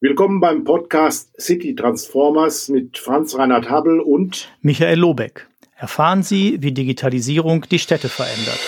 Willkommen 0.00 0.38
beim 0.38 0.62
Podcast 0.62 1.32
City 1.40 1.74
Transformers 1.74 2.68
mit 2.68 2.98
Franz 2.98 3.36
Reinhard 3.36 3.68
Habel 3.68 3.98
und 3.98 4.48
Michael 4.60 5.00
Lobeck. 5.00 5.48
Erfahren 5.74 6.22
Sie, 6.22 6.62
wie 6.62 6.70
Digitalisierung 6.70 7.62
die 7.62 7.80
Städte 7.80 8.08
verändert. 8.08 8.60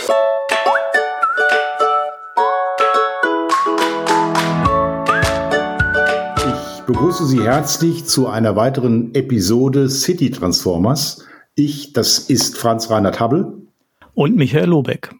Ich 6.36 6.82
begrüße 6.82 7.24
Sie 7.26 7.44
herzlich 7.44 8.06
zu 8.06 8.26
einer 8.26 8.56
weiteren 8.56 9.14
Episode 9.14 9.88
City 9.88 10.32
Transformers. 10.32 11.24
Ich, 11.54 11.92
das 11.92 12.18
ist 12.18 12.58
Franz 12.58 12.90
Reinhard 12.90 13.20
Habel. 13.20 13.68
Und 14.14 14.34
Michael 14.34 14.70
Lobeck. 14.70 15.14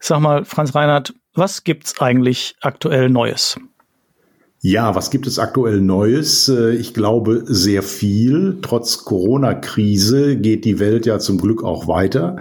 Sag 0.00 0.20
mal, 0.20 0.44
Franz 0.44 0.74
Reinhard, 0.74 1.14
was 1.32 1.64
gibt's 1.64 1.98
eigentlich 1.98 2.56
aktuell 2.60 3.08
Neues? 3.08 3.58
Ja, 4.70 4.94
was 4.94 5.10
gibt 5.10 5.26
es 5.26 5.38
aktuell 5.38 5.80
Neues? 5.80 6.50
Äh, 6.50 6.74
ich 6.74 6.92
glaube 6.92 7.42
sehr 7.46 7.82
viel. 7.82 8.58
Trotz 8.60 9.06
Corona-Krise 9.06 10.36
geht 10.36 10.66
die 10.66 10.78
Welt 10.78 11.06
ja 11.06 11.18
zum 11.18 11.40
Glück 11.40 11.64
auch 11.64 11.88
weiter. 11.88 12.36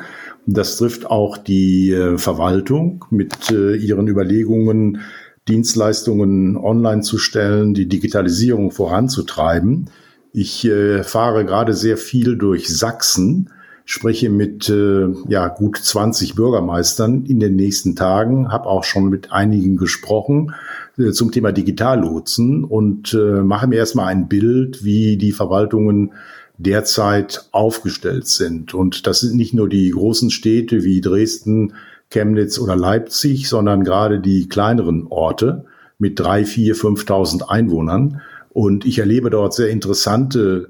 Das 0.46 0.76
trifft 0.76 1.06
auch 1.06 1.38
die 1.38 1.94
äh, 1.94 2.18
Verwaltung 2.18 3.06
mit 3.12 3.50
äh, 3.50 3.78
ihren 3.78 4.10
Überlegungen, 4.10 5.00
Dienstleistungen 5.48 6.58
online 6.58 7.02
zu 7.02 7.18
stellen, 7.18 7.74
die 7.74 7.88
Digitalisierung 7.88 8.72
voranzutreiben. 8.72 9.90
Ich 10.34 10.70
fahre 11.04 11.46
gerade 11.46 11.74
sehr 11.74 11.96
viel 11.98 12.38
durch 12.38 12.68
Sachsen, 12.68 13.50
spreche 13.90 14.30
mit 14.30 14.70
ja 14.70 15.48
gut 15.48 15.78
20 15.78 16.36
Bürgermeistern 16.36 17.26
in 17.26 17.40
den 17.40 17.56
nächsten 17.56 17.96
Tagen, 17.96 18.52
habe 18.52 18.68
auch 18.68 18.84
schon 18.84 19.10
mit 19.10 19.32
einigen 19.32 19.78
gesprochen 19.78 20.54
äh, 20.98 21.12
zum 21.12 21.32
Thema 21.32 21.52
Digitallotsen 21.52 22.64
und 22.64 23.14
äh, 23.14 23.42
mache 23.42 23.68
mir 23.68 23.78
erstmal 23.78 24.08
ein 24.08 24.28
Bild, 24.28 24.84
wie 24.84 25.18
die 25.18 25.32
Verwaltungen 25.32 26.12
derzeit 26.58 27.48
aufgestellt 27.52 28.28
sind. 28.28 28.74
Und 28.74 29.08
das 29.08 29.22
sind 29.22 29.36
nicht 29.36 29.54
nur 29.54 29.70
die 29.70 29.92
großen 29.92 30.32
Städte 30.32 30.84
wie 30.84 31.02
Dresden, 31.02 31.74
Chemnitz 32.10 32.60
oder 32.60 32.76
Leipzig, 32.76 33.48
sondern 33.48 33.84
gerade 33.84 34.20
die 34.20 34.50
kleineren 34.50 35.08
Orte 35.10 35.66
mit 36.00 36.20
drei, 36.20 36.46
vier, 36.46 36.76
5.000 36.76 37.48
Einwohnern. 37.48 38.22
Und 38.50 38.86
ich 38.86 39.00
erlebe 39.00 39.30
dort 39.30 39.54
sehr 39.54 39.70
interessante 39.70 40.70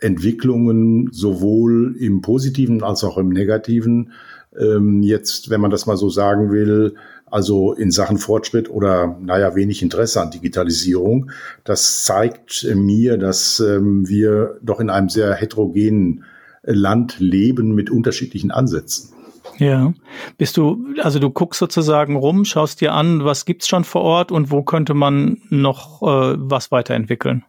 Entwicklungen, 0.00 1.08
sowohl 1.12 1.96
im 1.98 2.20
positiven 2.20 2.82
als 2.82 3.04
auch 3.04 3.18
im 3.18 3.28
negativen. 3.28 4.12
Ähm, 4.58 5.02
jetzt, 5.02 5.50
wenn 5.50 5.60
man 5.60 5.70
das 5.70 5.86
mal 5.86 5.96
so 5.96 6.08
sagen 6.08 6.50
will, 6.50 6.94
also 7.26 7.72
in 7.72 7.90
Sachen 7.90 8.18
Fortschritt 8.18 8.70
oder, 8.70 9.18
naja, 9.20 9.54
wenig 9.54 9.82
Interesse 9.82 10.20
an 10.20 10.30
Digitalisierung. 10.30 11.30
Das 11.64 12.04
zeigt 12.04 12.66
mir, 12.74 13.18
dass 13.18 13.60
ähm, 13.60 14.08
wir 14.08 14.58
doch 14.62 14.80
in 14.80 14.90
einem 14.90 15.08
sehr 15.08 15.34
heterogenen 15.34 16.24
Land 16.62 17.18
leben 17.18 17.74
mit 17.74 17.90
unterschiedlichen 17.90 18.50
Ansätzen. 18.50 19.10
Ja. 19.58 19.92
Bist 20.36 20.56
du, 20.56 20.84
also 21.02 21.18
du 21.18 21.30
guckst 21.30 21.58
sozusagen 21.58 22.16
rum, 22.16 22.44
schaust 22.44 22.80
dir 22.80 22.92
an, 22.92 23.24
was 23.24 23.44
gibt's 23.44 23.68
schon 23.68 23.84
vor 23.84 24.02
Ort 24.02 24.30
und 24.30 24.50
wo 24.50 24.62
könnte 24.62 24.94
man 24.94 25.38
noch 25.50 26.02
äh, 26.02 26.36
was 26.38 26.70
weiterentwickeln? 26.70 27.44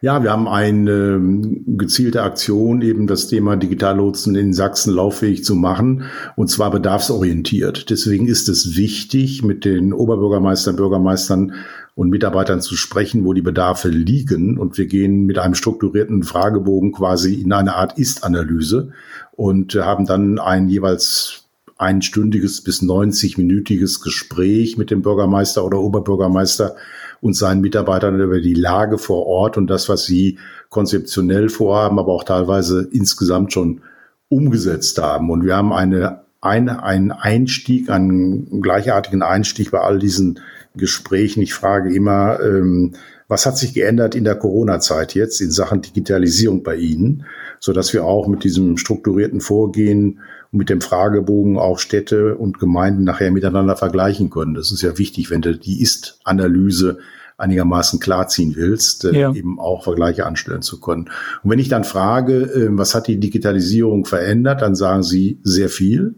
Ja, 0.00 0.22
wir 0.22 0.32
haben 0.32 0.48
eine 0.48 0.90
ähm, 0.90 1.64
gezielte 1.78 2.22
Aktion, 2.22 2.82
eben 2.82 3.06
das 3.06 3.28
Thema 3.28 3.56
Digitallotsen 3.56 4.34
in 4.34 4.52
Sachsen 4.52 4.92
lauffähig 4.92 5.44
zu 5.44 5.54
machen, 5.54 6.04
und 6.34 6.48
zwar 6.48 6.70
bedarfsorientiert. 6.70 7.88
Deswegen 7.88 8.26
ist 8.26 8.48
es 8.48 8.76
wichtig, 8.76 9.42
mit 9.42 9.64
den 9.64 9.92
Oberbürgermeistern, 9.92 10.76
Bürgermeistern 10.76 11.52
und 11.94 12.10
Mitarbeitern 12.10 12.60
zu 12.60 12.74
sprechen, 12.76 13.24
wo 13.24 13.32
die 13.32 13.42
Bedarfe 13.42 13.88
liegen. 13.88 14.58
Und 14.58 14.78
wir 14.78 14.86
gehen 14.86 15.26
mit 15.26 15.38
einem 15.38 15.54
strukturierten 15.54 16.22
Fragebogen 16.22 16.92
quasi 16.92 17.34
in 17.34 17.52
eine 17.52 17.76
Art 17.76 17.98
Ist-Analyse 17.98 18.92
und 19.32 19.74
haben 19.74 20.06
dann 20.06 20.38
ein 20.38 20.68
jeweils 20.68 21.44
einstündiges 21.82 22.62
bis 22.62 22.82
90-minütiges 22.82 24.02
Gespräch 24.02 24.78
mit 24.78 24.90
dem 24.90 25.02
Bürgermeister 25.02 25.64
oder 25.64 25.80
Oberbürgermeister 25.80 26.76
und 27.22 27.34
seinen 27.34 27.60
Mitarbeitern 27.60 28.20
über 28.20 28.40
die 28.40 28.52
Lage 28.52 28.98
vor 28.98 29.26
Ort 29.26 29.56
und 29.56 29.68
das, 29.68 29.88
was 29.88 30.04
sie 30.04 30.38
konzeptionell 30.68 31.48
vorhaben, 31.48 32.00
aber 32.00 32.12
auch 32.12 32.24
teilweise 32.24 32.88
insgesamt 32.90 33.52
schon 33.52 33.80
umgesetzt 34.28 35.00
haben. 35.00 35.30
Und 35.30 35.44
wir 35.44 35.56
haben 35.56 35.72
eine, 35.72 36.22
eine, 36.40 36.82
einen 36.82 37.12
Einstieg, 37.12 37.90
einen 37.90 38.60
gleichartigen 38.60 39.22
Einstieg 39.22 39.70
bei 39.70 39.78
all 39.78 40.00
diesen 40.00 40.40
Gesprächen. 40.74 41.42
Ich 41.42 41.54
frage 41.54 41.94
immer, 41.94 42.40
ähm, 42.40 42.94
was 43.28 43.46
hat 43.46 43.56
sich 43.56 43.72
geändert 43.72 44.16
in 44.16 44.24
der 44.24 44.34
Corona-Zeit 44.34 45.14
jetzt 45.14 45.40
in 45.40 45.52
Sachen 45.52 45.80
Digitalisierung 45.80 46.64
bei 46.64 46.74
Ihnen, 46.74 47.24
so 47.60 47.72
dass 47.72 47.92
wir 47.92 48.04
auch 48.04 48.26
mit 48.26 48.42
diesem 48.42 48.76
strukturierten 48.78 49.40
Vorgehen 49.40 50.18
und 50.52 50.58
mit 50.58 50.70
dem 50.70 50.80
Fragebogen 50.80 51.58
auch 51.58 51.78
Städte 51.78 52.36
und 52.36 52.58
Gemeinden 52.58 53.04
nachher 53.04 53.30
miteinander 53.30 53.76
vergleichen 53.76 54.30
können. 54.30 54.54
Das 54.54 54.70
ist 54.70 54.82
ja 54.82 54.98
wichtig, 54.98 55.30
wenn 55.30 55.42
du 55.42 55.56
die 55.56 55.82
Ist-Analyse 55.82 56.98
einigermaßen 57.38 57.98
klarziehen 57.98 58.54
willst, 58.54 59.04
äh, 59.04 59.18
ja. 59.18 59.34
eben 59.34 59.58
auch 59.58 59.82
Vergleiche 59.82 60.26
anstellen 60.26 60.62
zu 60.62 60.78
können. 60.80 61.10
Und 61.42 61.50
wenn 61.50 61.58
ich 61.58 61.68
dann 61.68 61.84
frage, 61.84 62.42
äh, 62.42 62.68
was 62.70 62.94
hat 62.94 63.08
die 63.08 63.18
Digitalisierung 63.18 64.04
verändert, 64.04 64.62
dann 64.62 64.76
sagen 64.76 65.02
sie 65.02 65.38
sehr 65.42 65.68
viel. 65.68 66.14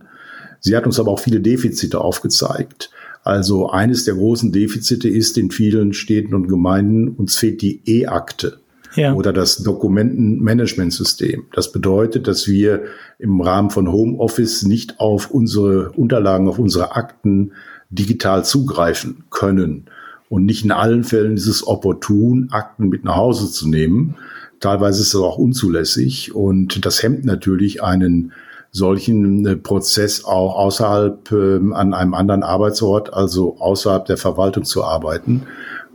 Sie 0.61 0.77
hat 0.77 0.87
uns 0.87 0.99
aber 0.99 1.13
auch 1.13 1.21
viele 1.21 1.41
Defizite 1.41 2.01
aufgezeigt. 2.01 2.91
Also 3.23 3.71
eines 3.71 4.05
der 4.05 4.15
großen 4.15 4.53
Defizite 4.53 5.09
ist 5.09 5.39
in 5.39 5.51
vielen 5.51 5.95
Städten 5.95 6.35
und 6.35 6.49
Gemeinden, 6.49 7.09
uns 7.09 7.37
fehlt 7.37 7.63
die 7.63 7.81
E-Akte 7.87 8.59
ja. 8.95 9.15
oder 9.15 9.33
das 9.33 9.59
Dokumentenmanagementsystem. 9.59 11.47
Das 11.53 11.73
bedeutet, 11.73 12.27
dass 12.27 12.47
wir 12.47 12.85
im 13.19 13.41
Rahmen 13.41 13.71
von 13.71 13.91
Homeoffice 13.91 14.65
nicht 14.65 15.01
auf 15.01 15.31
unsere 15.31 15.91
Unterlagen, 15.93 16.49
auf 16.49 16.59
unsere 16.59 16.97
Akten 16.97 17.53
digital 17.91 18.45
zugreifen 18.45 19.25
können. 19.31 19.87
Und 20.29 20.45
nicht 20.47 20.65
in 20.65 20.73
allen 20.73 21.05
Fällen 21.05 21.37
ist 21.37 21.47
es 21.47 21.67
opportun, 21.67 22.49
Akten 22.51 22.89
mit 22.89 23.05
nach 23.05 23.17
Hause 23.17 23.51
zu 23.51 23.69
nehmen. 23.69 24.17
Teilweise 24.61 25.03
ist 25.03 25.09
es 25.09 25.21
auch 25.21 25.39
unzulässig 25.39 26.35
und 26.35 26.85
das 26.85 27.03
hemmt 27.03 27.25
natürlich 27.25 27.83
einen 27.83 28.33
solchen 28.75 29.47
äh, 29.47 29.57
Prozess 29.57 30.25
auch 30.25 30.57
außerhalb 30.57 31.31
äh, 31.31 31.61
an 31.73 31.95
einem 31.95 32.15
anderen 32.15 32.43
Arbeitsort, 32.43 33.15
also 33.15 33.57
außerhalb 33.59 34.05
der 34.07 34.17
Verwaltung 34.17 34.65
zu 34.65 34.83
arbeiten. 34.83 35.45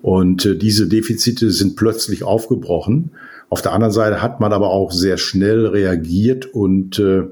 Und 0.01 0.45
äh, 0.45 0.55
diese 0.55 0.87
Defizite 0.87 1.51
sind 1.51 1.75
plötzlich 1.75 2.23
aufgebrochen. 2.23 3.11
Auf 3.49 3.61
der 3.61 3.73
anderen 3.73 3.93
Seite 3.93 4.21
hat 4.21 4.39
man 4.39 4.53
aber 4.53 4.69
auch 4.69 4.91
sehr 4.91 5.17
schnell 5.17 5.65
reagiert 5.65 6.45
und 6.45 6.99
äh, 6.99 7.23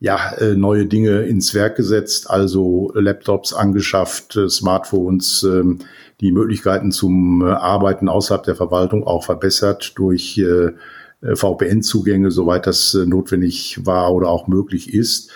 ja, 0.00 0.32
äh, 0.38 0.54
neue 0.54 0.86
Dinge 0.86 1.22
ins 1.22 1.54
Werk 1.54 1.76
gesetzt, 1.76 2.30
also 2.30 2.90
Laptops 2.94 3.52
angeschafft, 3.52 4.36
äh, 4.36 4.48
Smartphones, 4.48 5.42
äh, 5.42 5.62
die 6.20 6.32
Möglichkeiten 6.32 6.90
zum 6.90 7.42
äh, 7.42 7.50
Arbeiten 7.50 8.08
außerhalb 8.08 8.42
der 8.42 8.56
Verwaltung 8.56 9.06
auch 9.06 9.24
verbessert 9.24 9.92
durch 9.96 10.38
äh, 10.38 10.72
VPN-Zugänge, 11.22 12.30
soweit 12.30 12.66
das 12.66 12.94
äh, 12.94 13.04
notwendig 13.04 13.80
war 13.84 14.14
oder 14.14 14.30
auch 14.30 14.46
möglich 14.46 14.94
ist. 14.94 15.30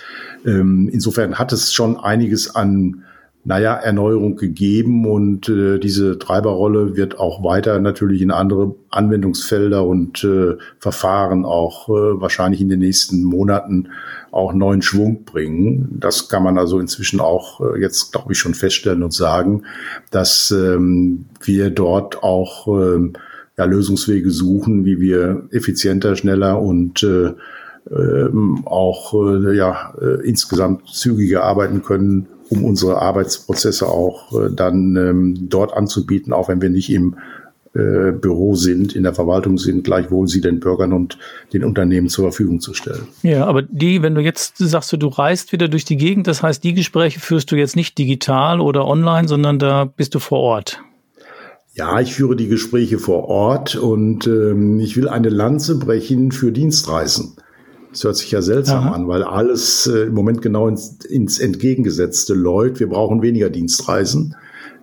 Ähm, 0.47 0.89
insofern 0.91 1.39
hat 1.39 1.53
es 1.53 1.75
schon 1.75 1.99
einiges 1.99 2.55
an 2.57 3.05
naja, 3.47 3.75
Erneuerung 3.75 4.37
gegeben 4.37 5.07
und 5.07 5.51
äh, 5.51 5.79
diese 5.79 6.19
Treiberrolle 6.19 6.97
wird 6.97 7.19
auch 7.19 7.45
weiter 7.45 7.79
natürlich 7.79 8.23
in 8.23 8.31
andere 8.31 8.75
Anwendungsfelder 8.89 9.85
und 9.85 10.25
äh, 10.25 10.57
Verfahren 10.79 11.45
auch 11.45 11.91
äh, 11.91 12.21
wahrscheinlich 12.21 12.63
in 12.63 12.71
den 12.71 12.81
nächsten 12.81 13.23
Monaten 13.23 13.89
auch 14.31 14.55
neuen 14.55 14.81
Schwung 14.81 15.25
bringen. 15.25 15.99
Das 16.01 16.31
kann 16.31 16.43
man 16.43 16.57
also 16.57 16.79
inzwischen 16.79 17.21
auch 17.21 17.61
äh, 17.61 17.81
jetzt, 17.81 18.13
glaube 18.13 18.33
ich, 18.33 18.39
schon 18.39 18.55
feststellen 18.55 19.03
und 19.03 19.13
sagen, 19.13 19.65
dass 20.11 20.51
ähm, 20.51 21.27
wir 21.43 21.69
dort 21.69 22.23
auch 22.23 22.67
ähm, 22.67 23.13
ja, 23.59 23.67
Lösungswege 23.67 24.31
suchen, 24.31 24.87
wie 24.87 25.01
wir 25.01 25.49
effizienter, 25.51 26.17
schneller 26.17 26.61
und 26.63 27.03
äh, 27.03 27.35
ähm, 27.91 28.63
auch 28.65 29.13
äh, 29.13 29.55
ja, 29.55 29.95
äh, 30.01 30.27
insgesamt 30.27 30.89
zügiger 30.89 31.45
arbeiten 31.45 31.83
können 31.83 32.27
um 32.55 32.65
unsere 32.65 33.01
Arbeitsprozesse 33.01 33.89
auch 33.89 34.33
äh, 34.33 34.51
dann 34.55 34.97
ähm, 34.97 35.49
dort 35.49 35.73
anzubieten, 35.75 36.33
auch 36.33 36.49
wenn 36.49 36.63
wir 36.63 36.71
nicht 36.71 36.91
im 36.91 37.17
äh, 37.75 38.13
Büro 38.13 38.55
sind, 38.55 38.95
in 38.95 39.03
der 39.03 39.15
Verwaltung 39.15 39.59
sind, 39.59 39.83
gleichwohl 39.83 40.29
sie 40.29 40.41
den 40.41 40.61
Bürgern 40.61 40.93
und 40.93 41.19
den 41.53 41.65
Unternehmen 41.65 42.09
zur 42.09 42.27
Verfügung 42.27 42.61
zu 42.61 42.73
stellen. 42.73 43.09
Ja, 43.23 43.47
aber 43.47 43.63
die, 43.63 44.01
wenn 44.01 44.15
du 44.15 44.21
jetzt 44.21 44.59
sagst, 44.59 44.93
du 44.93 45.09
reist 45.09 45.51
wieder 45.51 45.67
durch 45.67 45.85
die 45.85 45.97
Gegend, 45.97 46.29
das 46.29 46.43
heißt, 46.43 46.63
die 46.63 46.75
Gespräche 46.75 47.19
führst 47.19 47.51
du 47.51 47.57
jetzt 47.57 47.75
nicht 47.75 47.99
digital 47.99 48.61
oder 48.61 48.87
online, 48.87 49.27
sondern 49.27 49.59
da 49.59 49.87
bist 49.87 50.15
du 50.15 50.21
vor 50.21 50.39
Ort. 50.39 50.81
Ja, 51.73 51.99
ich 51.99 52.15
führe 52.15 52.37
die 52.37 52.47
Gespräche 52.47 53.01
vor 53.01 53.25
Ort 53.25 53.75
und 53.75 54.29
ähm, 54.29 54.79
ich 54.79 54.97
will 54.97 55.09
eine 55.09 55.29
Lanze 55.29 55.77
brechen 55.77 56.31
für 56.31 56.53
Dienstreisen. 56.53 57.35
Das 57.95 58.03
hört 58.03 58.17
sich 58.17 58.31
ja 58.33 58.43
seltsam 58.43 58.89
Aha. 58.89 58.93
an, 58.93 59.07
weil 59.07 59.23
alles 59.23 59.87
äh, 59.87 60.07
im 60.07 60.15
Moment 60.15 60.43
genau 60.43 60.67
ins, 60.67 60.97
ins 61.05 61.39
Entgegengesetzte 61.39 62.35
läuft. 62.35 62.81
Wir 62.81 62.89
brauchen 62.89 63.23
weniger 63.23 63.51
Dienstreisen. 63.51 64.35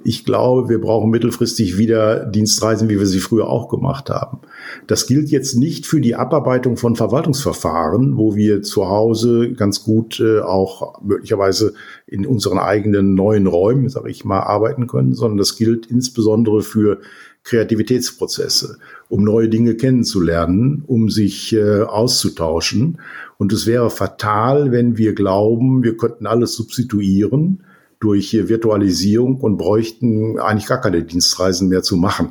Ich 0.06 0.24
glaube, 0.24 0.70
wir 0.70 0.80
brauchen 0.80 1.12
mittelfristig 1.12 1.78
wieder 1.78 2.26
Dienstreisen, 2.26 2.88
wie 2.88 3.00
wir 3.00 3.06
sie 3.06 3.20
früher 3.20 3.50
auch 3.50 3.68
gemacht 3.68 4.10
haben. 4.10 4.40
Das 4.88 5.08
gilt 5.08 5.30
jetzt 5.30 5.56
nicht 5.56 5.86
für 5.86 6.00
die 6.00 6.16
Abarbeitung 6.16 6.78
von 6.78 6.96
Verwaltungsverfahren, 6.96 8.18
wo 8.18 8.34
wir 8.34 8.62
zu 8.62 8.88
Hause 8.88 9.52
ganz 9.52 9.84
gut 9.84 10.22
äh, 10.22 10.40
auch 10.40 11.02
möglicherweise 11.02 11.74
in 12.08 12.26
unseren 12.26 12.60
eigenen 12.60 13.14
neuen 13.14 13.46
Räumen, 13.46 13.90
sage 13.90 14.10
ich 14.10 14.24
mal, 14.24 14.40
arbeiten 14.40 14.88
können, 14.88 15.14
sondern 15.14 15.38
das 15.38 15.58
gilt 15.58 15.86
insbesondere 15.86 16.62
für 16.62 17.02
Kreativitätsprozesse, 17.44 18.78
um 19.12 19.26
neue 19.26 19.50
Dinge 19.50 19.76
kennenzulernen, 19.76 20.84
um 20.88 21.10
sich 21.10 21.54
äh, 21.54 21.82
auszutauschen. 21.82 23.00
Und 23.38 23.52
es 23.52 23.68
wäre 23.68 23.90
fatal, 23.90 24.72
wenn 24.72 24.98
wir 24.98 25.14
glauben, 25.14 25.84
wir 25.84 25.98
könnten 25.98 26.26
alles 26.26 26.54
substituieren 26.54 27.64
durch 28.00 28.34
Virtualisierung 28.34 29.42
und 29.42 29.58
bräuchten 29.58 30.40
eigentlich 30.40 30.68
gar 30.68 30.80
keine 30.80 31.04
Dienstreisen 31.04 31.68
mehr 31.68 31.84
zu 31.84 31.98
machen. 31.98 32.30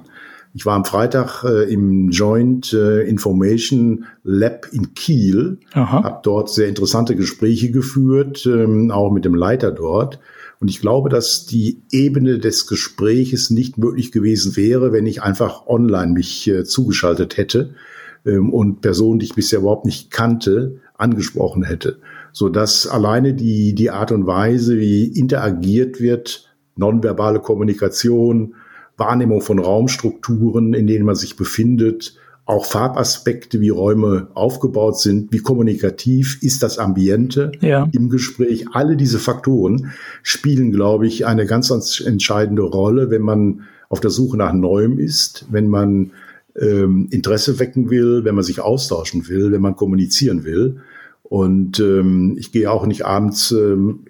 Ich 0.52 0.66
war 0.66 0.74
am 0.74 0.84
Freitag 0.84 1.44
äh, 1.44 1.72
im 1.72 2.10
Joint 2.10 2.72
äh, 2.72 3.02
Information 3.02 4.06
Lab 4.24 4.66
in 4.72 4.94
Kiel, 4.94 5.58
habe 6.02 6.20
dort 6.24 6.50
sehr 6.50 6.68
interessante 6.68 7.14
Gespräche 7.14 7.70
geführt, 7.70 8.46
ähm, 8.46 8.90
auch 8.90 9.12
mit 9.12 9.24
dem 9.24 9.34
Leiter 9.34 9.70
dort. 9.70 10.18
Und 10.58 10.68
ich 10.68 10.80
glaube, 10.80 11.08
dass 11.08 11.46
die 11.46 11.80
Ebene 11.90 12.38
des 12.38 12.66
Gespräches 12.66 13.50
nicht 13.50 13.78
möglich 13.78 14.12
gewesen 14.12 14.56
wäre, 14.56 14.92
wenn 14.92 15.06
ich 15.06 15.22
einfach 15.22 15.66
online 15.66 16.12
mich 16.12 16.48
äh, 16.48 16.64
zugeschaltet 16.64 17.36
hätte 17.36 17.74
ähm, 18.26 18.52
und 18.52 18.80
Personen, 18.80 19.20
die 19.20 19.26
ich 19.26 19.34
bisher 19.34 19.60
überhaupt 19.60 19.86
nicht 19.86 20.10
kannte, 20.10 20.80
angesprochen 20.98 21.62
hätte. 21.62 21.98
So 22.32 22.48
dass 22.48 22.86
alleine 22.86 23.34
die, 23.34 23.74
die 23.74 23.90
Art 23.90 24.12
und 24.12 24.26
Weise, 24.26 24.78
wie 24.78 25.04
interagiert 25.04 26.00
wird, 26.00 26.48
nonverbale 26.76 27.40
Kommunikation, 27.40 28.54
Wahrnehmung 29.00 29.40
von 29.40 29.58
Raumstrukturen, 29.58 30.74
in 30.74 30.86
denen 30.86 31.04
man 31.04 31.16
sich 31.16 31.34
befindet, 31.34 32.14
auch 32.46 32.66
Farbaspekte, 32.66 33.60
wie 33.60 33.68
Räume 33.68 34.28
aufgebaut 34.34 34.98
sind, 34.98 35.32
wie 35.32 35.38
kommunikativ 35.38 36.42
ist 36.42 36.62
das 36.62 36.78
Ambiente 36.78 37.52
ja. 37.60 37.88
im 37.92 38.10
Gespräch. 38.10 38.66
Alle 38.72 38.96
diese 38.96 39.18
Faktoren 39.18 39.92
spielen, 40.22 40.72
glaube 40.72 41.06
ich, 41.06 41.26
eine 41.26 41.46
ganz, 41.46 41.68
ganz 41.68 42.00
entscheidende 42.00 42.62
Rolle, 42.62 43.10
wenn 43.10 43.22
man 43.22 43.62
auf 43.88 44.00
der 44.00 44.10
Suche 44.10 44.36
nach 44.36 44.52
Neuem 44.52 44.98
ist, 44.98 45.46
wenn 45.50 45.68
man 45.68 46.10
ähm, 46.60 47.08
Interesse 47.10 47.58
wecken 47.58 47.90
will, 47.90 48.24
wenn 48.24 48.34
man 48.34 48.44
sich 48.44 48.60
austauschen 48.60 49.28
will, 49.28 49.52
wenn 49.52 49.62
man 49.62 49.76
kommunizieren 49.76 50.44
will. 50.44 50.80
Und 51.22 51.78
ähm, 51.78 52.36
ich 52.36 52.50
gehe 52.50 52.70
auch 52.70 52.86
nicht 52.86 53.06
abends 53.06 53.52
ähm, 53.52 54.00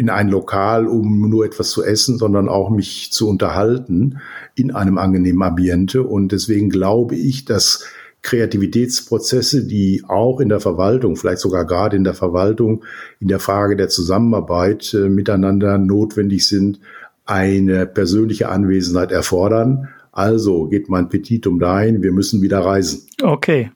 in 0.00 0.08
ein 0.08 0.28
Lokal, 0.28 0.86
um 0.86 1.28
nur 1.28 1.44
etwas 1.44 1.68
zu 1.68 1.84
essen, 1.84 2.16
sondern 2.16 2.48
auch 2.48 2.70
mich 2.70 3.12
zu 3.12 3.28
unterhalten 3.28 4.20
in 4.54 4.70
einem 4.70 4.96
angenehmen 4.96 5.42
Ambiente. 5.42 6.04
Und 6.04 6.32
deswegen 6.32 6.70
glaube 6.70 7.16
ich, 7.16 7.44
dass 7.44 7.84
Kreativitätsprozesse, 8.22 9.66
die 9.66 10.02
auch 10.08 10.40
in 10.40 10.48
der 10.48 10.60
Verwaltung, 10.60 11.16
vielleicht 11.16 11.40
sogar 11.42 11.66
gerade 11.66 11.96
in 11.96 12.04
der 12.04 12.14
Verwaltung, 12.14 12.82
in 13.18 13.28
der 13.28 13.40
Frage 13.40 13.76
der 13.76 13.90
Zusammenarbeit 13.90 14.94
äh, 14.94 15.10
miteinander 15.10 15.76
notwendig 15.76 16.48
sind, 16.48 16.80
eine 17.26 17.84
persönliche 17.84 18.48
Anwesenheit 18.48 19.12
erfordern. 19.12 19.90
Also 20.12 20.64
geht 20.64 20.88
mein 20.88 21.10
Petitum 21.10 21.58
dahin, 21.58 22.02
wir 22.02 22.12
müssen 22.12 22.40
wieder 22.40 22.60
reisen. 22.60 23.06
Okay. 23.22 23.70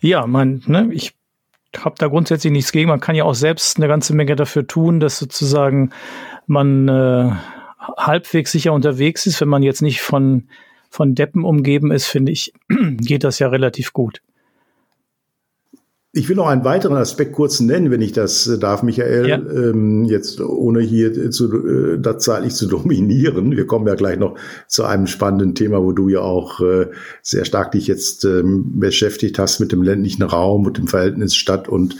Ja, 0.00 0.26
man, 0.26 0.62
ne, 0.66 0.88
ich 0.90 1.14
habe 1.78 1.96
da 1.98 2.08
grundsätzlich 2.08 2.52
nichts 2.52 2.72
gegen. 2.72 2.88
Man 2.88 3.00
kann 3.00 3.16
ja 3.16 3.24
auch 3.24 3.34
selbst 3.34 3.76
eine 3.76 3.88
ganze 3.88 4.14
Menge 4.14 4.36
dafür 4.36 4.66
tun, 4.66 5.00
dass 5.00 5.18
sozusagen 5.18 5.90
man 6.46 6.88
äh, 6.88 7.30
halbwegs 7.96 8.52
sicher 8.52 8.72
unterwegs 8.72 9.26
ist. 9.26 9.40
Wenn 9.40 9.48
man 9.48 9.62
jetzt 9.62 9.82
nicht 9.82 10.00
von, 10.00 10.48
von 10.90 11.14
Deppen 11.14 11.44
umgeben 11.44 11.90
ist, 11.90 12.06
finde 12.06 12.32
ich, 12.32 12.52
geht 12.68 13.24
das 13.24 13.38
ja 13.38 13.48
relativ 13.48 13.92
gut. 13.92 14.22
Ich 16.16 16.30
will 16.30 16.36
noch 16.36 16.46
einen 16.46 16.64
weiteren 16.64 16.96
Aspekt 16.96 17.34
kurz 17.34 17.60
nennen, 17.60 17.90
wenn 17.90 18.00
ich 18.00 18.12
das 18.12 18.46
äh, 18.46 18.58
darf, 18.58 18.82
Michael. 18.82 19.28
Ja. 19.28 19.36
Ähm, 19.36 20.06
jetzt 20.06 20.40
ohne 20.40 20.80
hier 20.80 21.30
zu, 21.30 21.52
äh, 21.66 21.98
das 22.00 22.24
zeitlich 22.24 22.54
zu 22.54 22.66
dominieren. 22.68 23.54
Wir 23.54 23.66
kommen 23.66 23.86
ja 23.86 23.96
gleich 23.96 24.18
noch 24.18 24.38
zu 24.66 24.84
einem 24.84 25.08
spannenden 25.08 25.54
Thema, 25.54 25.82
wo 25.82 25.92
du 25.92 26.08
ja 26.08 26.20
auch 26.20 26.60
äh, 26.60 26.86
sehr 27.20 27.44
stark 27.44 27.72
dich 27.72 27.86
jetzt 27.86 28.24
ähm, 28.24 28.80
beschäftigt 28.80 29.38
hast 29.38 29.60
mit 29.60 29.72
dem 29.72 29.82
ländlichen 29.82 30.22
Raum, 30.22 30.64
mit 30.64 30.78
dem 30.78 30.88
Verhältnis 30.88 31.34
Stadt 31.34 31.68
und 31.68 31.96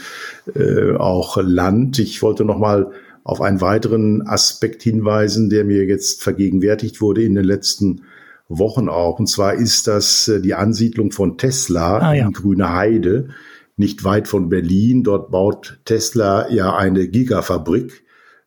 äh, 0.55 0.95
auch 0.95 1.37
Land. 1.39 1.99
Ich 1.99 2.23
wollte 2.23 2.43
noch 2.43 2.57
mal 2.57 2.89
auf 3.23 3.39
einen 3.39 3.61
weiteren 3.61 4.25
Aspekt 4.25 4.81
hinweisen, 4.81 5.51
der 5.51 5.63
mir 5.63 5.85
jetzt 5.85 6.23
vergegenwärtigt 6.23 7.01
wurde 7.01 7.21
in 7.21 7.35
den 7.35 7.45
letzten 7.45 8.01
Wochen 8.49 8.89
auch. 8.89 9.19
Und 9.19 9.27
zwar 9.27 9.53
ist 9.53 9.85
das 9.85 10.27
äh, 10.27 10.41
die 10.41 10.55
Ansiedlung 10.55 11.11
von 11.11 11.37
Tesla 11.37 11.99
ah, 11.99 12.13
ja. 12.15 12.25
in 12.25 12.33
Grüne 12.33 12.73
Heide 12.73 13.27
nicht 13.77 14.03
weit 14.03 14.27
von 14.27 14.49
Berlin. 14.49 15.03
Dort 15.03 15.31
baut 15.31 15.79
Tesla 15.85 16.49
ja 16.49 16.75
eine 16.75 17.07
Gigafabrik 17.07 18.03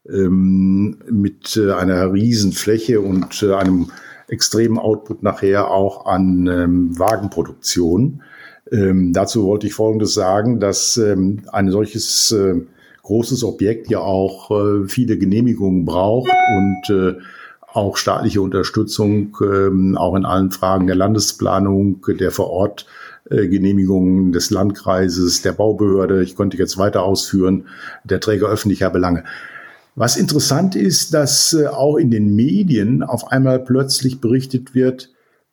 ähm, 0.09 0.99
mit 1.11 1.57
äh, 1.57 1.73
einer 1.73 2.13
Riesenfläche 2.13 3.01
und 3.01 3.43
äh, 3.43 3.55
einem 3.55 3.91
extremen 4.29 4.79
Output 4.79 5.23
nachher 5.23 5.71
auch 5.71 6.07
an 6.07 6.47
ähm, 6.47 6.99
Wagenproduktion. 6.99 8.23
Ähm, 8.71 9.13
dazu 9.13 9.45
wollte 9.45 9.67
ich 9.67 9.75
Folgendes 9.75 10.15
sagen, 10.15 10.61
dass 10.61 10.97
ähm, 10.97 11.43
ein 11.53 11.71
solches 11.71 12.33
äh, 12.33 12.61
großes 13.03 13.43
Objekt 13.43 13.91
ja 13.91 13.99
auch 14.01 14.51
äh, 14.51 14.89
viele 14.89 15.19
Genehmigungen 15.19 15.85
braucht 15.85 16.31
und 16.31 16.97
äh, 16.97 17.15
auch 17.73 17.97
staatliche 17.97 18.41
Unterstützung, 18.41 19.37
ähm, 19.43 19.97
auch 19.97 20.15
in 20.15 20.25
allen 20.25 20.51
Fragen 20.51 20.87
der 20.87 20.97
Landesplanung, 20.97 22.05
der 22.19 22.31
vor 22.31 22.51
Ort 22.51 22.87
Genehmigungen 23.31 24.33
des 24.33 24.51
Landkreises, 24.51 25.43
der 25.43 25.53
Baubehörde, 25.53 26.23
ich 26.23 26.37
konnte 26.37 26.57
jetzt 26.57 26.79
weiter 26.79 27.05
ausführen, 27.05 27.67
der 28.05 28.21
Träger 28.21 28.49
öffentlicher 28.49 28.91
Belange. 28.91 29.25
Was 29.95 30.17
interessant 30.17 30.77
ist, 30.77 31.15
dass 31.15 31.53
äh, 31.53 31.67
auch 31.67 31.97
in 31.97 32.11
den 32.11 32.35
Medien 32.35 33.03
auf 33.03 33.33
einmal 33.33 33.59
plötzlich 33.61 34.21
berichtet 34.21 34.75
wird, 34.75 35.11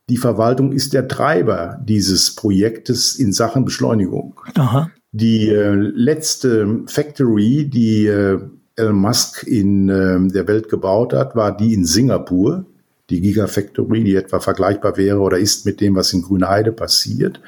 die 0.10 0.18
Verwaltung 0.18 0.72
ist 0.72 0.94
der 0.94 1.08
Treiber 1.08 1.82
dieses 1.84 2.34
Projektes 2.34 3.16
in 3.16 3.34
Sachen 3.34 3.66
Beschleunigung. 3.66 4.40
Aha. 4.56 4.90
Die 5.12 5.50
äh, 5.50 5.74
letzte 5.74 6.84
Factory, 6.86 7.70
die 7.70 8.06
äh, 8.06 8.40
Elon 8.76 8.96
Musk 8.96 9.44
in 9.44 9.90
äh, 9.90 10.20
der 10.32 10.48
Welt 10.48 10.70
gebaut 10.70 11.14
hat, 11.14 11.36
war 11.36 11.56
die 11.56 11.74
in 11.74 11.84
Singapur 11.84 12.66
die 13.10 13.22
Gigafactory, 13.22 14.04
die 14.04 14.16
etwa 14.16 14.40
vergleichbar 14.40 14.98
wäre 14.98 15.20
oder 15.20 15.38
ist 15.38 15.66
mit 15.66 15.80
dem, 15.80 15.96
was 15.96 16.12
in 16.14 16.24
Grünheide 16.24 16.72
passiert. 16.72 17.40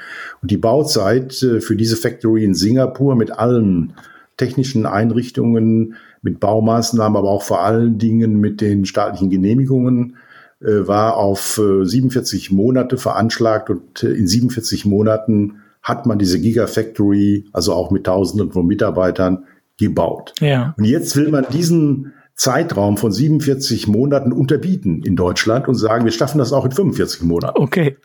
Und 0.41 0.51
die 0.51 0.57
Bauzeit 0.57 1.41
äh, 1.43 1.59
für 1.59 1.75
diese 1.75 1.97
Factory 1.97 2.43
in 2.43 2.53
Singapur 2.53 3.15
mit 3.15 3.31
allen 3.31 3.93
technischen 4.37 4.85
Einrichtungen, 4.85 5.95
mit 6.21 6.39
Baumaßnahmen, 6.39 7.17
aber 7.17 7.29
auch 7.29 7.43
vor 7.43 7.61
allen 7.61 7.97
Dingen 7.97 8.39
mit 8.39 8.61
den 8.61 8.85
staatlichen 8.85 9.29
Genehmigungen 9.29 10.15
äh, 10.61 10.87
war 10.87 11.17
auf 11.17 11.59
47 11.83 12.51
äh, 12.51 12.55
Monate 12.55 12.97
veranschlagt 12.97 13.69
und 13.69 14.03
in 14.03 14.27
47 14.27 14.85
Monaten 14.85 15.57
hat 15.81 16.05
man 16.05 16.19
diese 16.19 16.39
Gigafactory, 16.39 17.45
also 17.53 17.73
auch 17.73 17.91
mit 17.91 18.05
Tausenden 18.05 18.51
von 18.51 18.67
Mitarbeitern, 18.67 19.45
gebaut. 19.77 20.33
Ja. 20.41 20.73
Und 20.77 20.83
jetzt 20.83 21.15
will 21.15 21.29
man 21.29 21.45
diesen 21.51 22.13
Zeitraum 22.39 22.95
von 22.95 23.11
47 23.11 23.87
Monaten 23.87 24.31
unterbieten 24.31 25.03
in 25.03 25.17
Deutschland 25.17 25.67
und 25.67 25.75
sagen, 25.75 26.05
wir 26.05 26.13
schaffen 26.13 26.37
das 26.37 26.53
auch 26.53 26.63
in 26.63 26.71
45 26.71 27.23
Monaten. 27.23 27.61
Okay. 27.61 27.97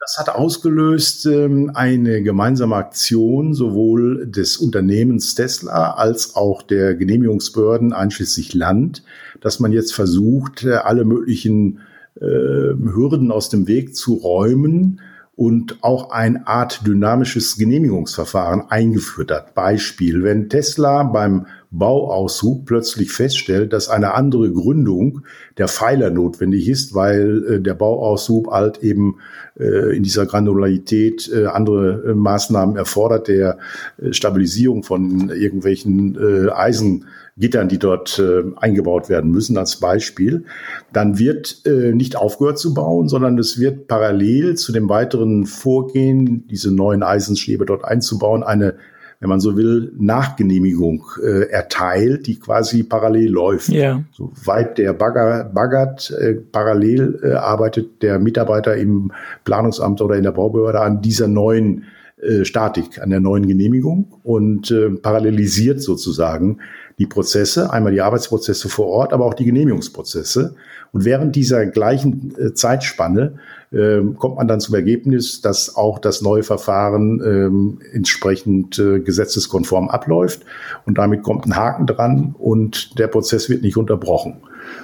Das 0.00 0.16
hat 0.16 0.34
ausgelöst 0.34 1.26
ähm, 1.26 1.72
eine 1.74 2.22
gemeinsame 2.22 2.76
Aktion 2.76 3.52
sowohl 3.52 4.26
des 4.26 4.56
Unternehmens 4.56 5.34
Tesla 5.34 5.90
als 5.92 6.34
auch 6.34 6.62
der 6.62 6.94
Genehmigungsbehörden 6.94 7.92
einschließlich 7.92 8.54
Land, 8.54 9.04
dass 9.42 9.60
man 9.60 9.72
jetzt 9.72 9.92
versucht, 9.92 10.64
äh, 10.64 10.76
alle 10.76 11.04
möglichen 11.04 11.80
äh, 12.14 12.24
Hürden 12.24 13.30
aus 13.30 13.50
dem 13.50 13.68
Weg 13.68 13.94
zu 13.94 14.14
räumen 14.14 15.02
und 15.36 15.84
auch 15.84 16.10
eine 16.10 16.46
Art 16.46 16.86
dynamisches 16.86 17.58
Genehmigungsverfahren 17.58 18.70
eingeführt 18.70 19.30
hat. 19.30 19.54
Beispiel, 19.54 20.22
wenn 20.22 20.48
Tesla 20.48 21.02
beim 21.02 21.46
Bauaushub 21.70 22.64
plötzlich 22.64 23.12
feststellt, 23.12 23.74
dass 23.74 23.90
eine 23.90 24.14
andere 24.14 24.50
Gründung 24.50 25.22
der 25.58 25.68
Pfeiler 25.68 26.08
notwendig 26.08 26.66
ist, 26.68 26.94
weil 26.94 27.44
äh, 27.44 27.60
der 27.60 27.74
Bauaushub 27.74 28.50
halt 28.50 28.78
eben 28.82 29.18
äh, 29.58 29.94
in 29.94 30.02
dieser 30.02 30.24
Granularität 30.24 31.30
äh, 31.30 31.46
andere 31.46 32.10
äh, 32.10 32.14
Maßnahmen 32.14 32.76
erfordert, 32.76 33.28
der 33.28 33.58
äh, 34.00 34.14
Stabilisierung 34.14 34.82
von 34.82 35.28
irgendwelchen 35.28 36.16
äh, 36.16 36.50
Eisengittern, 36.50 37.68
die 37.68 37.78
dort 37.78 38.20
eingebaut 38.56 39.08
werden 39.08 39.30
müssen, 39.30 39.58
als 39.58 39.76
Beispiel, 39.76 40.44
dann 40.92 41.20
wird 41.20 41.62
nicht 41.64 42.16
aufgehört 42.16 42.58
zu 42.58 42.74
bauen, 42.74 43.08
sondern 43.08 43.38
es 43.38 43.60
wird 43.60 43.86
parallel 43.86 44.56
zu 44.56 44.72
dem 44.72 44.88
weiteren 44.88 45.46
Vorgehen, 45.46 46.48
diese 46.48 46.74
neuen 46.74 47.04
Eisenstäbe 47.04 47.64
dort 47.64 47.84
einzubauen, 47.84 48.42
eine 48.42 48.74
wenn 49.20 49.28
man 49.28 49.40
so 49.40 49.56
will, 49.56 49.92
Nachgenehmigung 49.98 51.04
äh, 51.22 51.50
erteilt, 51.50 52.26
die 52.26 52.38
quasi 52.38 52.84
parallel 52.84 53.30
läuft. 53.30 53.68
Ja. 53.70 54.04
Soweit 54.12 54.78
der 54.78 54.92
Bagger, 54.92 55.44
baggert, 55.44 56.10
äh, 56.12 56.34
parallel 56.34 57.18
äh, 57.22 57.32
arbeitet 57.32 58.02
der 58.02 58.20
Mitarbeiter 58.20 58.76
im 58.76 59.12
Planungsamt 59.44 60.00
oder 60.00 60.16
in 60.16 60.22
der 60.22 60.32
Baubehörde 60.32 60.80
an 60.80 61.02
dieser 61.02 61.26
neuen 61.26 61.84
äh, 62.22 62.44
Statik, 62.44 63.00
an 63.00 63.10
der 63.10 63.20
neuen 63.20 63.46
Genehmigung 63.46 64.20
und 64.22 64.70
äh, 64.70 64.90
parallelisiert 64.90 65.82
sozusagen 65.82 66.58
die 66.98 67.06
Prozesse, 67.06 67.72
einmal 67.72 67.92
die 67.92 68.00
Arbeitsprozesse 68.00 68.68
vor 68.68 68.86
Ort, 68.86 69.12
aber 69.12 69.24
auch 69.24 69.34
die 69.34 69.44
Genehmigungsprozesse. 69.44 70.56
Und 70.92 71.04
während 71.04 71.36
dieser 71.36 71.66
gleichen 71.66 72.34
äh, 72.38 72.54
Zeitspanne 72.54 73.34
äh, 73.70 74.00
kommt 74.18 74.36
man 74.36 74.48
dann 74.48 74.60
zum 74.60 74.74
Ergebnis, 74.74 75.40
dass 75.40 75.76
auch 75.76 75.98
das 75.98 76.22
neue 76.22 76.42
Verfahren 76.42 77.20
äh, 77.20 77.94
entsprechend 77.94 78.78
äh, 78.78 78.98
gesetzeskonform 79.00 79.88
abläuft. 79.88 80.42
Und 80.86 80.98
damit 80.98 81.22
kommt 81.22 81.46
ein 81.46 81.56
Haken 81.56 81.86
dran 81.86 82.34
und 82.38 82.98
der 82.98 83.06
Prozess 83.06 83.48
wird 83.48 83.62
nicht 83.62 83.76
unterbrochen 83.76 84.38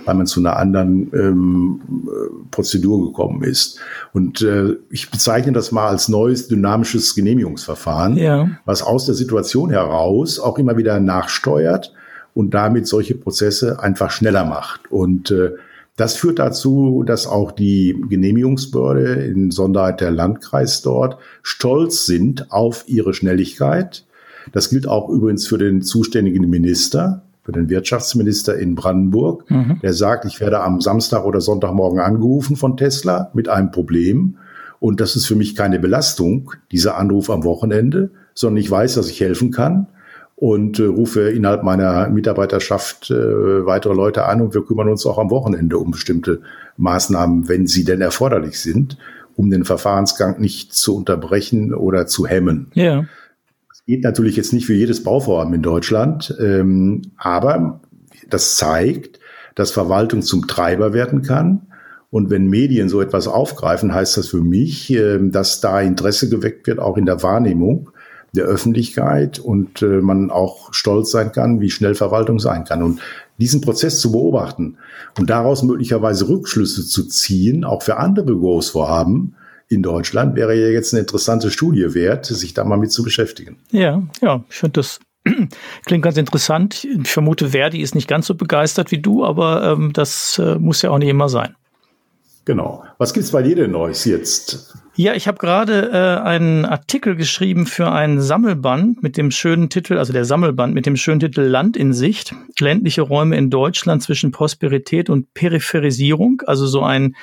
weil 0.07 0.15
man 0.15 0.27
zu 0.27 0.41
einer 0.41 0.57
anderen 0.57 1.11
ähm, 1.13 1.81
Prozedur 2.51 3.07
gekommen 3.07 3.43
ist. 3.43 3.79
Und 4.13 4.41
äh, 4.43 4.77
ich 4.91 5.11
bezeichne 5.11 5.53
das 5.53 5.73
mal 5.73 5.89
als 5.89 6.09
neues 6.09 6.49
dynamisches 6.49 7.15
Genehmigungsverfahren, 7.15 8.17
ja. 8.17 8.49
was 8.65 8.83
aus 8.83 9.07
der 9.07 9.15
Situation 9.15 9.71
heraus 9.71 10.39
auch 10.39 10.59
immer 10.59 10.79
wieder 10.79 11.01
nachsteuert 11.01 11.93
und 12.35 12.53
damit 12.53 12.87
solche 12.87 13.15
Prozesse 13.15 13.81
einfach 13.81 14.11
schneller 14.11 14.45
macht. 14.45 14.91
Und 14.91 15.31
äh, 15.31 15.53
das 15.97 16.17
führt 16.17 16.41
dazu, 16.41 17.05
dass 17.07 17.27
auch 17.27 17.53
die 17.53 17.97
Genehmigungsbehörde, 18.09 19.25
in 19.25 19.53
Sonderheit 19.53 20.01
der 20.01 20.11
Landkreis 20.11 20.83
dort, 20.83 21.19
stolz 21.43 22.05
sind 22.05 22.51
auf 22.51 22.85
ihre 22.89 23.15
Schnelligkeit. 23.15 24.05
Das 24.53 24.71
gilt 24.71 24.89
auch 24.89 25.09
übrigens 25.09 25.47
für 25.47 25.57
den 25.57 25.83
zuständigen 25.83 26.51
Minister, 26.51 27.23
für 27.45 27.53
den 27.53 27.69
Wirtschaftsminister 27.69 28.57
in 28.59 28.75
Brandenburg, 28.75 29.49
mhm. 29.51 29.79
der 29.83 29.93
sagt, 29.93 30.25
ich 30.25 30.41
werde 30.41 30.61
am 30.61 30.81
Samstag 30.81 31.25
oder 31.25 31.41
Sonntagmorgen 31.41 32.01
angerufen 32.01 32.57
von 32.57 32.77
Tesla 32.77 33.31
mit 33.33 33.49
einem 33.49 33.71
Problem. 33.71 34.39
Und 34.81 35.01
das 35.01 35.15
ist 35.15 35.27
für 35.27 35.37
mich 35.37 35.55
keine 35.55 35.79
Belastung, 35.79 36.51
dieser 36.73 36.97
Anruf 36.97 37.31
am 37.31 37.45
Wochenende, 37.45 38.11
sondern 38.35 38.57
ich 38.57 38.71
weiß, 38.71 38.95
dass 38.95 39.09
ich 39.09 39.21
helfen 39.21 39.53
kann 39.53 39.87
und 40.37 40.79
äh, 40.79 40.85
rufe 40.85 41.31
innerhalb 41.31 41.63
meiner 41.63 42.09
Mitarbeiterschaft 42.09 43.11
äh, 43.11 43.15
weitere 43.67 43.95
Leute 43.95 44.25
an 44.25 44.41
und 44.41 44.55
wir 44.55 44.65
kümmern 44.65 44.89
uns 44.89 45.07
auch 45.07 45.19
am 45.19 45.31
Wochenende 45.31 45.79
um 45.79 45.93
bestimmte 45.93 46.43
Maßnahmen, 46.77 47.49
wenn 47.49 47.67
sie 47.67 47.85
denn 47.85 48.01
erforderlich 48.01 48.61
sind, 48.61 48.99
um 49.37 49.51
den 49.51 49.65
Verfahrensgang 49.65 50.41
nicht 50.41 50.75
zu 50.75 50.97
unterbrechen 50.97 51.73
oder 51.73 52.07
zu 52.07 52.27
hemmen. 52.27 52.69
Ja. 52.75 53.05
Das 53.69 53.85
geht 53.87 54.03
natürlich 54.03 54.37
jetzt 54.37 54.53
nicht 54.53 54.67
für 54.67 54.75
jedes 54.75 55.03
Bauvorhaben 55.05 55.55
in 55.55 55.63
Deutschland, 55.63 56.37
ähm, 56.41 57.03
aber 57.17 57.81
das 58.29 58.57
zeigt, 58.57 59.21
dass 59.55 59.71
Verwaltung 59.71 60.23
zum 60.23 60.49
Treiber 60.49 60.93
werden 60.93 61.23
kann. 61.23 61.69
Und 62.11 62.31
wenn 62.31 62.47
Medien 62.49 62.89
so 62.89 63.01
etwas 63.01 63.27
aufgreifen, 63.27 63.93
heißt 63.93 64.17
das 64.17 64.29
für 64.29 64.41
mich, 64.41 64.93
äh, 64.93 65.19
dass 65.21 65.61
da 65.61 65.81
Interesse 65.81 66.29
geweckt 66.29 66.67
wird, 66.67 66.81
auch 66.81 66.97
in 66.97 67.07
der 67.07 67.23
Wahrnehmung 67.23 67.91
der 68.35 68.45
Öffentlichkeit 68.45 69.39
und 69.39 69.83
äh, 69.83 70.01
man 70.01 70.31
auch 70.31 70.73
stolz 70.73 71.11
sein 71.11 71.33
kann, 71.33 71.61
wie 71.61 71.71
schnell 71.71 71.95
Verwaltung 71.95 72.39
sein 72.39 72.65
kann. 72.65 72.83
Und 72.83 73.01
diesen 73.39 73.61
Prozess 73.61 74.01
zu 74.01 74.13
beobachten 74.13 74.77
und 75.19 75.31
daraus 75.31 75.63
möglicherweise 75.63 76.29
Rückschlüsse 76.29 76.87
zu 76.87 77.07
ziehen, 77.07 77.65
auch 77.65 77.83
für 77.83 77.97
andere 77.97 78.35
Großvorhaben 78.37 79.37
in 79.69 79.83
Deutschland, 79.83 80.37
wäre 80.37 80.55
ja 80.55 80.69
jetzt 80.69 80.93
eine 80.93 81.01
interessante 81.01 81.51
Studie 81.51 81.95
wert, 81.95 82.27
sich 82.27 82.55
da 82.55 82.65
mal 82.65 82.77
mit 82.77 82.93
zu 82.93 83.03
beschäftigen. 83.03 83.57
Ja, 83.71 84.03
ja, 84.21 84.45
ich 84.49 84.57
finde 84.57 84.81
das 84.81 85.01
klingt 85.87 86.05
ganz 86.05 86.17
interessant. 86.17 86.85
Ich 86.85 87.09
vermute, 87.09 87.51
Verdi 87.51 87.81
ist 87.81 87.95
nicht 87.95 88.09
ganz 88.09 88.27
so 88.27 88.35
begeistert 88.35 88.91
wie 88.91 89.01
du, 89.01 89.25
aber 89.25 89.73
ähm, 89.73 89.93
das 89.93 90.39
äh, 90.39 90.57
muss 90.57 90.83
ja 90.83 90.91
auch 90.91 90.99
nicht 90.99 91.09
immer 91.09 91.29
sein. 91.29 91.55
Genau. 92.45 92.85
Was 92.99 93.15
gibt's 93.15 93.31
bei 93.31 93.43
dir 93.43 93.57
denn 93.57 93.71
Neues 93.71 94.05
jetzt? 94.05 94.75
Ja, 94.97 95.15
ich 95.15 95.27
habe 95.27 95.39
gerade 95.39 95.91
äh, 95.91 96.23
einen 96.23 96.65
Artikel 96.65 97.17
geschrieben 97.17 97.67
für 97.67 97.91
ein 97.91 98.21
Sammelband 98.21 99.03
mit 99.03 99.17
dem 99.17 99.33
schönen 99.33 99.69
Titel, 99.69 99.99
also 99.99 100.13
der 100.13 100.25
Sammelband 100.25 100.73
mit 100.73 100.87
dem 100.87 100.97
schönen 100.97 101.19
Titel 101.19 101.41
Land 101.41 101.77
in 101.77 101.93
Sicht, 101.93 102.33
ländliche 102.61 103.03
Räume 103.03 103.37
in 103.37 103.51
Deutschland 103.51 104.05
zwischen 104.05 104.31
Prosperität 104.31 105.11
und 105.11 105.35
Peripherisierung, 105.35 106.43
also 106.47 106.67
so 106.67 106.83
ein 106.83 107.17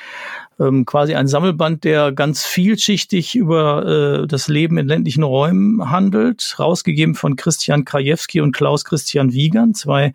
ähm, 0.60 0.86
quasi 0.86 1.16
ein 1.16 1.28
Sammelband, 1.28 1.86
der 1.86 2.12
ganz 2.12 2.44
vielschichtig 2.44 3.36
über 3.36 4.24
äh, 4.24 4.28
das 4.28 4.50
Leben 4.50 4.78
in 4.78 4.88
ländlichen 4.88 5.24
Räumen 5.24 5.90
handelt, 5.90 6.56
rausgegeben 6.60 7.16
von 7.16 7.38
Christian 7.38 7.86
Krajewski 7.86 8.42
und 8.42 8.52
Klaus 8.52 8.84
Christian 8.84 9.32
Wiegand, 9.32 9.78
zwei 9.78 10.14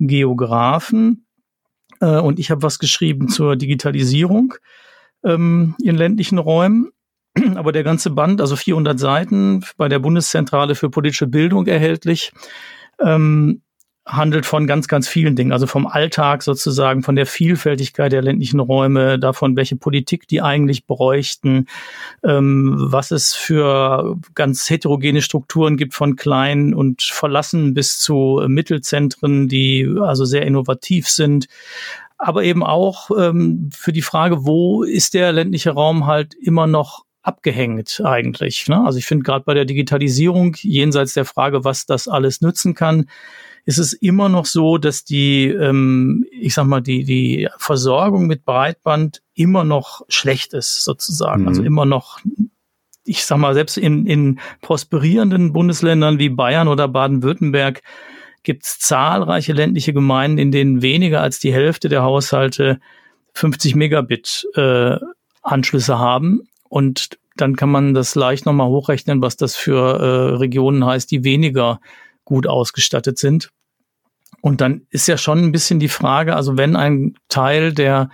Geografen. 0.00 1.25
Äh, 2.00 2.20
und 2.20 2.38
ich 2.38 2.50
habe 2.50 2.62
was 2.62 2.78
geschrieben 2.78 3.28
zur 3.28 3.56
Digitalisierung 3.56 4.54
ähm, 5.24 5.74
in 5.82 5.96
ländlichen 5.96 6.38
Räumen. 6.38 6.90
aber 7.56 7.72
der 7.72 7.84
ganze 7.84 8.10
Band, 8.10 8.40
also 8.40 8.56
400 8.56 8.98
Seiten, 8.98 9.64
bei 9.76 9.88
der 9.88 9.98
Bundeszentrale 9.98 10.74
für 10.74 10.90
politische 10.90 11.26
Bildung 11.26 11.66
erhältlich, 11.66 12.32
ähm, 13.00 13.62
handelt 14.06 14.46
von 14.46 14.68
ganz, 14.68 14.86
ganz 14.86 15.08
vielen 15.08 15.34
Dingen. 15.34 15.52
Also 15.52 15.66
vom 15.66 15.86
Alltag 15.86 16.44
sozusagen, 16.44 17.02
von 17.02 17.16
der 17.16 17.26
Vielfältigkeit 17.26 18.12
der 18.12 18.22
ländlichen 18.22 18.60
Räume, 18.60 19.18
davon, 19.18 19.56
welche 19.56 19.76
Politik 19.76 20.28
die 20.28 20.40
eigentlich 20.40 20.86
bräuchten, 20.86 21.66
ähm, 22.22 22.76
was 22.78 23.10
es 23.10 23.34
für 23.34 24.16
ganz 24.34 24.70
heterogene 24.70 25.22
Strukturen 25.22 25.76
gibt, 25.76 25.94
von 25.94 26.14
klein 26.14 26.72
und 26.72 27.02
verlassen 27.02 27.74
bis 27.74 27.98
zu 27.98 28.42
Mittelzentren, 28.46 29.48
die 29.48 29.92
also 30.00 30.24
sehr 30.24 30.46
innovativ 30.46 31.08
sind 31.08 31.46
aber 32.18 32.44
eben 32.44 32.62
auch 32.62 33.10
ähm, 33.10 33.68
für 33.74 33.92
die 33.92 34.00
Frage, 34.00 34.46
wo 34.46 34.82
ist 34.84 35.12
der 35.12 35.32
ländliche 35.32 35.72
Raum 35.72 36.06
halt 36.06 36.32
immer 36.32 36.66
noch 36.66 37.04
abgehängt 37.20 38.00
eigentlich. 38.04 38.68
Ne? 38.68 38.82
Also 38.84 38.98
ich 38.98 39.06
finde 39.06 39.24
gerade 39.24 39.44
bei 39.44 39.52
der 39.52 39.64
Digitalisierung, 39.64 40.54
jenseits 40.60 41.12
der 41.12 41.24
Frage, 41.24 41.64
was 41.64 41.84
das 41.84 42.08
alles 42.08 42.40
nützen 42.40 42.74
kann, 42.74 43.06
ist 43.66 43.78
es 43.78 43.92
immer 43.92 44.28
noch 44.28 44.46
so, 44.46 44.78
dass 44.78 45.04
die, 45.04 45.48
ähm, 45.48 46.24
ich 46.30 46.54
sag 46.54 46.66
mal, 46.66 46.80
die, 46.80 47.04
die 47.04 47.48
Versorgung 47.58 48.28
mit 48.28 48.44
Breitband 48.44 49.22
immer 49.34 49.64
noch 49.64 50.02
schlecht 50.08 50.54
ist, 50.54 50.84
sozusagen. 50.84 51.42
Mhm. 51.42 51.48
Also 51.48 51.62
immer 51.64 51.84
noch, 51.84 52.20
ich 53.04 53.24
sag 53.24 53.38
mal, 53.38 53.54
selbst 53.54 53.76
in, 53.76 54.06
in 54.06 54.38
prosperierenden 54.62 55.52
Bundesländern 55.52 56.20
wie 56.20 56.28
Bayern 56.28 56.68
oder 56.68 56.86
Baden-Württemberg 56.86 57.82
gibt 58.44 58.64
es 58.64 58.78
zahlreiche 58.78 59.52
ländliche 59.52 59.92
Gemeinden, 59.92 60.38
in 60.38 60.52
denen 60.52 60.80
weniger 60.80 61.20
als 61.20 61.40
die 61.40 61.52
Hälfte 61.52 61.88
der 61.88 62.04
Haushalte 62.04 62.78
50 63.34 63.74
Megabit 63.74 64.46
äh, 64.54 64.96
Anschlüsse 65.42 65.98
haben. 65.98 66.48
Und 66.68 67.18
dann 67.34 67.56
kann 67.56 67.70
man 67.70 67.94
das 67.94 68.14
leicht 68.14 68.46
nochmal 68.46 68.68
hochrechnen, 68.68 69.20
was 69.20 69.36
das 69.36 69.56
für 69.56 69.98
äh, 69.98 70.36
Regionen 70.36 70.86
heißt, 70.86 71.10
die 71.10 71.24
weniger 71.24 71.80
gut 72.24 72.46
ausgestattet 72.46 73.18
sind. 73.18 73.50
Und 74.46 74.60
dann 74.60 74.82
ist 74.90 75.08
ja 75.08 75.18
schon 75.18 75.40
ein 75.40 75.50
bisschen 75.50 75.80
die 75.80 75.88
Frage, 75.88 76.36
also 76.36 76.56
wenn 76.56 76.76
ein 76.76 77.14
Teil 77.28 77.74
der 77.74 78.10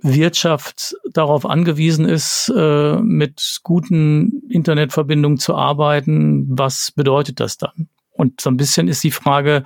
Wirtschaft 0.00 0.94
darauf 1.12 1.46
angewiesen 1.46 2.04
ist, 2.04 2.48
äh, 2.56 2.96
mit 2.98 3.58
guten 3.64 4.44
Internetverbindungen 4.48 5.38
zu 5.38 5.56
arbeiten, 5.56 6.46
was 6.48 6.92
bedeutet 6.92 7.40
das 7.40 7.58
dann? 7.58 7.88
Und 8.12 8.40
so 8.40 8.50
ein 8.50 8.56
bisschen 8.56 8.86
ist 8.86 9.02
die 9.02 9.10
Frage, 9.10 9.64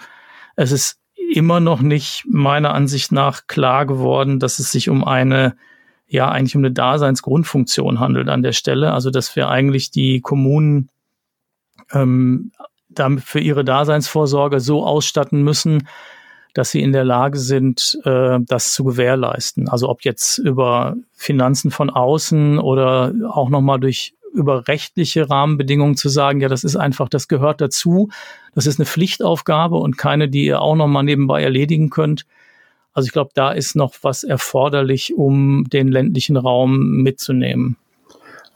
es 0.56 0.73
ist 0.73 0.99
immer 1.35 1.61
noch 1.61 1.83
nicht 1.83 2.25
meiner 2.26 2.73
Ansicht 2.73 3.12
nach 3.12 3.47
klar 3.47 3.85
geworden, 3.85 4.40
dass 4.40 4.59
es 4.59 4.73
sich 4.73 4.88
um 4.88 5.04
eine 5.04 5.59
ja 6.06 6.30
eigentlich 6.30 6.56
um 6.56 6.62
eine 6.62 6.73
Daseinsgrundfunktion 6.73 8.00
handelt 8.00 8.30
an 8.30 8.42
der 8.42 8.52
Stelle. 8.52 8.92
Also 8.92 9.11
dass 9.11 9.37
wir 9.37 9.50
eigentlich 9.50 9.90
die 9.90 10.23
Kommunen 10.23 10.88
ähm, 11.92 12.52
damit 12.88 13.25
für 13.25 13.40
ihre 13.40 13.64
Daseinsvorsorge 13.64 14.61
so 14.61 14.85
ausstatten 14.85 15.43
müssen, 15.43 15.88
dass 16.55 16.71
sie 16.71 16.81
in 16.81 16.93
der 16.93 17.05
Lage 17.05 17.38
sind, 17.38 17.99
äh, 18.05 18.38
das 18.40 18.73
zu 18.73 18.85
gewährleisten. 18.85 19.69
Also 19.69 19.88
ob 19.88 20.02
jetzt 20.02 20.38
über 20.38 20.97
Finanzen 21.12 21.71
von 21.71 21.90
außen 21.90 22.59
oder 22.59 23.12
auch 23.28 23.50
nochmal 23.50 23.78
durch 23.78 24.14
über 24.33 24.69
rechtliche 24.69 25.31
Rahmenbedingungen 25.31 25.97
zu 25.97 26.09
sagen, 26.09 26.40
ja, 26.40 26.49
das 26.49 26.62
ist 26.62 26.76
einfach, 26.76 27.09
das 27.09 27.26
gehört 27.26 27.61
dazu, 27.61 28.11
das 28.55 28.66
ist 28.66 28.78
eine 28.78 28.87
Pflichtaufgabe 28.87 29.76
und 29.76 29.97
keine, 29.97 30.28
die 30.28 30.45
ihr 30.45 30.61
auch 30.61 30.76
nochmal 30.76 31.05
nebenbei 31.05 31.43
erledigen 31.43 31.90
könnt. 31.90 32.26
Also 32.93 33.07
ich 33.07 33.12
glaube, 33.12 33.31
da 33.35 33.52
ist 33.52 33.76
noch 33.76 33.95
was 34.02 34.25
erforderlich, 34.25 35.14
um 35.14 35.64
den 35.71 35.88
ländlichen 35.88 36.37
Raum 36.37 37.02
mitzunehmen. 37.02 37.76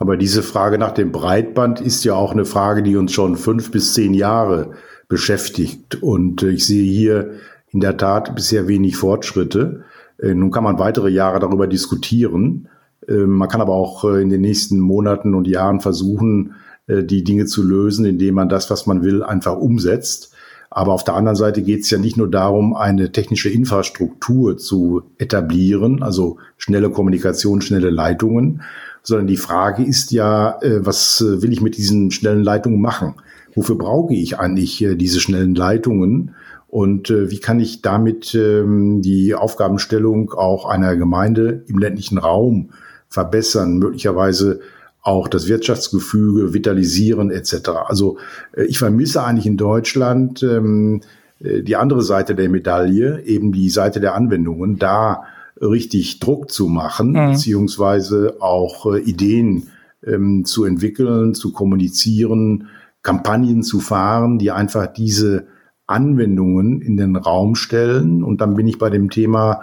Aber 0.00 0.16
diese 0.16 0.42
Frage 0.42 0.78
nach 0.78 0.92
dem 0.92 1.12
Breitband 1.12 1.82
ist 1.82 2.04
ja 2.04 2.14
auch 2.14 2.32
eine 2.32 2.46
Frage, 2.46 2.82
die 2.82 2.96
uns 2.96 3.12
schon 3.12 3.36
fünf 3.36 3.70
bis 3.70 3.92
zehn 3.92 4.14
Jahre 4.14 4.70
beschäftigt. 5.08 6.02
Und 6.02 6.42
ich 6.42 6.66
sehe 6.66 6.90
hier 6.90 7.32
in 7.68 7.80
der 7.80 7.98
Tat 7.98 8.34
bisher 8.34 8.66
wenig 8.66 8.96
Fortschritte. 8.96 9.84
Äh, 10.18 10.32
nun 10.32 10.50
kann 10.50 10.64
man 10.64 10.78
weitere 10.78 11.10
Jahre 11.10 11.38
darüber 11.38 11.66
diskutieren. 11.66 12.68
Ähm, 13.06 13.28
man 13.32 13.50
kann 13.50 13.60
aber 13.60 13.74
auch 13.74 14.04
äh, 14.04 14.22
in 14.22 14.30
den 14.30 14.40
nächsten 14.40 14.80
Monaten 14.80 15.34
und 15.34 15.46
Jahren 15.46 15.80
versuchen, 15.80 16.54
äh, 16.86 17.04
die 17.04 17.22
Dinge 17.22 17.44
zu 17.44 17.62
lösen, 17.62 18.06
indem 18.06 18.36
man 18.36 18.48
das, 18.48 18.70
was 18.70 18.86
man 18.86 19.02
will, 19.02 19.22
einfach 19.22 19.58
umsetzt. 19.58 20.32
Aber 20.70 20.92
auf 20.92 21.04
der 21.04 21.14
anderen 21.14 21.36
Seite 21.36 21.60
geht 21.60 21.80
es 21.80 21.90
ja 21.90 21.98
nicht 21.98 22.16
nur 22.16 22.30
darum, 22.30 22.74
eine 22.74 23.12
technische 23.12 23.50
Infrastruktur 23.50 24.56
zu 24.56 25.02
etablieren, 25.18 26.02
also 26.02 26.38
schnelle 26.56 26.88
Kommunikation, 26.88 27.60
schnelle 27.60 27.90
Leitungen, 27.90 28.62
sondern 29.02 29.26
die 29.26 29.36
Frage 29.36 29.84
ist 29.84 30.12
ja, 30.12 30.58
äh, 30.62 30.84
was 30.84 31.20
äh, 31.20 31.42
will 31.42 31.52
ich 31.52 31.60
mit 31.60 31.76
diesen 31.76 32.10
schnellen 32.10 32.44
Leitungen 32.44 32.80
machen? 32.80 33.14
Wofür 33.54 33.76
brauche 33.76 34.14
ich 34.14 34.38
eigentlich 34.38 34.86
diese 34.94 35.18
schnellen 35.18 35.56
Leitungen? 35.56 36.36
Und 36.68 37.10
wie 37.10 37.40
kann 37.40 37.58
ich 37.58 37.82
damit 37.82 38.32
ähm, 38.36 39.02
die 39.02 39.34
Aufgabenstellung 39.34 40.30
auch 40.30 40.66
einer 40.66 40.94
Gemeinde 40.94 41.64
im 41.66 41.78
ländlichen 41.78 42.16
Raum 42.16 42.70
verbessern, 43.08 43.78
möglicherweise 43.78 44.60
auch 45.02 45.28
das 45.28 45.48
Wirtschaftsgefüge 45.48 46.52
vitalisieren 46.52 47.30
etc. 47.30 47.70
Also 47.86 48.18
äh, 48.52 48.64
ich 48.64 48.78
vermisse 48.78 49.22
eigentlich 49.22 49.46
in 49.46 49.56
Deutschland 49.56 50.42
ähm, 50.42 51.00
äh, 51.40 51.62
die 51.62 51.76
andere 51.76 52.02
Seite 52.02 52.34
der 52.34 52.48
Medaille, 52.48 53.22
eben 53.24 53.52
die 53.52 53.70
Seite 53.70 54.00
der 54.00 54.14
Anwendungen, 54.14 54.78
da 54.78 55.24
richtig 55.60 56.20
Druck 56.20 56.50
zu 56.50 56.68
machen, 56.68 57.12
mhm. 57.12 57.32
beziehungsweise 57.32 58.36
auch 58.40 58.92
äh, 58.94 59.00
Ideen 59.00 59.68
ähm, 60.06 60.44
zu 60.44 60.64
entwickeln, 60.64 61.34
zu 61.34 61.52
kommunizieren, 61.52 62.68
Kampagnen 63.02 63.62
zu 63.62 63.80
fahren, 63.80 64.38
die 64.38 64.50
einfach 64.50 64.86
diese 64.86 65.46
Anwendungen 65.86 66.80
in 66.80 66.96
den 66.96 67.16
Raum 67.16 67.54
stellen. 67.54 68.22
Und 68.22 68.40
dann 68.40 68.54
bin 68.54 68.66
ich 68.66 68.78
bei 68.78 68.90
dem 68.90 69.10
Thema 69.10 69.60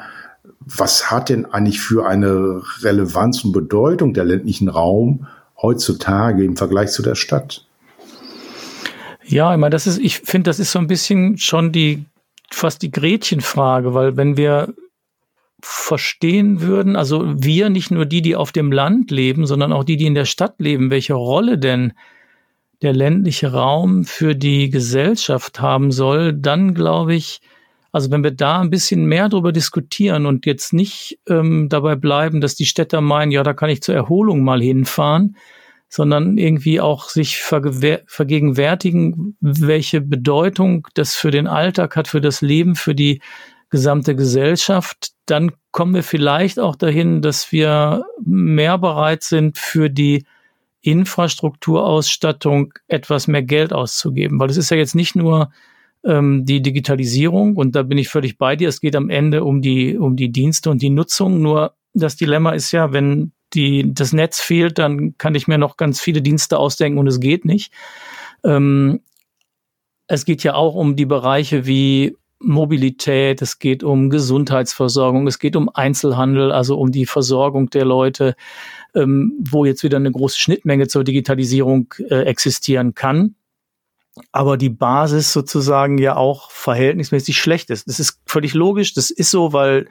was 0.68 1.10
hat 1.10 1.30
denn 1.30 1.46
eigentlich 1.46 1.80
für 1.80 2.06
eine 2.06 2.62
Relevanz 2.82 3.44
und 3.46 3.54
Bedeutung 3.54 4.14
der 4.14 4.26
ländlichen 4.26 4.68
Raum 4.68 5.28
heutzutage 5.62 6.44
im 6.44 6.58
Vergleich 6.58 6.92
zu 6.92 7.02
der 7.02 7.16
Stadt? 7.16 7.66
Ja, 9.24 9.54
ich 9.54 9.60
meine, 9.60 9.72
das 9.72 9.88
ist, 9.88 10.00
ich 10.00 10.20
finde, 10.20 10.50
das 10.50 10.60
ist 10.60 10.72
so 10.72 10.80
ein 10.80 10.88
bisschen 10.88 11.38
schon 11.38 11.72
die, 11.72 12.06
fast 12.52 12.82
die 12.82 12.92
Gretchenfrage, 12.92 13.94
weil 13.94 14.18
wenn 14.18 14.38
wir 14.38 14.74
verstehen 15.62 16.62
würden, 16.62 16.96
also 16.96 17.34
wir, 17.42 17.70
nicht 17.70 17.92
nur 17.92 18.06
die, 18.06 18.22
die 18.22 18.36
auf 18.36 18.52
dem 18.52 18.72
Land 18.72 19.12
leben, 19.12 19.46
sondern 19.46 19.74
auch 19.74 19.84
die, 19.84 19.98
die 19.98 20.06
in 20.06 20.14
der 20.14 20.26
Stadt 20.26 20.56
leben, 20.60 20.92
welche 20.92 21.16
Rolle 21.16 21.58
denn 21.58 21.94
der 22.84 22.94
ländliche 22.94 23.54
Raum 23.54 24.06
für 24.06 24.36
die 24.36 24.70
Gesellschaft 24.70 25.60
haben 25.60 25.92
soll, 25.92 26.34
dann 26.34 26.76
glaube 26.76 27.16
ich, 27.16 27.42
also 27.92 28.12
wenn 28.12 28.24
wir 28.24 28.32
da 28.32 28.62
ein 28.62 28.70
bisschen 28.70 29.06
mehr 29.06 29.30
darüber 29.30 29.52
diskutieren 29.52 30.28
und 30.28 30.46
jetzt 30.46 30.74
nicht 30.74 31.18
ähm, 31.28 31.70
dabei 31.70 31.96
bleiben, 31.96 32.42
dass 32.42 32.54
die 32.54 32.66
Städter 32.66 33.02
meinen, 33.02 33.32
ja, 33.32 33.42
da 33.42 33.54
kann 33.54 33.72
ich 33.72 33.82
zur 33.82 33.96
Erholung 33.96 34.44
mal 34.44 34.62
hinfahren, 34.62 35.38
sondern 35.90 36.38
irgendwie 36.38 36.82
auch 36.82 37.10
sich 37.10 37.38
vergegenwärtigen, 37.38 39.38
welche 39.40 40.02
Bedeutung 40.02 40.88
das 40.94 41.16
für 41.16 41.32
den 41.32 41.48
Alltag 41.48 41.96
hat, 41.96 42.08
für 42.08 42.22
das 42.22 42.42
Leben, 42.42 42.76
für 42.76 42.94
die 42.94 43.22
gesamte 43.70 44.16
Gesellschaft, 44.16 45.12
dann 45.26 45.52
kommen 45.72 45.94
wir 45.94 46.04
vielleicht 46.04 46.60
auch 46.60 46.76
dahin, 46.76 47.22
dass 47.22 47.52
wir 47.52 48.06
mehr 48.24 48.78
bereit 48.78 49.24
sind, 49.24 49.58
für 49.58 49.90
die 49.90 50.26
Infrastrukturausstattung 50.82 52.74
etwas 52.88 53.28
mehr 53.28 53.44
Geld 53.44 53.74
auszugeben. 53.74 54.40
Weil 54.40 54.50
es 54.50 54.58
ist 54.58 54.72
ja 54.72 54.78
jetzt 54.78 54.96
nicht 54.96 55.16
nur 55.16 55.52
ähm, 56.06 56.46
die 56.46 56.62
Digitalisierung 56.62 57.58
und 57.58 57.76
da 57.76 57.84
bin 57.84 57.98
ich 57.98 58.08
völlig 58.08 58.38
bei 58.38 58.56
dir. 58.56 58.70
Es 58.70 58.80
geht 58.80 58.96
am 58.96 59.10
Ende 59.10 59.44
um 59.44 59.62
die, 59.62 59.98
um 59.98 60.16
die 60.16 60.32
Dienste 60.32 60.70
und 60.70 60.82
die 60.82 60.90
Nutzung. 60.90 61.42
Nur 61.42 61.74
das 61.94 62.16
Dilemma 62.16 62.52
ist 62.52 62.72
ja, 62.72 62.94
wenn 62.94 63.34
die, 63.54 63.94
das 63.94 64.14
Netz 64.14 64.40
fehlt, 64.40 64.78
dann 64.78 65.18
kann 65.18 65.36
ich 65.36 65.48
mir 65.48 65.58
noch 65.58 65.78
ganz 65.78 66.00
viele 66.00 66.22
Dienste 66.22 66.58
ausdenken 66.58 67.00
und 67.00 67.08
es 67.08 67.20
geht 67.20 67.44
nicht. 67.44 67.74
Ähm, 68.44 69.02
es 70.08 70.24
geht 70.24 70.44
ja 70.44 70.54
auch 70.54 70.76
um 70.76 70.96
die 70.96 71.06
Bereiche 71.06 71.66
wie 71.66 72.16
Mobilität, 72.40 73.42
es 73.42 73.60
geht 73.60 73.84
um 73.84 74.10
Gesundheitsversorgung, 74.10 75.28
es 75.28 75.40
geht 75.40 75.56
um 75.56 75.70
Einzelhandel, 75.74 76.52
also 76.52 76.78
um 76.78 76.92
die 76.92 77.06
Versorgung 77.06 77.70
der 77.70 77.86
Leute, 77.86 78.36
ähm, 78.94 79.34
wo 79.40 79.66
jetzt 79.66 79.84
wieder 79.84 79.98
eine 79.98 80.12
große 80.12 80.40
Schnittmenge 80.40 80.88
zur 80.88 81.04
Digitalisierung 81.04 81.94
äh, 82.10 82.24
existieren 82.24 82.94
kann 82.94 83.36
aber 84.32 84.58
die 84.58 84.70
Basis 84.70 85.34
sozusagen 85.34 85.98
ja 85.98 86.16
auch 86.16 86.52
verhältnismäßig 86.52 87.38
schlecht 87.38 87.70
ist. 87.70 87.88
Das 87.88 88.00
ist 88.00 88.20
völlig 88.26 88.54
logisch, 88.54 88.94
das 88.94 89.12
ist 89.12 89.32
so, 89.32 89.54
weil 89.54 89.88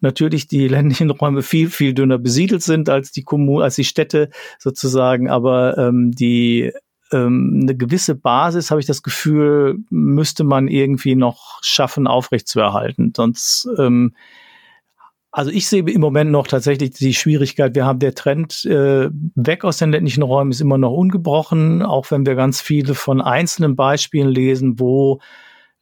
natürlich 0.00 0.48
die 0.48 0.68
ländlichen 0.68 1.10
Räume 1.10 1.42
viel, 1.42 1.70
viel 1.70 1.94
dünner 1.94 2.18
besiedelt 2.18 2.62
sind 2.62 2.88
als 2.88 3.12
die 3.12 3.22
Kommunen, 3.22 3.62
als 3.62 3.76
die 3.76 3.84
Städte 3.84 4.30
sozusagen, 4.58 5.30
aber 5.30 5.78
ähm, 5.78 6.10
die 6.12 6.72
ähm, 7.12 7.60
eine 7.62 7.76
gewisse 7.76 8.14
Basis, 8.14 8.70
habe 8.70 8.80
ich 8.80 8.86
das 8.86 9.02
Gefühl, 9.02 9.78
müsste 9.90 10.44
man 10.44 10.68
irgendwie 10.68 11.14
noch 11.14 11.58
schaffen, 11.62 12.06
aufrechtzuerhalten. 12.06 13.12
Sonst 13.16 13.68
ähm, 13.78 14.14
also 15.34 15.50
ich 15.50 15.66
sehe 15.66 15.82
im 15.82 16.00
Moment 16.02 16.30
noch 16.30 16.46
tatsächlich 16.46 16.90
die 16.90 17.14
Schwierigkeit, 17.14 17.74
wir 17.74 17.86
haben 17.86 17.98
der 17.98 18.14
Trend 18.14 18.66
äh, 18.66 19.08
weg 19.34 19.64
aus 19.64 19.78
den 19.78 19.90
ländlichen 19.90 20.22
Räumen 20.22 20.50
ist 20.50 20.60
immer 20.60 20.76
noch 20.76 20.92
ungebrochen, 20.92 21.80
auch 21.82 22.10
wenn 22.10 22.26
wir 22.26 22.34
ganz 22.34 22.60
viele 22.60 22.94
von 22.94 23.22
einzelnen 23.22 23.74
Beispielen 23.74 24.28
lesen, 24.28 24.78
wo 24.78 25.20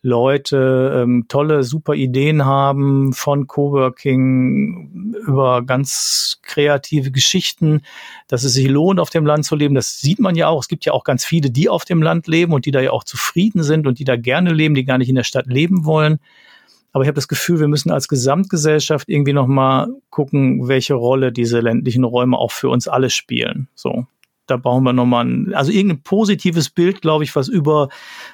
Leute 0.02 1.02
ähm, 1.02 1.26
tolle, 1.28 1.62
super 1.62 1.94
Ideen 1.94 2.44
haben, 2.46 3.12
von 3.12 3.46
Coworking 3.46 5.14
über 5.26 5.62
ganz 5.62 6.38
kreative 6.42 7.10
Geschichten, 7.10 7.82
dass 8.26 8.44
es 8.44 8.54
sich 8.54 8.68
lohnt, 8.68 8.98
auf 8.98 9.10
dem 9.10 9.26
Land 9.26 9.44
zu 9.44 9.56
leben. 9.56 9.74
Das 9.74 10.00
sieht 10.00 10.18
man 10.18 10.36
ja 10.36 10.48
auch. 10.48 10.62
Es 10.62 10.68
gibt 10.68 10.86
ja 10.86 10.92
auch 10.92 11.04
ganz 11.04 11.24
viele, 11.24 11.50
die 11.50 11.68
auf 11.68 11.84
dem 11.84 12.02
Land 12.02 12.26
leben 12.28 12.54
und 12.54 12.64
die 12.64 12.70
da 12.70 12.80
ja 12.80 12.92
auch 12.92 13.04
zufrieden 13.04 13.62
sind 13.62 13.86
und 13.86 13.98
die 13.98 14.04
da 14.04 14.16
gerne 14.16 14.52
leben, 14.52 14.74
die 14.74 14.84
gar 14.84 14.96
nicht 14.96 15.10
in 15.10 15.16
der 15.16 15.24
Stadt 15.24 15.46
leben 15.46 15.84
wollen. 15.84 16.18
Aber 16.92 17.04
ich 17.04 17.08
habe 17.08 17.16
das 17.16 17.28
Gefühl, 17.28 17.60
wir 17.60 17.68
müssen 17.68 17.90
als 17.90 18.08
Gesamtgesellschaft 18.08 19.08
irgendwie 19.08 19.32
nochmal 19.32 19.88
gucken, 20.08 20.66
welche 20.66 20.94
Rolle 20.94 21.30
diese 21.30 21.60
ländlichen 21.60 22.04
Räume 22.04 22.38
auch 22.38 22.50
für 22.50 22.68
uns 22.68 22.88
alle 22.88 23.10
spielen. 23.10 23.68
So. 23.74 24.06
Da 24.50 24.56
brauchen 24.56 24.84
wir 24.84 24.92
nochmal 24.92 25.24
ein, 25.24 25.54
also 25.54 25.70
irgendein 25.70 26.02
positives 26.02 26.70
Bild, 26.70 27.02
glaube 27.02 27.24
ich, 27.24 27.34
was 27.36 27.48
über, 27.48 27.88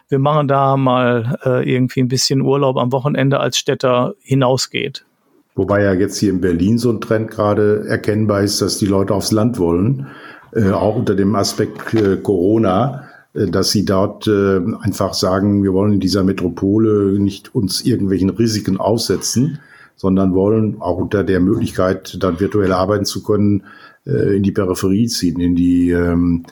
wir 0.08 0.18
machen 0.18 0.48
da 0.48 0.76
mal 0.76 1.38
äh, 1.44 1.70
irgendwie 1.70 2.00
ein 2.00 2.08
bisschen 2.08 2.40
Urlaub 2.40 2.76
am 2.76 2.92
Wochenende 2.92 3.40
als 3.40 3.58
Städter 3.58 4.14
hinausgeht. 4.20 5.04
Wobei 5.54 5.82
ja 5.82 5.92
jetzt 5.94 6.18
hier 6.18 6.30
in 6.30 6.40
Berlin 6.40 6.78
so 6.78 6.90
ein 6.90 7.00
Trend 7.00 7.30
gerade 7.30 7.86
erkennbar 7.88 8.42
ist, 8.42 8.60
dass 8.60 8.78
die 8.78 8.86
Leute 8.86 9.14
aufs 9.14 9.32
Land 9.32 9.58
wollen, 9.58 10.08
äh, 10.52 10.70
auch 10.70 10.96
unter 10.96 11.14
dem 11.14 11.34
Aspekt 11.34 11.94
äh, 11.94 12.16
Corona 12.16 13.06
äh, 13.36 13.46
dass 13.46 13.70
sie 13.70 13.84
dort 13.84 14.26
äh, 14.26 14.60
einfach 14.80 15.14
sagen, 15.14 15.62
wir 15.62 15.72
wollen 15.72 15.94
in 15.94 16.00
dieser 16.00 16.24
Metropole 16.24 17.18
nicht 17.18 17.54
uns 17.54 17.82
irgendwelchen 17.84 18.30
Risiken 18.30 18.78
aussetzen, 18.78 19.58
sondern 19.96 20.34
wollen 20.34 20.80
auch 20.80 20.98
unter 20.98 21.24
der 21.24 21.40
Möglichkeit, 21.40 22.18
dann 22.20 22.40
virtuell 22.40 22.72
arbeiten 22.72 23.04
zu 23.04 23.22
können, 23.22 23.64
in 24.06 24.42
die 24.42 24.52
Peripherie 24.52 25.08
ziehen, 25.08 25.40
in 25.40 25.56
die 25.56 25.90
ähm, 25.90 26.44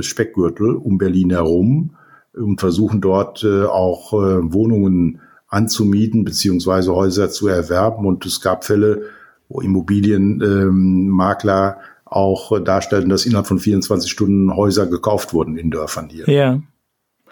Speckgürtel 0.00 0.74
um 0.74 0.98
Berlin 0.98 1.30
herum 1.30 1.90
und 2.32 2.60
versuchen 2.60 3.00
dort 3.00 3.44
auch 3.44 4.12
Wohnungen 4.12 5.20
anzumieten 5.48 6.24
beziehungsweise 6.24 6.94
Häuser 6.94 7.30
zu 7.30 7.48
erwerben. 7.48 8.06
Und 8.06 8.24
es 8.26 8.40
gab 8.40 8.64
Fälle, 8.64 9.06
wo 9.48 9.60
Immobilienmakler 9.60 11.78
auch 12.04 12.62
darstellen, 12.62 13.08
dass 13.08 13.26
innerhalb 13.26 13.48
von 13.48 13.58
24 13.58 14.08
Stunden 14.10 14.54
Häuser 14.54 14.86
gekauft 14.86 15.34
wurden 15.34 15.56
in 15.56 15.70
Dörfern 15.70 16.08
hier. 16.08 16.28
Ja. 16.28 16.60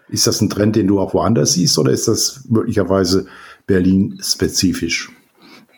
Ist 0.09 0.27
das 0.27 0.40
ein 0.40 0.51
Trend, 0.51 0.75
den 0.77 0.87
du 0.87 1.01
auch 1.01 1.14
woanders 1.14 1.55
siehst 1.55 1.79
oder 1.79 1.90
ist 1.90 2.07
das 2.09 2.45
möglicherweise 2.49 3.27
Berlin-spezifisch? 3.66 5.11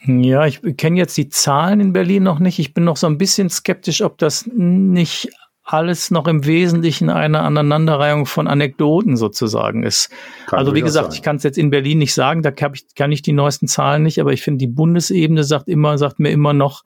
Ja, 0.05 0.47
ich 0.47 0.61
kenne 0.77 0.99
jetzt 0.99 1.17
die 1.17 1.29
Zahlen 1.29 1.81
in 1.81 1.93
Berlin 1.93 2.23
noch 2.23 2.39
nicht. 2.39 2.59
Ich 2.59 2.75
bin 2.75 2.85
noch 2.85 2.97
so 2.97 3.07
ein 3.07 3.19
bisschen 3.19 3.51
skeptisch, 3.51 4.03
ob 4.03 4.19
das 4.19 4.47
nicht 4.47 5.31
alles 5.65 6.11
noch 6.11 6.27
im 6.27 6.47
Wesentlichen 6.47 7.11
eine 7.11 7.41
Aneinanderreihung 7.41 8.25
von 8.25 8.49
Anekdoten 8.49 9.19
sozusagen 9.19 9.83
ist. 9.83 10.11
Kann 10.47 10.61
also 10.61 10.75
wie 10.75 10.81
gesagt, 10.81 11.09
sein. 11.09 11.17
ich 11.17 11.23
kann 11.23 11.37
es 11.37 11.43
jetzt 11.43 11.59
in 11.59 11.69
Berlin 11.69 11.99
nicht 11.99 12.15
sagen, 12.15 12.43
da 12.43 12.51
kann 12.51 12.73
ich, 12.75 12.95
kann 12.95 13.13
ich 13.13 13.21
die 13.21 13.33
neuesten 13.33 13.69
Zahlen 13.69 14.03
nicht, 14.03 14.19
aber 14.19 14.33
ich 14.33 14.43
finde, 14.43 14.59
die 14.59 14.73
Bundesebene 14.73 15.45
sagt 15.45 15.69
immer, 15.69 15.99
sagt 15.99 16.21
mir 16.21 16.31
immer 16.31 16.55
noch, 16.55 16.85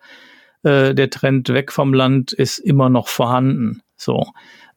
äh, 0.65 0.95
der 0.95 1.11
Trend 1.11 1.49
weg 1.49 1.71
vom 1.71 1.95
Land 1.95 2.33
ist 2.33 2.59
immer 2.59 2.89
noch 2.89 3.07
vorhanden. 3.07 3.83
So. 3.97 4.27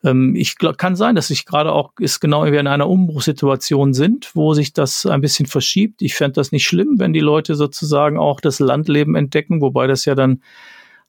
Ähm, 0.06 0.36
ich 0.36 0.58
glaub, 0.58 0.78
kann 0.78 0.96
sein, 0.96 1.15
dass 1.15 1.32
ich 1.32 1.46
gerade 1.46 1.74
auch 1.74 1.91
ist 2.00 2.20
genau 2.20 2.46
wie 2.46 2.56
in 2.56 2.68
einer 2.68 2.88
Umbruchssituation 2.88 3.94
sind, 3.94 4.32
wo 4.36 4.54
sich 4.54 4.72
das 4.72 5.06
ein 5.06 5.22
bisschen 5.22 5.48
verschiebt. 5.48 6.02
Ich 6.02 6.13
fände 6.13 6.34
das 6.34 6.52
nicht 6.52 6.65
schlimm, 6.65 7.00
wenn 7.00 7.12
die 7.12 7.20
Leute 7.20 7.56
sozusagen 7.56 8.18
auch 8.18 8.39
das 8.39 8.60
Landleben 8.60 9.15
entdecken, 9.15 9.62
wobei 9.62 9.88
das 9.88 10.06
ja 10.06 10.13
dann 10.13 10.41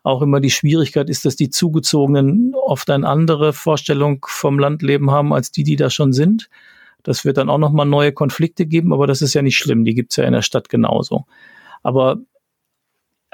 auch 0.02 0.22
immer 0.22 0.40
die 0.40 0.50
Schwierigkeit 0.50 1.10
ist, 1.10 1.24
dass 1.24 1.36
die 1.36 1.50
Zugezogenen 1.50 2.54
oft 2.54 2.88
eine 2.90 3.06
andere 3.06 3.52
Vorstellung 3.52 4.24
vom 4.28 4.58
Landleben 4.58 5.10
haben 5.10 5.32
als 5.32 5.50
die, 5.50 5.64
die 5.64 5.76
da 5.76 5.90
schon 5.90 6.12
sind. 6.12 6.48
Das 7.02 7.24
wird 7.24 7.36
dann 7.36 7.50
auch 7.50 7.58
nochmal 7.58 7.86
neue 7.86 8.12
Konflikte 8.12 8.66
geben, 8.66 8.92
aber 8.92 9.06
das 9.06 9.20
ist 9.20 9.34
ja 9.34 9.42
nicht 9.42 9.58
schlimm. 9.58 9.84
Die 9.84 9.94
gibt's 9.94 10.16
ja 10.16 10.24
in 10.24 10.32
der 10.32 10.42
Stadt 10.42 10.68
genauso. 10.68 11.26
Aber 11.82 12.18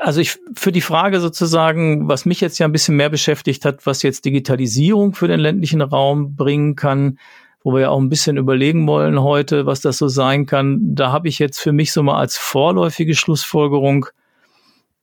also 0.02 0.20
ich 0.20 0.38
für 0.54 0.72
die 0.72 0.80
Frage 0.80 1.20
sozusagen, 1.20 2.08
was 2.08 2.26
mich 2.26 2.40
jetzt 2.40 2.58
ja 2.58 2.66
ein 2.66 2.72
bisschen 2.72 2.96
mehr 2.96 3.08
beschäftigt 3.08 3.64
hat, 3.64 3.86
was 3.86 4.02
jetzt 4.02 4.24
Digitalisierung 4.24 5.14
für 5.14 5.28
den 5.28 5.38
ländlichen 5.38 5.80
Raum 5.80 6.34
bringen 6.34 6.74
kann, 6.74 7.18
wo 7.62 7.72
wir 7.72 7.82
ja 7.82 7.90
auch 7.90 8.00
ein 8.00 8.08
bisschen 8.08 8.36
überlegen 8.36 8.86
wollen 8.88 9.22
heute, 9.22 9.64
was 9.64 9.80
das 9.80 9.98
so 9.98 10.08
sein 10.08 10.46
kann. 10.46 10.80
Da 10.94 11.12
habe 11.12 11.28
ich 11.28 11.38
jetzt 11.38 11.60
für 11.60 11.72
mich 11.72 11.92
so 11.92 12.02
mal 12.02 12.18
als 12.18 12.36
vorläufige 12.36 13.14
Schlussfolgerung, 13.14 14.06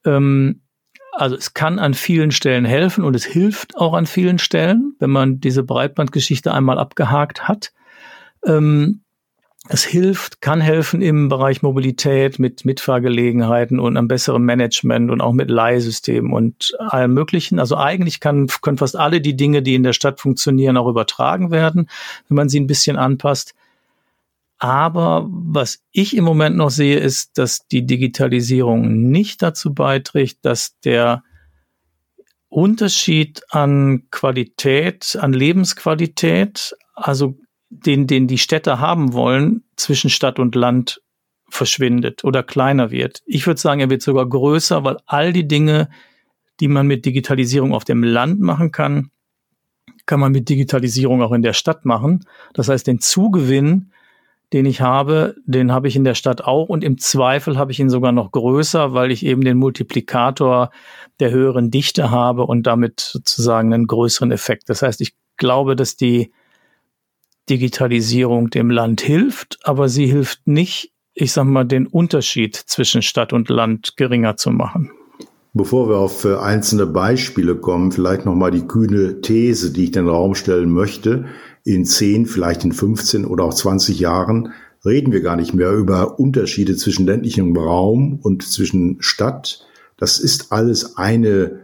ähm, 0.05 0.62
also 1.13 1.35
es 1.35 1.53
kann 1.53 1.79
an 1.79 1.93
vielen 1.93 2.31
Stellen 2.31 2.65
helfen 2.65 3.05
und 3.05 3.15
es 3.15 3.25
hilft 3.25 3.77
auch 3.77 3.93
an 3.93 4.05
vielen 4.05 4.38
Stellen, 4.38 4.95
wenn 4.99 5.09
man 5.09 5.39
diese 5.39 5.63
Breitbandgeschichte 5.63 6.53
einmal 6.53 6.77
abgehakt 6.77 7.47
hat. 7.47 7.71
Ähm, 8.45 9.01
es 9.71 9.84
hilft, 9.84 10.41
kann 10.41 10.62
helfen 10.62 11.03
im 11.03 11.29
Bereich 11.29 11.62
Mobilität 11.62 12.39
mit 12.39 12.65
Mitfahrgelegenheiten 12.65 13.79
und 13.79 13.97
einem 13.97 14.08
besseren 14.08 14.41
Management 14.43 15.12
und 15.12 15.21
auch 15.21 15.32
mit 15.32 15.51
Leihsystemen 15.51 16.34
und 16.34 16.73
allem 16.79 17.13
Möglichen. 17.13 17.60
Also 17.60 17.77
eigentlich 17.77 18.19
kann, 18.19 18.47
können 18.63 18.79
fast 18.79 18.95
alle 18.95 19.21
die 19.21 19.36
Dinge, 19.36 19.62
die 19.62 19.75
in 19.75 19.84
der 19.84 19.93
Stadt 19.93 20.19
funktionieren, 20.19 20.75
auch 20.75 20.88
übertragen 20.88 21.51
werden, 21.51 21.88
wenn 22.27 22.36
man 22.36 22.49
sie 22.49 22.60
ein 22.60 22.65
bisschen 22.65 22.97
anpasst. 22.97 23.53
Aber 24.58 25.27
was 25.29 25.84
ich 25.91 26.17
im 26.17 26.23
Moment 26.23 26.58
noch 26.58 26.71
sehe, 26.71 26.97
ist, 26.97 27.38
dass 27.38 27.67
die 27.67 27.86
Digitalisierung 27.86 29.12
nicht 29.12 29.43
dazu 29.43 29.75
beiträgt, 29.75 30.39
dass 30.41 30.79
der 30.79 31.23
Unterschied 32.47 33.43
an 33.49 34.08
Qualität, 34.10 35.15
an 35.21 35.32
Lebensqualität, 35.32 36.75
also 36.95 37.38
den, 37.69 38.08
den 38.08 38.27
die 38.27 38.38
Städte 38.38 38.79
haben 38.79 39.13
wollen, 39.13 39.63
zwischen 39.75 40.10
Stadt 40.10 40.39
und 40.39 40.55
Land 40.55 41.01
verschwindet 41.49 42.23
oder 42.23 42.43
kleiner 42.43 42.91
wird. 42.91 43.21
Ich 43.25 43.47
würde 43.47 43.60
sagen, 43.60 43.79
er 43.79 43.89
wird 43.89 44.01
sogar 44.01 44.27
größer, 44.27 44.84
weil 44.84 44.97
all 45.05 45.34
die 45.34 45.47
Dinge, 45.47 45.89
die 46.60 46.67
man 46.67 46.88
mit 46.88 47.05
Digitalisierung 47.05 47.73
auf 47.73 47.86
dem 47.86 48.03
Land 48.03 48.39
machen 48.39 48.71
kann, 48.71 49.12
kann 50.05 50.19
man 50.19 50.32
mit 50.32 50.49
Digitalisierung 50.49 51.21
auch 51.21 51.32
in 51.32 51.41
der 51.41 51.53
Stadt 51.53 51.86
machen. 51.86 52.25
Das 52.53 52.69
heißt, 52.69 52.88
den 52.88 52.99
Zugewinn, 52.99 53.91
den 54.53 54.65
ich 54.65 54.82
habe, 54.82 55.36
den 55.45 55.71
habe 55.71 55.88
ich 55.88 55.95
in 55.95 56.03
der 56.03 56.15
Stadt 56.15 56.43
auch 56.43 56.69
und 56.69 56.84
im 56.84 56.97
Zweifel 56.97 57.58
habe 57.58 57.71
ich 57.71 57.79
ihn 57.79 57.89
sogar 57.89 58.12
noch 58.12 58.32
größer, 58.32 58.93
weil 58.93 59.12
ich 59.12 59.23
eben 59.23 59.43
den 59.43 59.58
Multiplikator 59.58 60.71
der 61.19 61.32
höheren 61.32 61.69
Dichte 61.69 62.10
habe 62.10 62.45
und 62.45 62.63
damit 62.63 62.99
sozusagen 62.99 63.73
einen 63.73 63.86
größeren 63.86 64.32
Effekt. 64.32 64.69
Das 64.69 64.82
heißt, 64.82 65.01
ich 65.01 65.13
glaube, 65.38 65.75
dass 65.75 65.95
die 65.95 66.32
Digitalisierung 67.49 68.49
dem 68.49 68.69
Land 68.69 69.01
hilft, 69.01 69.59
aber 69.63 69.89
sie 69.89 70.05
hilft 70.05 70.47
nicht, 70.47 70.93
ich 71.13 71.31
sag 71.31 71.45
mal, 71.45 71.65
den 71.65 71.88
Unterschied 71.88 72.55
zwischen 72.55 73.01
Stadt 73.01 73.33
und 73.33 73.49
Land 73.49 73.97
geringer 73.97 74.38
zu 74.38 74.51
machen. 74.51 74.91
Bevor 75.53 75.89
wir 75.89 75.97
auf 75.97 76.25
äh, 76.25 76.35
einzelne 76.35 76.85
Beispiele 76.85 77.55
kommen, 77.55 77.91
vielleicht 77.91 78.25
nochmal 78.25 78.51
die 78.51 78.67
kühne 78.67 79.21
These, 79.21 79.71
die 79.71 79.85
ich 79.85 79.89
in 79.89 79.93
den 80.03 80.07
Raum 80.07 80.35
stellen 80.35 80.69
möchte. 80.69 81.25
In 81.63 81.85
10, 81.85 82.27
vielleicht 82.27 82.63
in 82.63 82.71
15 82.71 83.25
oder 83.25 83.45
auch 83.45 83.53
20 83.53 83.99
Jahren 83.99 84.53
reden 84.85 85.12
wir 85.12 85.21
gar 85.21 85.35
nicht 85.35 85.53
mehr 85.53 85.71
über 85.71 86.19
Unterschiede 86.19 86.75
zwischen 86.75 87.05
ländlichem 87.05 87.57
Raum 87.57 88.19
und 88.21 88.43
zwischen 88.43 88.97
Stadt. 89.01 89.65
Das 89.97 90.19
ist 90.19 90.51
alles 90.51 90.97
eine, 90.97 91.62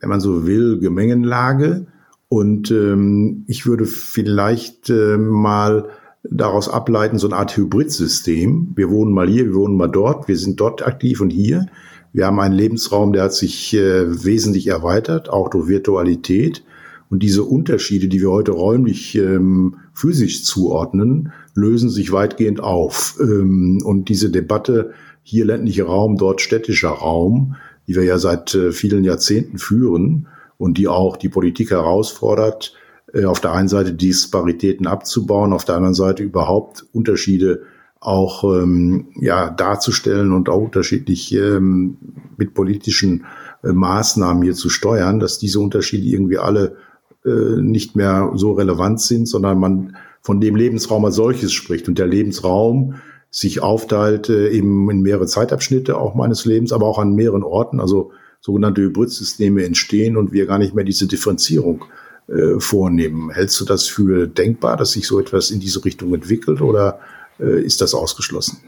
wenn 0.00 0.08
man 0.08 0.20
so 0.20 0.46
will, 0.46 0.78
Gemengenlage. 0.80 1.86
Und 2.28 2.70
ähm, 2.70 3.44
ich 3.46 3.66
würde 3.66 3.86
vielleicht 3.86 4.90
äh, 4.90 5.16
mal 5.16 5.88
daraus 6.24 6.68
ableiten, 6.68 7.18
so 7.18 7.28
eine 7.28 7.36
Art 7.36 7.56
Hybridsystem. 7.56 8.72
Wir 8.74 8.90
wohnen 8.90 9.12
mal 9.12 9.28
hier, 9.28 9.46
wir 9.46 9.54
wohnen 9.54 9.76
mal 9.76 9.88
dort, 9.88 10.26
wir 10.26 10.36
sind 10.36 10.60
dort 10.60 10.84
aktiv 10.84 11.20
und 11.20 11.30
hier. 11.30 11.66
Wir 12.12 12.26
haben 12.26 12.40
einen 12.40 12.54
Lebensraum, 12.54 13.12
der 13.12 13.24
hat 13.24 13.34
sich 13.34 13.74
äh, 13.74 14.24
wesentlich 14.24 14.66
erweitert, 14.66 15.28
auch 15.28 15.50
durch 15.50 15.68
Virtualität. 15.68 16.64
Und 17.08 17.22
diese 17.22 17.44
Unterschiede, 17.44 18.08
die 18.08 18.20
wir 18.20 18.30
heute 18.30 18.52
räumlich 18.52 19.14
ähm, 19.16 19.76
physisch 19.92 20.42
zuordnen, 20.44 21.32
lösen 21.54 21.90
sich 21.90 22.10
weitgehend 22.10 22.60
auf. 22.60 23.16
Ähm, 23.20 23.80
und 23.84 24.08
diese 24.08 24.30
Debatte 24.30 24.92
hier 25.22 25.44
ländlicher 25.44 25.84
Raum, 25.84 26.16
dort 26.16 26.40
städtischer 26.40 26.88
Raum, 26.88 27.54
die 27.86 27.94
wir 27.94 28.02
ja 28.02 28.18
seit 28.18 28.54
äh, 28.54 28.72
vielen 28.72 29.04
Jahrzehnten 29.04 29.58
führen, 29.58 30.26
und 30.58 30.78
die 30.78 30.88
auch 30.88 31.16
die 31.16 31.28
Politik 31.28 31.70
herausfordert, 31.70 32.74
äh, 33.12 33.24
auf 33.24 33.40
der 33.40 33.52
einen 33.52 33.68
Seite 33.68 33.92
Disparitäten 33.92 34.86
abzubauen, 34.86 35.52
auf 35.52 35.64
der 35.64 35.76
anderen 35.76 35.94
Seite 35.94 36.22
überhaupt 36.22 36.86
Unterschiede 36.92 37.62
auch 38.00 38.44
ähm, 38.44 39.08
ja, 39.16 39.50
darzustellen 39.50 40.32
und 40.32 40.48
auch 40.48 40.60
unterschiedlich 40.60 41.34
ähm, 41.34 41.96
mit 42.36 42.54
politischen 42.54 43.24
äh, 43.64 43.72
Maßnahmen 43.72 44.42
hier 44.42 44.54
zu 44.54 44.68
steuern, 44.68 45.18
dass 45.18 45.38
diese 45.38 45.60
Unterschiede 45.60 46.06
irgendwie 46.06 46.38
alle 46.38 46.76
äh, 47.24 47.60
nicht 47.60 47.96
mehr 47.96 48.32
so 48.34 48.52
relevant 48.52 49.00
sind, 49.00 49.26
sondern 49.26 49.58
man 49.58 49.96
von 50.20 50.40
dem 50.40 50.56
Lebensraum 50.56 51.04
als 51.04 51.16
solches 51.16 51.52
spricht 51.52 51.88
und 51.88 51.98
der 51.98 52.06
Lebensraum 52.06 52.96
sich 53.30 53.62
aufteilt 53.62 54.28
äh, 54.28 54.50
eben 54.50 54.90
in 54.90 55.02
mehrere 55.02 55.26
Zeitabschnitte 55.26 55.96
auch 55.96 56.14
meines 56.14 56.44
Lebens, 56.44 56.72
aber 56.72 56.86
auch 56.86 56.98
an 56.98 57.14
mehreren 57.14 57.42
Orten. 57.42 57.80
Also 57.80 58.12
sogenannte 58.46 58.80
Hybridsysteme 58.80 59.64
entstehen 59.64 60.16
und 60.16 60.32
wir 60.32 60.46
gar 60.46 60.58
nicht 60.58 60.72
mehr 60.72 60.84
diese 60.84 61.08
Differenzierung 61.08 61.84
äh, 62.28 62.60
vornehmen. 62.60 63.30
Hältst 63.30 63.60
du 63.60 63.64
das 63.64 63.88
für 63.88 64.28
denkbar, 64.28 64.76
dass 64.76 64.92
sich 64.92 65.08
so 65.08 65.18
etwas 65.18 65.50
in 65.50 65.58
diese 65.58 65.84
Richtung 65.84 66.14
entwickelt 66.14 66.60
oder 66.60 67.00
äh, 67.40 67.60
ist 67.60 67.80
das 67.80 67.92
ausgeschlossen? 67.92 68.58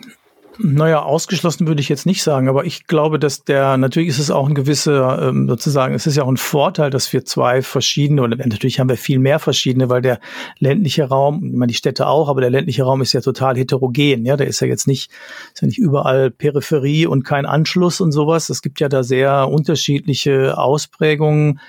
Naja, 0.61 1.03
ausgeschlossen 1.03 1.68
würde 1.68 1.81
ich 1.81 1.88
jetzt 1.88 2.05
nicht 2.05 2.23
sagen, 2.23 2.49
aber 2.49 2.64
ich 2.64 2.88
glaube, 2.88 3.21
dass 3.21 3.44
der, 3.44 3.77
natürlich 3.77 4.09
ist 4.09 4.18
es 4.18 4.33
auch 4.33 4.49
ein 4.49 4.57
gewisser, 4.57 5.29
ähm, 5.29 5.49
sozusagen, 5.49 5.94
es 5.94 6.07
ist 6.09 6.16
ja 6.16 6.25
auch 6.25 6.29
ein 6.29 6.37
Vorteil, 6.37 6.90
dass 6.90 7.12
wir 7.12 7.25
zwei 7.25 7.62
verschiedene, 7.62 8.23
oder 8.23 8.37
natürlich 8.37 8.81
haben 8.81 8.88
wir 8.88 8.97
viel 8.97 9.21
mehr 9.21 9.38
verschiedene, 9.38 9.88
weil 9.88 10.03
der 10.03 10.18
ländliche 10.59 11.05
Raum, 11.05 11.44
ich 11.44 11.53
meine, 11.53 11.68
die 11.71 11.77
Städte 11.77 12.09
auch, 12.09 12.29
aber 12.29 12.40
der 12.40 12.51
ländliche 12.51 12.83
Raum 12.83 13.03
ist 13.03 13.12
ja 13.12 13.21
total 13.21 13.57
heterogen, 13.57 14.25
ja, 14.25 14.37
der 14.37 14.49
ist 14.49 14.59
ja 14.59 14.66
jetzt 14.66 14.88
nicht, 14.88 15.12
ist 15.55 15.62
ja 15.62 15.68
nicht 15.68 15.79
überall 15.79 16.33
Peripherie 16.33 17.07
und 17.07 17.23
kein 17.23 17.47
Anschluss 17.47 18.01
und 18.01 18.11
sowas. 18.11 18.51
Es 18.51 18.61
gibt 18.61 18.81
ja 18.81 18.88
da 18.88 19.05
sehr 19.05 19.49
unterschiedliche 19.49 20.59
Ausprägungen 20.59 21.61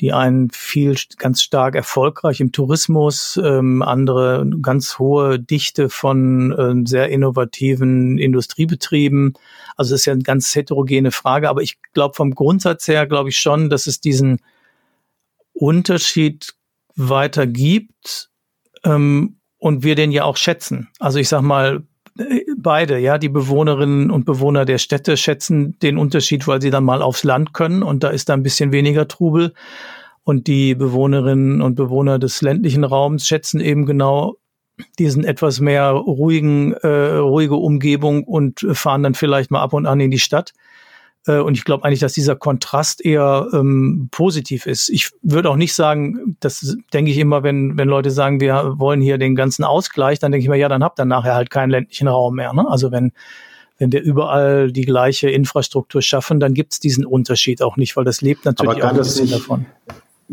die 0.00 0.12
einen 0.12 0.50
viel 0.50 0.96
ganz 1.16 1.42
stark 1.42 1.74
erfolgreich 1.74 2.40
im 2.40 2.52
Tourismus, 2.52 3.40
ähm, 3.42 3.82
andere 3.82 4.46
ganz 4.60 4.98
hohe 4.98 5.38
Dichte 5.38 5.88
von 5.88 6.52
äh, 6.52 6.88
sehr 6.88 7.08
innovativen 7.08 8.18
Industriebetrieben. 8.18 9.34
Also 9.76 9.94
ist 9.94 10.04
ja 10.04 10.12
eine 10.12 10.22
ganz 10.22 10.54
heterogene 10.54 11.12
Frage, 11.12 11.48
aber 11.48 11.62
ich 11.62 11.78
glaube 11.94 12.14
vom 12.14 12.34
Grundsatz 12.34 12.86
her 12.88 13.06
glaube 13.06 13.30
ich 13.30 13.38
schon, 13.38 13.70
dass 13.70 13.86
es 13.86 14.00
diesen 14.00 14.40
Unterschied 15.54 16.54
weiter 16.94 17.46
gibt 17.46 18.30
ähm, 18.84 19.38
und 19.58 19.82
wir 19.82 19.94
den 19.94 20.12
ja 20.12 20.24
auch 20.24 20.36
schätzen. 20.36 20.88
Also 20.98 21.18
ich 21.18 21.28
sag 21.28 21.40
mal, 21.40 21.84
beide, 22.56 22.98
ja, 22.98 23.18
die 23.18 23.28
Bewohnerinnen 23.28 24.10
und 24.10 24.24
Bewohner 24.24 24.64
der 24.64 24.78
Städte 24.78 25.16
schätzen 25.16 25.78
den 25.80 25.98
Unterschied, 25.98 26.46
weil 26.46 26.60
sie 26.62 26.70
dann 26.70 26.84
mal 26.84 27.02
aufs 27.02 27.24
Land 27.24 27.52
können 27.52 27.82
und 27.82 28.02
da 28.02 28.08
ist 28.08 28.28
da 28.28 28.34
ein 28.34 28.42
bisschen 28.42 28.72
weniger 28.72 29.08
Trubel. 29.08 29.52
Und 30.24 30.48
die 30.48 30.74
Bewohnerinnen 30.74 31.62
und 31.62 31.76
Bewohner 31.76 32.18
des 32.18 32.42
ländlichen 32.42 32.82
Raums 32.82 33.28
schätzen 33.28 33.60
eben 33.60 33.86
genau 33.86 34.36
diesen 34.98 35.24
etwas 35.24 35.60
mehr 35.60 35.90
ruhigen, 35.90 36.72
äh, 36.72 37.16
ruhige 37.16 37.54
Umgebung 37.54 38.24
und 38.24 38.66
fahren 38.72 39.02
dann 39.02 39.14
vielleicht 39.14 39.50
mal 39.50 39.62
ab 39.62 39.72
und 39.72 39.86
an 39.86 40.00
in 40.00 40.10
die 40.10 40.18
Stadt. 40.18 40.52
Äh, 41.26 41.38
und 41.38 41.56
ich 41.56 41.64
glaube 41.64 41.84
eigentlich, 41.84 42.00
dass 42.00 42.12
dieser 42.12 42.36
Kontrast 42.36 43.04
eher 43.04 43.48
ähm, 43.52 44.08
positiv 44.10 44.66
ist. 44.66 44.88
Ich 44.88 45.10
würde 45.22 45.50
auch 45.50 45.56
nicht 45.56 45.74
sagen, 45.74 46.36
das 46.40 46.76
denke 46.92 47.10
ich 47.10 47.18
immer, 47.18 47.42
wenn, 47.42 47.76
wenn 47.76 47.88
Leute 47.88 48.10
sagen, 48.10 48.40
wir 48.40 48.74
wollen 48.76 49.00
hier 49.00 49.18
den 49.18 49.34
ganzen 49.34 49.64
Ausgleich, 49.64 50.18
dann 50.18 50.32
denke 50.32 50.42
ich 50.42 50.48
mir, 50.48 50.56
ja, 50.56 50.68
dann 50.68 50.82
habt 50.82 50.98
ihr 50.98 51.04
nachher 51.04 51.34
halt 51.34 51.50
keinen 51.50 51.70
ländlichen 51.70 52.08
Raum 52.08 52.36
mehr. 52.36 52.52
Ne? 52.52 52.66
Also 52.68 52.92
wenn, 52.92 53.12
wenn 53.78 53.92
wir 53.92 54.02
überall 54.02 54.72
die 54.72 54.84
gleiche 54.84 55.28
Infrastruktur 55.30 56.02
schaffen, 56.02 56.40
dann 56.40 56.54
gibt 56.54 56.72
es 56.72 56.80
diesen 56.80 57.04
Unterschied 57.04 57.62
auch 57.62 57.76
nicht, 57.76 57.96
weil 57.96 58.04
das 58.04 58.20
lebt 58.20 58.44
natürlich 58.44 58.82
auch 58.82 58.90
ein 58.90 58.96
bisschen 58.96 59.24
nicht, 59.24 59.34
davon. 59.34 59.66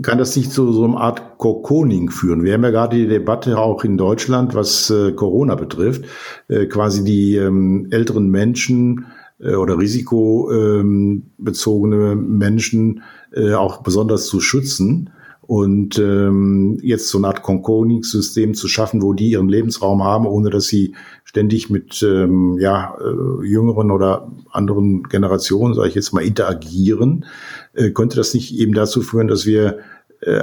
Kann 0.01 0.17
das 0.17 0.36
nicht 0.36 0.51
zu 0.51 0.71
so 0.71 0.86
einer 0.86 0.97
Art 0.97 1.38
Kokoning 1.38 2.10
führen? 2.10 2.43
Wir 2.43 2.53
haben 2.53 2.63
ja 2.63 2.71
gerade 2.71 2.97
die 2.97 3.08
Debatte 3.08 3.60
auch 3.60 3.84
in 3.84 3.97
Deutschland, 3.97 4.56
was 4.56 4.89
äh, 4.89 5.12
Corona 5.12 5.53
betrifft, 5.56 6.06
äh, 6.47 6.65
quasi 6.65 7.03
die 7.03 7.36
ähm, 7.36 7.89
älteren 7.91 8.29
Menschen 8.29 9.06
äh, 9.43 9.56
oder 9.56 9.77
risikobezogene 9.77 12.12
ähm, 12.13 12.38
Menschen 12.38 13.03
äh, 13.34 13.51
auch 13.53 13.84
besonders 13.84 14.27
zu 14.27 14.39
schützen 14.39 15.10
und 15.41 15.99
ähm, 15.99 16.79
jetzt 16.82 17.10
so 17.10 17.17
eine 17.17 17.27
Art 17.27 17.43
Conconing-System 17.43 18.53
zu 18.53 18.69
schaffen, 18.69 19.01
wo 19.01 19.12
die 19.12 19.32
ihren 19.32 19.49
Lebensraum 19.49 20.01
haben, 20.01 20.25
ohne 20.25 20.49
dass 20.49 20.67
sie 20.67 20.95
ständig 21.25 21.69
mit 21.69 22.01
ähm, 22.01 22.58
ja, 22.60 22.95
äh, 23.01 23.45
jüngeren 23.45 23.91
oder 23.91 24.32
anderen 24.51 25.03
Generationen, 25.03 25.73
sage 25.73 25.89
ich 25.89 25.95
jetzt 25.95 26.13
mal, 26.13 26.23
interagieren, 26.23 27.25
könnte 27.95 28.15
das 28.15 28.36
nicht 28.36 28.56
eben 28.56 28.73
dazu 28.73 29.01
führen, 29.01 29.27
dass 29.27 29.47
wir 29.47 29.79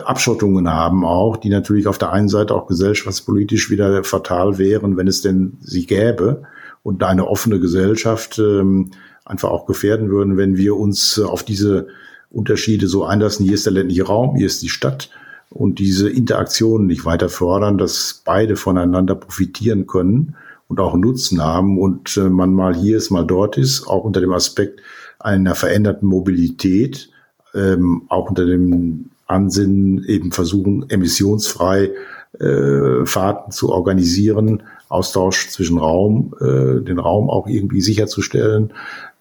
Abschottungen 0.04 0.68
haben 0.68 1.04
auch, 1.04 1.36
die 1.36 1.48
natürlich 1.48 1.86
auf 1.86 1.96
der 1.96 2.10
einen 2.10 2.28
Seite 2.28 2.56
auch 2.56 2.66
gesellschaftspolitisch 2.66 3.70
wieder 3.70 4.02
fatal 4.02 4.58
wären, 4.58 4.96
wenn 4.96 5.06
es 5.06 5.22
denn 5.22 5.58
sie 5.60 5.86
gäbe 5.86 6.42
und 6.83 7.03
eine 7.03 7.27
offene 7.27 7.61
Gesellschaft 7.61 8.38
ähm, 8.38 8.90
einfach 9.25 9.51
auch 9.51 9.66
gefährden 9.66 10.11
würden, 10.11 10.37
wenn 10.37 10.57
wir 10.57 10.77
uns 10.77 11.19
auf 11.19 11.43
diese 11.43 11.88
Unterschiede 12.31 12.88
so 12.88 13.05
einlassen. 13.05 13.45
Hier 13.45 13.55
ist 13.55 13.66
der 13.66 13.73
ländliche 13.73 14.05
Raum, 14.05 14.37
hier 14.37 14.47
ist 14.47 14.62
die 14.62 14.69
Stadt 14.69 15.11
und 15.51 15.79
diese 15.79 16.09
Interaktionen 16.09 16.87
nicht 16.87 17.05
weiter 17.05 17.29
fördern, 17.29 17.77
dass 17.77 18.23
beide 18.25 18.57
voneinander 18.57 19.14
profitieren 19.14 19.87
können 19.87 20.37
und 20.69 20.79
auch 20.79 20.95
Nutzen 20.95 21.43
haben 21.43 21.79
und 21.79 22.16
äh, 22.16 22.31
man 22.31 22.55
mal 22.55 22.75
hier 22.75 22.97
ist, 22.97 23.11
mal 23.11 23.27
dort 23.27 23.59
ist, 23.59 23.87
auch 23.87 24.05
unter 24.05 24.21
dem 24.21 24.33
Aspekt 24.33 24.81
einer 25.19 25.55
veränderten 25.55 26.09
Mobilität, 26.09 27.11
ähm, 27.55 28.03
auch 28.09 28.29
unter 28.29 28.47
dem 28.47 29.11
Ansinnen 29.27 30.05
eben 30.05 30.33
versuchen, 30.33 30.88
emissionsfrei 30.88 31.90
äh, 32.38 33.05
Fahrten 33.05 33.51
zu 33.51 33.71
organisieren, 33.71 34.62
Austausch 34.90 35.48
zwischen 35.48 35.79
Raum, 35.79 36.35
äh, 36.40 36.83
den 36.83 36.98
Raum 36.98 37.31
auch 37.31 37.46
irgendwie 37.46 37.81
sicherzustellen, 37.81 38.72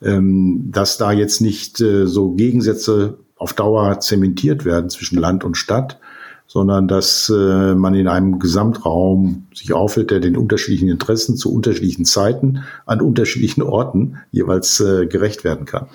ähm, 0.02 0.70
dass 0.72 0.98
da 0.98 1.12
jetzt 1.12 1.42
nicht 1.42 1.80
äh, 1.80 2.08
so 2.08 2.32
Gegensätze 2.32 3.20
auf 3.38 3.54
Dauer 3.54 4.00
zementiert 4.00 4.66
werden 4.66 4.90
zwischen 4.90 5.20
Land 5.20 5.44
und 5.44 5.56
Stadt, 5.56 6.00
sondern 6.48 6.88
dass 6.88 7.30
äh, 7.30 7.76
man 7.76 7.94
in 7.94 8.08
einem 8.08 8.40
Gesamtraum 8.40 9.48
sich 9.54 9.72
aufhält, 9.72 10.10
der 10.10 10.20
den 10.20 10.36
unterschiedlichen 10.36 10.90
Interessen 10.90 11.38
zu 11.38 11.54
unterschiedlichen 11.54 12.06
Zeiten 12.06 12.64
an 12.88 13.00
unterschiedlichen 13.00 13.62
Orten 13.62 14.18
jeweils 14.32 14.80
äh, 14.80 15.06
gerecht 15.06 15.44
werden 15.44 15.66
kann. 15.66 15.86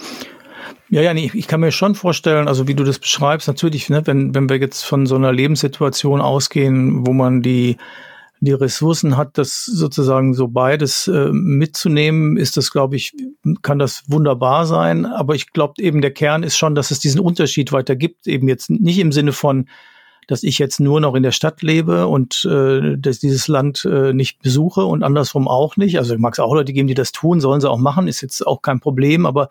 Ja, 0.88 1.02
ja, 1.02 1.12
nee, 1.12 1.32
ich 1.34 1.48
kann 1.48 1.58
mir 1.58 1.72
schon 1.72 1.96
vorstellen, 1.96 2.46
also 2.46 2.68
wie 2.68 2.74
du 2.74 2.84
das 2.84 3.00
beschreibst, 3.00 3.48
natürlich, 3.48 3.90
ne, 3.90 4.06
wenn, 4.06 4.32
wenn 4.36 4.48
wir 4.48 4.58
jetzt 4.58 4.84
von 4.84 5.06
so 5.06 5.16
einer 5.16 5.32
Lebenssituation 5.32 6.20
ausgehen, 6.20 7.04
wo 7.04 7.12
man 7.12 7.42
die 7.42 7.76
die 8.40 8.52
Ressourcen 8.52 9.16
hat, 9.16 9.38
das 9.38 9.64
sozusagen 9.64 10.34
so 10.34 10.48
beides 10.48 11.08
äh, 11.08 11.30
mitzunehmen, 11.32 12.36
ist 12.36 12.56
das, 12.56 12.70
glaube 12.70 12.96
ich, 12.96 13.14
kann 13.62 13.78
das 13.78 14.04
wunderbar 14.06 14.66
sein. 14.66 15.06
Aber 15.06 15.34
ich 15.34 15.52
glaube 15.52 15.74
eben, 15.78 16.00
der 16.00 16.12
Kern 16.12 16.42
ist 16.42 16.56
schon, 16.56 16.74
dass 16.74 16.90
es 16.90 16.98
diesen 16.98 17.20
Unterschied 17.20 17.72
weiter 17.72 17.96
gibt. 17.96 18.26
Eben 18.26 18.48
jetzt 18.48 18.70
nicht 18.70 18.98
im 18.98 19.12
Sinne 19.12 19.32
von, 19.32 19.68
dass 20.26 20.42
ich 20.42 20.58
jetzt 20.58 20.80
nur 20.80 21.00
noch 21.00 21.14
in 21.14 21.22
der 21.22 21.32
Stadt 21.32 21.62
lebe 21.62 22.06
und 22.06 22.44
äh, 22.44 22.96
dass 22.96 23.18
dieses 23.18 23.48
Land 23.48 23.84
äh, 23.84 24.12
nicht 24.12 24.40
besuche 24.40 24.84
und 24.84 25.02
andersrum 25.02 25.48
auch 25.48 25.76
nicht. 25.76 25.98
Also 25.98 26.16
mag 26.18 26.34
es 26.34 26.40
auch 26.40 26.54
Leute 26.54 26.72
geben, 26.72 26.88
die 26.88 26.94
das 26.94 27.12
tun, 27.12 27.40
sollen 27.40 27.60
sie 27.60 27.70
auch 27.70 27.78
machen, 27.78 28.08
ist 28.08 28.20
jetzt 28.20 28.46
auch 28.46 28.62
kein 28.62 28.80
Problem. 28.80 29.26
Aber 29.26 29.48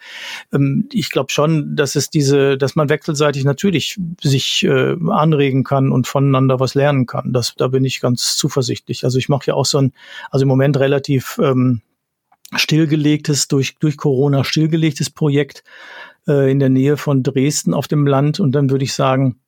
ähm, 0.52 0.88
ich 0.92 1.10
glaube 1.10 1.32
schon, 1.32 1.76
dass 1.76 1.96
es 1.96 2.10
diese, 2.10 2.58
dass 2.58 2.76
man 2.76 2.90
wechselseitig 2.90 3.44
natürlich 3.44 4.00
sich 4.22 4.64
äh, 4.64 4.96
anregen 5.10 5.64
kann 5.64 5.92
und 5.92 6.08
voneinander 6.08 6.60
was 6.60 6.76
lernen 6.76 7.06
kann. 7.06 7.34
Das, 7.34 7.56
da 7.56 7.68
bin 7.68 7.86
ich 7.86 8.02
ganz 8.02 8.36
zuversichtlich. 8.38 9.04
Also 9.04 9.18
ich 9.18 9.30
mache 9.30 9.48
ja 9.48 9.54
auch 9.54 9.66
so 9.66 9.78
ein, 9.78 9.94
also 10.32 10.44
im 10.44 10.50
Moment 10.50 10.78
relativ 10.78 11.40
ähm, 11.42 11.82
stillgelegtes, 12.56 13.48
durch, 13.48 13.76
durch 13.80 13.98
Corona 13.98 14.44
stillgelegtes 14.44 15.10
Projekt 15.10 15.64
äh, 16.28 16.52
in 16.52 16.60
der 16.60 16.70
Nähe 16.70 16.98
von 16.98 17.24
Dresden 17.24 17.74
auf 17.74 17.88
dem 17.88 18.08
Land. 18.08 18.40
Und 18.40 18.54
dann 18.54 18.70
würde 18.70 18.84
ich 18.84 18.94
sagen, 18.94 19.40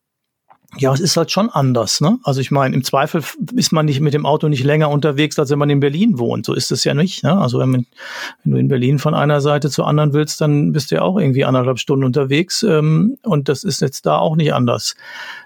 ja, 0.77 0.93
es 0.93 0.99
ist 0.99 1.15
halt 1.17 1.31
schon 1.31 1.49
anders. 1.49 2.01
Ne? 2.01 2.19
Also 2.23 2.41
ich 2.41 2.51
meine, 2.51 2.75
im 2.75 2.83
Zweifel 2.83 3.23
ist 3.55 3.71
man 3.71 3.85
nicht 3.85 4.01
mit 4.01 4.13
dem 4.13 4.25
Auto 4.25 4.47
nicht 4.47 4.63
länger 4.63 4.89
unterwegs, 4.89 5.39
als 5.39 5.49
wenn 5.49 5.59
man 5.59 5.69
in 5.69 5.79
Berlin 5.79 6.19
wohnt. 6.19 6.45
So 6.45 6.53
ist 6.53 6.71
es 6.71 6.83
ja 6.83 6.93
nicht. 6.93 7.23
Ne? 7.23 7.37
Also 7.37 7.59
wenn, 7.59 7.69
man, 7.69 7.85
wenn 8.43 8.51
du 8.53 8.57
in 8.59 8.67
Berlin 8.67 8.99
von 8.99 9.13
einer 9.13 9.41
Seite 9.41 9.69
zur 9.69 9.87
anderen 9.87 10.13
willst, 10.13 10.41
dann 10.41 10.71
bist 10.71 10.91
du 10.91 10.95
ja 10.95 11.01
auch 11.01 11.19
irgendwie 11.19 11.45
anderthalb 11.45 11.79
Stunden 11.79 12.05
unterwegs. 12.05 12.63
Ähm, 12.63 13.17
und 13.23 13.49
das 13.49 13.63
ist 13.63 13.81
jetzt 13.81 14.05
da 14.05 14.17
auch 14.17 14.35
nicht 14.35 14.53
anders. 14.53 14.95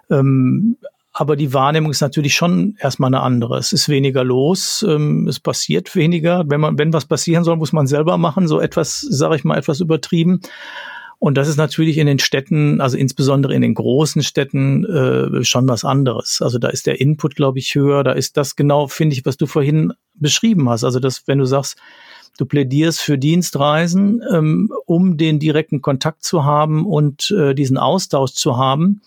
Ähm, 0.09 0.77
aber 1.11 1.35
die 1.35 1.53
Wahrnehmung 1.53 1.91
ist 1.91 2.01
natürlich 2.01 2.33
schon 2.33 2.77
erstmal 2.79 3.09
eine 3.09 3.21
andere. 3.21 3.57
Es 3.57 3.73
ist 3.73 3.89
weniger 3.89 4.23
los, 4.23 4.85
ähm, 4.87 5.27
es 5.27 5.39
passiert 5.39 5.95
weniger. 5.95 6.45
Wenn 6.47 6.61
man, 6.61 6.77
wenn 6.77 6.93
was 6.93 7.05
passieren 7.05 7.43
soll, 7.43 7.57
muss 7.57 7.73
man 7.73 7.87
selber 7.87 8.17
machen. 8.17 8.47
So 8.47 8.59
etwas, 8.59 9.01
sage 9.01 9.35
ich 9.35 9.43
mal, 9.43 9.57
etwas 9.57 9.79
übertrieben. 9.81 10.41
Und 11.19 11.35
das 11.35 11.49
ist 11.49 11.57
natürlich 11.57 11.97
in 11.97 12.07
den 12.07 12.19
Städten, 12.19 12.79
also 12.79 12.97
insbesondere 12.97 13.53
in 13.53 13.61
den 13.61 13.73
großen 13.73 14.23
Städten, 14.23 14.85
äh, 14.85 15.43
schon 15.43 15.67
was 15.67 15.83
anderes. 15.83 16.41
Also 16.41 16.59
da 16.59 16.69
ist 16.69 16.87
der 16.87 17.01
Input, 17.01 17.35
glaube 17.35 17.59
ich, 17.59 17.75
höher. 17.75 18.05
Da 18.05 18.13
ist 18.13 18.37
das 18.37 18.55
genau, 18.55 18.87
finde 18.87 19.15
ich, 19.15 19.25
was 19.25 19.35
du 19.35 19.45
vorhin 19.45 19.93
beschrieben 20.13 20.69
hast. 20.69 20.85
Also 20.85 21.01
das, 21.01 21.27
wenn 21.27 21.39
du 21.39 21.45
sagst, 21.45 21.77
du 22.37 22.45
plädierst 22.45 23.01
für 23.01 23.17
Dienstreisen, 23.17 24.21
ähm, 24.33 24.71
um 24.85 25.17
den 25.17 25.39
direkten 25.39 25.81
Kontakt 25.81 26.23
zu 26.23 26.45
haben 26.45 26.85
und 26.85 27.31
äh, 27.31 27.53
diesen 27.53 27.77
Austausch 27.77 28.31
zu 28.31 28.55
haben, 28.55 29.01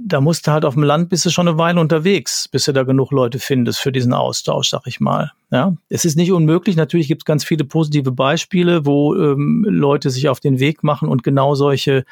da 0.00 0.20
musst 0.20 0.46
du 0.46 0.52
halt 0.52 0.64
auf 0.64 0.74
dem 0.74 0.82
Land 0.82 1.08
bist 1.08 1.24
du 1.24 1.30
schon 1.30 1.48
eine 1.48 1.58
Weile 1.58 1.80
unterwegs, 1.80 2.48
bis 2.48 2.64
du 2.64 2.72
da 2.72 2.82
genug 2.82 3.10
Leute 3.10 3.38
findest 3.38 3.80
für 3.80 3.92
diesen 3.92 4.12
Austausch, 4.12 4.70
sag 4.70 4.86
ich 4.86 5.00
mal. 5.00 5.32
Ja, 5.50 5.74
es 5.88 6.04
ist 6.04 6.16
nicht 6.16 6.32
unmöglich. 6.32 6.76
Natürlich 6.76 7.08
gibt 7.08 7.22
es 7.22 7.26
ganz 7.26 7.44
viele 7.44 7.64
positive 7.64 8.12
Beispiele, 8.12 8.86
wo 8.86 9.14
ähm, 9.14 9.64
Leute 9.68 10.10
sich 10.10 10.28
auf 10.28 10.40
den 10.40 10.58
Weg 10.60 10.82
machen 10.82 11.08
und 11.08 11.22
genau 11.22 11.54
solche 11.54 12.04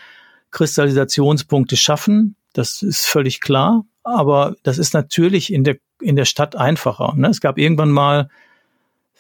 Kristallisationspunkte 0.51 1.77
schaffen. 1.77 2.37
Das 2.53 2.83
ist 2.83 3.07
völlig 3.07 3.41
klar. 3.41 3.85
Aber 4.03 4.55
das 4.63 4.79
ist 4.79 4.95
natürlich 4.95 5.53
in 5.53 5.65
der 5.65 5.77
in 6.01 6.17
der 6.17 6.25
Stadt 6.25 6.57
einfacher. 6.57 7.15
Ne? 7.17 7.29
Es 7.29 7.41
gab 7.41 7.59
irgendwann 7.59 7.91
mal 7.91 8.29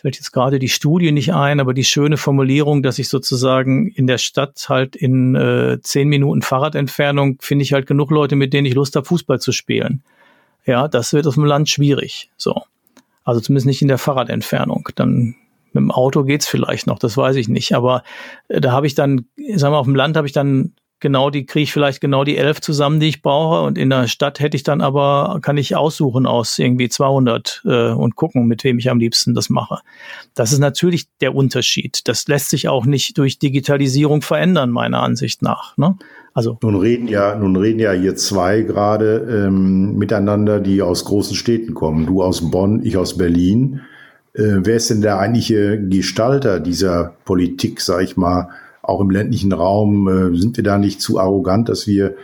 fällt 0.07 0.15
jetzt 0.19 0.31
gerade 0.31 0.61
die 0.61 0.69
Studie 0.69 1.11
nicht 1.11 1.35
ein, 1.35 1.59
aber 1.59 1.75
die 1.75 1.83
schöne 1.83 2.17
Formulierung, 2.17 2.85
dass 2.85 3.01
ich 3.01 3.09
sozusagen 3.09 3.89
in 3.89 4.07
der 4.07 4.19
Stadt 4.19 4.67
halt 4.69 4.95
in 4.95 5.35
äh, 5.35 5.81
zehn 5.83 6.07
Minuten 6.07 6.43
Fahrradentfernung 6.43 7.39
finde 7.41 7.65
ich 7.65 7.73
halt 7.73 7.89
genug 7.89 8.13
Leute, 8.13 8.37
mit 8.37 8.53
denen 8.53 8.67
ich 8.67 8.75
Lust 8.75 8.95
habe, 8.95 9.05
Fußball 9.05 9.41
zu 9.41 9.51
spielen. 9.51 10.05
Ja, 10.65 10.87
das 10.87 11.13
wird 11.13 11.27
auf 11.27 11.35
dem 11.35 11.45
Land 11.45 11.69
schwierig. 11.69 12.31
So. 12.37 12.63
Also 13.25 13.41
zumindest 13.41 13.67
nicht 13.67 13.83
in 13.83 13.89
der 13.89 13.99
Fahrradentfernung. 13.99 14.89
Dann 14.95 15.35
mit 15.73 15.83
dem 15.83 15.91
Auto 15.91 16.23
geht's 16.23 16.47
vielleicht 16.47 16.87
noch, 16.87 17.01
das 17.01 17.17
weiß 17.17 17.35
ich 17.35 17.49
nicht. 17.49 17.75
Aber 17.75 18.05
äh, 18.47 18.61
da 18.61 18.71
habe 18.71 18.87
ich 18.87 18.95
dann, 18.95 19.27
sagen 19.57 19.75
wir, 19.75 19.79
auf 19.79 19.87
dem 19.87 19.97
Land 19.97 20.17
habe 20.17 20.29
ich 20.29 20.33
dann 20.33 20.73
genau 21.07 21.31
die, 21.31 21.47
kriege 21.47 21.63
ich 21.63 21.73
vielleicht 21.73 22.01
genau 22.01 22.25
die 22.25 22.37
elf 22.37 22.61
zusammen, 22.61 22.99
die 22.99 23.07
ich 23.07 23.23
brauche. 23.23 23.65
Und 23.65 23.79
in 23.79 23.91
der 23.91 24.09
Stadt 24.09 24.41
hätte 24.41 24.57
ich 24.57 24.65
dann 24.65 24.81
aber, 24.81 25.39
kann 25.41 25.57
ich 25.57 25.77
aussuchen 25.77 26.27
aus 26.27 26.59
irgendwie 26.59 26.89
200 26.89 27.63
äh, 27.65 27.91
und 27.91 28.17
gucken, 28.17 28.47
mit 28.47 28.65
wem 28.65 28.81
ich 28.81 28.91
am 28.91 28.99
liebsten 28.99 29.33
das 29.33 29.49
mache. 29.49 29.79
Das 30.35 30.51
ist 30.51 30.59
natürlich 30.59 31.07
der 31.21 31.37
Unterschied. 31.37 32.01
Das 32.09 32.27
lässt 32.27 32.51
sich 32.51 32.69
auch 32.69 32.87
nicht 32.87 33.19
durch 33.19 33.39
Digitalisierung 33.39 34.21
verändern, 34.21 34.71
meiner 34.71 35.01
Ansicht 35.01 35.43
nach. 35.43 35.77
Ne? 35.77 35.97
Also 36.35 36.59
nun 36.61 36.75
reden 36.75 37.07
ja, 37.07 37.37
nun 37.37 37.55
reden 37.55 37.79
ja 37.79 37.93
hier 37.93 38.17
zwei 38.17 38.63
gerade 38.63 39.47
ähm, 39.47 39.97
miteinander, 39.97 40.59
die 40.59 40.83
aus 40.83 41.05
großen 41.05 41.37
Städten 41.37 41.73
kommen. 41.73 42.07
Du 42.07 42.21
aus 42.21 42.51
Bonn, 42.51 42.85
ich 42.85 42.97
aus 42.97 43.17
Berlin. 43.17 43.83
Äh, 44.35 44.59
wer 44.65 44.75
ist 44.75 44.91
denn 44.91 45.03
der 45.03 45.21
eigentliche 45.21 45.81
Gestalter 45.81 46.59
dieser 46.59 47.15
Politik, 47.25 47.81
sag 47.81 48.03
ich 48.03 48.17
mal? 48.17 48.49
Auch 48.87 49.01
im 49.01 49.11
ländlichen 49.11 49.53
Raum 49.53 50.09
äh, 50.09 50.37
sind 50.37 50.57
wir 50.57 50.65
da 50.65 50.79
nicht 50.79 51.01
zu 51.01 51.19
arrogant, 51.19 51.69
dass 51.69 51.87
wir 51.87 52.15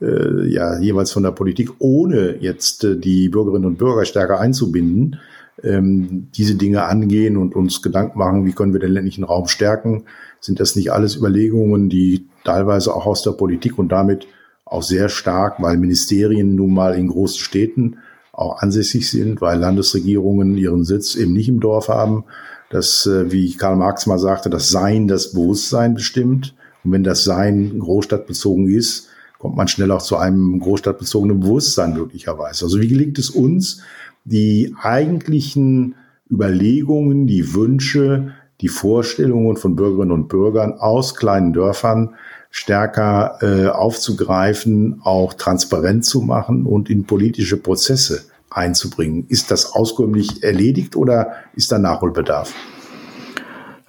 äh, 0.00 0.46
ja 0.48 0.78
jeweils 0.78 1.12
von 1.12 1.22
der 1.22 1.30
Politik, 1.30 1.70
ohne 1.78 2.36
jetzt 2.40 2.84
äh, 2.84 2.96
die 2.96 3.30
Bürgerinnen 3.30 3.64
und 3.64 3.78
Bürger 3.78 4.04
stärker 4.04 4.38
einzubinden, 4.38 5.18
ähm, 5.62 6.28
diese 6.34 6.56
Dinge 6.56 6.84
angehen 6.84 7.38
und 7.38 7.56
uns 7.56 7.82
Gedanken 7.82 8.18
machen, 8.18 8.44
wie 8.44 8.52
können 8.52 8.74
wir 8.74 8.80
den 8.80 8.92
ländlichen 8.92 9.24
Raum 9.24 9.46
stärken? 9.48 10.04
Sind 10.40 10.60
das 10.60 10.76
nicht 10.76 10.92
alles 10.92 11.16
Überlegungen, 11.16 11.88
die 11.88 12.26
teilweise 12.44 12.94
auch 12.94 13.06
aus 13.06 13.22
der 13.22 13.32
Politik 13.32 13.78
und 13.78 13.90
damit 13.90 14.26
auch 14.66 14.82
sehr 14.82 15.08
stark, 15.08 15.60
weil 15.62 15.78
Ministerien 15.78 16.54
nun 16.54 16.74
mal 16.74 16.94
in 16.94 17.08
großen 17.08 17.40
Städten 17.40 17.96
auch 18.32 18.58
ansässig 18.58 19.10
sind, 19.10 19.40
weil 19.40 19.58
Landesregierungen 19.58 20.56
ihren 20.56 20.84
Sitz 20.84 21.16
eben 21.16 21.32
nicht 21.32 21.48
im 21.48 21.60
Dorf 21.60 21.88
haben, 21.88 22.24
dass, 22.70 23.04
äh, 23.04 23.30
wie 23.30 23.54
Karl 23.56 23.76
Marx 23.76 24.06
mal 24.06 24.18
sagte, 24.18 24.48
das 24.48 24.70
Sein 24.70 25.06
das 25.06 25.32
Bewusstsein 25.32 25.94
bestimmt. 25.94 26.54
Und 26.82 26.92
wenn 26.92 27.04
das 27.04 27.24
Sein 27.24 27.78
großstadtbezogen 27.78 28.68
ist, 28.68 29.08
kommt 29.38 29.56
man 29.56 29.68
schnell 29.68 29.90
auch 29.90 30.02
zu 30.02 30.16
einem 30.16 30.58
großstadtbezogenen 30.60 31.40
Bewusstsein 31.40 31.94
möglicherweise. 31.94 32.64
Also 32.64 32.80
wie 32.80 32.88
gelingt 32.88 33.18
es 33.18 33.28
uns, 33.28 33.82
die 34.24 34.74
eigentlichen 34.80 35.96
Überlegungen, 36.30 37.26
die 37.26 37.54
Wünsche, 37.54 38.32
die 38.60 38.68
Vorstellungen 38.68 39.56
von 39.56 39.74
Bürgerinnen 39.74 40.12
und 40.12 40.28
Bürgern 40.28 40.74
aus 40.74 41.16
kleinen 41.16 41.52
Dörfern 41.52 42.14
stärker 42.50 43.38
äh, 43.40 43.68
aufzugreifen, 43.68 45.00
auch 45.02 45.34
transparent 45.34 46.04
zu 46.04 46.20
machen 46.20 46.66
und 46.66 46.90
in 46.90 47.04
politische 47.04 47.56
Prozesse 47.56 48.29
einzubringen. 48.50 49.26
Ist 49.28 49.50
das 49.50 49.72
auskömmlich 49.72 50.42
erledigt 50.42 50.96
oder 50.96 51.32
ist 51.54 51.72
da 51.72 51.78
Nachholbedarf? 51.78 52.52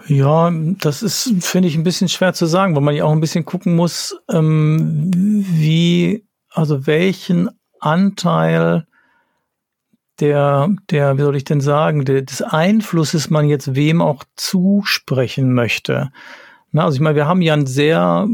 Ja, 0.07 0.51
das 0.51 1.03
ist, 1.03 1.33
finde 1.41 1.67
ich, 1.67 1.75
ein 1.75 1.83
bisschen 1.83 2.09
schwer 2.09 2.33
zu 2.33 2.45
sagen, 2.45 2.75
weil 2.75 2.81
man 2.81 2.95
ja 2.95 3.05
auch 3.05 3.11
ein 3.11 3.21
bisschen 3.21 3.45
gucken 3.45 3.75
muss, 3.75 4.17
ähm, 4.29 5.11
wie, 5.13 6.25
also 6.49 6.87
welchen 6.87 7.49
Anteil 7.79 8.87
der, 10.19 10.69
der, 10.89 11.17
wie 11.17 11.21
soll 11.21 11.35
ich 11.35 11.43
denn 11.43 11.61
sagen, 11.61 12.05
der, 12.05 12.21
des 12.21 12.41
Einflusses 12.41 13.29
man 13.29 13.47
jetzt 13.47 13.75
wem 13.75 14.01
auch 14.01 14.23
zusprechen 14.35 15.53
möchte. 15.53 16.11
Na, 16.71 16.85
also 16.85 16.95
ich 16.95 17.01
meine, 17.01 17.15
wir 17.15 17.27
haben 17.27 17.41
ja 17.41 17.53
ein 17.53 17.65
sehr 17.65 18.27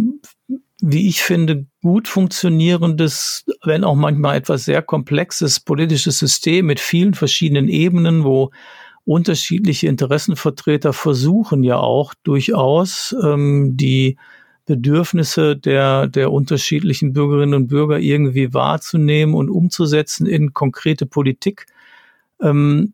wie 0.81 1.07
ich 1.07 1.21
finde, 1.21 1.65
gut 1.81 2.07
funktionierendes, 2.07 3.45
wenn 3.63 3.83
auch 3.83 3.95
manchmal 3.95 4.37
etwas 4.37 4.65
sehr 4.65 4.81
komplexes 4.81 5.59
politisches 5.59 6.19
System 6.19 6.67
mit 6.67 6.79
vielen 6.79 7.13
verschiedenen 7.13 7.67
Ebenen, 7.67 8.23
wo 8.23 8.51
unterschiedliche 9.05 9.87
Interessenvertreter 9.87 10.93
versuchen 10.93 11.63
ja 11.63 11.77
auch 11.77 12.13
durchaus 12.23 13.15
ähm, 13.23 13.77
die 13.77 14.17
Bedürfnisse 14.65 15.55
der, 15.55 16.07
der 16.07 16.31
unterschiedlichen 16.31 17.13
Bürgerinnen 17.13 17.53
und 17.53 17.67
Bürger 17.67 17.99
irgendwie 17.99 18.53
wahrzunehmen 18.53 19.33
und 19.33 19.49
umzusetzen 19.49 20.27
in 20.27 20.53
konkrete 20.53 21.05
Politik. 21.05 21.67
Ähm, 22.41 22.93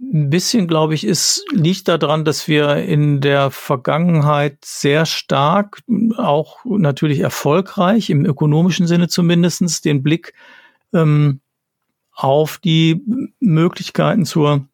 ein 0.00 0.30
bisschen, 0.30 0.66
glaube 0.66 0.94
ich, 0.94 1.04
ist, 1.04 1.44
liegt 1.52 1.88
daran, 1.88 2.24
dass 2.24 2.48
wir 2.48 2.76
in 2.76 3.20
der 3.20 3.50
Vergangenheit 3.50 4.64
sehr 4.64 5.04
stark, 5.04 5.82
auch 6.16 6.64
natürlich 6.64 7.20
erfolgreich, 7.20 8.08
im 8.10 8.24
ökonomischen 8.24 8.86
Sinne 8.86 9.08
zumindestens 9.08 9.82
den 9.82 10.02
Blick 10.02 10.32
ähm, 10.92 11.40
auf 12.12 12.58
die 12.58 13.02
Möglichkeiten 13.40 14.24
zur, 14.24 14.66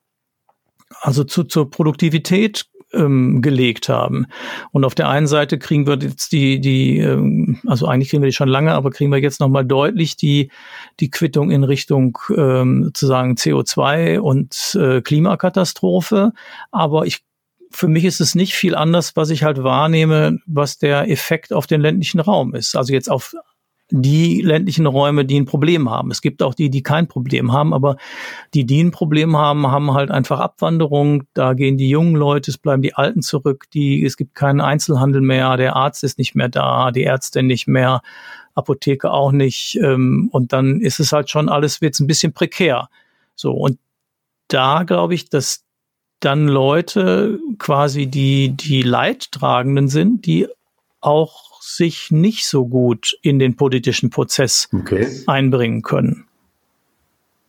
also 1.00 1.24
zu, 1.24 1.44
zur 1.44 1.70
Produktivität 1.70 2.66
ähm, 2.96 3.42
gelegt 3.42 3.88
haben. 3.88 4.26
Und 4.72 4.84
auf 4.84 4.94
der 4.94 5.08
einen 5.08 5.26
Seite 5.26 5.58
kriegen 5.58 5.86
wir 5.86 5.98
jetzt 5.98 6.32
die, 6.32 6.60
die, 6.60 6.98
ähm, 6.98 7.60
also 7.66 7.86
eigentlich 7.86 8.10
kriegen 8.10 8.22
wir 8.22 8.28
die 8.28 8.34
schon 8.34 8.48
lange, 8.48 8.72
aber 8.72 8.90
kriegen 8.90 9.10
wir 9.12 9.18
jetzt 9.18 9.40
nochmal 9.40 9.64
deutlich 9.64 10.16
die, 10.16 10.50
die 11.00 11.10
Quittung 11.10 11.50
in 11.50 11.64
Richtung 11.64 12.18
ähm, 12.36 12.84
sozusagen 12.84 13.34
CO2 13.34 14.18
und 14.18 14.78
äh, 14.80 15.00
Klimakatastrophe. 15.00 16.32
Aber 16.70 17.06
ich 17.06 17.24
für 17.70 17.88
mich 17.88 18.04
ist 18.04 18.20
es 18.20 18.34
nicht 18.34 18.54
viel 18.54 18.74
anders, 18.74 19.16
was 19.16 19.28
ich 19.28 19.42
halt 19.42 19.62
wahrnehme, 19.62 20.38
was 20.46 20.78
der 20.78 21.10
Effekt 21.10 21.52
auf 21.52 21.66
den 21.66 21.80
ländlichen 21.80 22.20
Raum 22.20 22.54
ist. 22.54 22.74
Also 22.74 22.92
jetzt 22.92 23.10
auf 23.10 23.34
die 23.90 24.40
ländlichen 24.40 24.86
Räume, 24.86 25.24
die 25.24 25.38
ein 25.38 25.44
Problem 25.44 25.90
haben. 25.90 26.10
Es 26.10 26.20
gibt 26.20 26.42
auch 26.42 26.54
die, 26.54 26.70
die 26.70 26.82
kein 26.82 27.06
Problem 27.06 27.52
haben, 27.52 27.72
aber 27.72 27.96
die, 28.52 28.66
die 28.66 28.82
ein 28.82 28.90
Problem 28.90 29.36
haben, 29.36 29.68
haben 29.68 29.94
halt 29.94 30.10
einfach 30.10 30.40
Abwanderung. 30.40 31.24
Da 31.34 31.54
gehen 31.54 31.78
die 31.78 31.88
jungen 31.88 32.16
Leute, 32.16 32.50
es 32.50 32.58
bleiben 32.58 32.82
die 32.82 32.94
Alten 32.94 33.22
zurück, 33.22 33.66
die, 33.72 34.04
es 34.04 34.16
gibt 34.16 34.34
keinen 34.34 34.60
Einzelhandel 34.60 35.20
mehr, 35.20 35.56
der 35.56 35.76
Arzt 35.76 36.02
ist 36.02 36.18
nicht 36.18 36.34
mehr 36.34 36.48
da, 36.48 36.90
die 36.90 37.02
Ärzte 37.02 37.42
nicht 37.42 37.68
mehr, 37.68 38.02
Apotheke 38.54 39.12
auch 39.12 39.30
nicht. 39.32 39.78
Ähm, 39.80 40.28
und 40.32 40.52
dann 40.52 40.80
ist 40.80 40.98
es 40.98 41.12
halt 41.12 41.30
schon 41.30 41.48
alles, 41.48 41.80
wird 41.80 41.98
ein 42.00 42.08
bisschen 42.08 42.32
prekär. 42.32 42.88
So, 43.36 43.52
und 43.52 43.78
da 44.48 44.82
glaube 44.82 45.14
ich, 45.14 45.28
dass 45.28 45.64
dann 46.20 46.48
Leute 46.48 47.38
quasi 47.58 48.06
die, 48.06 48.48
die 48.48 48.82
Leidtragenden 48.82 49.88
sind, 49.88 50.26
die 50.26 50.48
auch 51.00 51.55
sich 51.66 52.10
nicht 52.10 52.46
so 52.46 52.66
gut 52.66 53.18
in 53.22 53.38
den 53.38 53.56
politischen 53.56 54.10
Prozess 54.10 54.68
okay. 54.72 55.08
einbringen 55.26 55.82
können. 55.82 56.24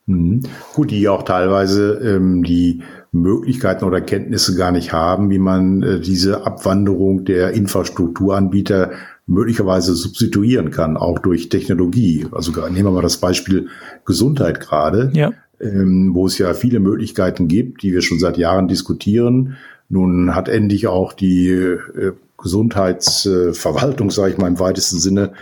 Mhm. 0.07 0.43
Gut, 0.73 0.91
die 0.91 1.07
auch 1.07 1.23
teilweise 1.23 1.93
ähm, 1.95 2.43
die 2.43 2.81
Möglichkeiten 3.11 3.85
oder 3.85 4.01
Kenntnisse 4.01 4.55
gar 4.55 4.71
nicht 4.71 4.91
haben, 4.93 5.29
wie 5.29 5.39
man 5.39 5.83
äh, 5.83 5.99
diese 5.99 6.45
Abwanderung 6.45 7.25
der 7.25 7.51
Infrastrukturanbieter 7.51 8.91
möglicherweise 9.27 9.93
substituieren 9.93 10.71
kann, 10.71 10.97
auch 10.97 11.19
durch 11.19 11.49
Technologie. 11.49 12.25
Also 12.31 12.51
nehmen 12.69 12.85
wir 12.85 12.91
mal 12.91 13.01
das 13.01 13.17
Beispiel 13.17 13.67
Gesundheit 14.05 14.61
gerade, 14.61 15.11
ja. 15.13 15.33
ähm, 15.59 16.11
wo 16.13 16.25
es 16.25 16.37
ja 16.37 16.53
viele 16.53 16.79
Möglichkeiten 16.79 17.47
gibt, 17.47 17.83
die 17.83 17.91
wir 17.91 18.01
schon 18.01 18.19
seit 18.19 18.37
Jahren 18.37 18.69
diskutieren. 18.69 19.57
Nun 19.89 20.33
hat 20.33 20.47
endlich 20.47 20.87
auch 20.87 21.11
die 21.11 21.49
äh, 21.49 22.13
Gesundheitsverwaltung, 22.37 24.11
sage 24.11 24.33
ich 24.33 24.37
mal 24.37 24.47
im 24.47 24.59
weitesten 24.59 24.99
Sinne, 24.99 25.33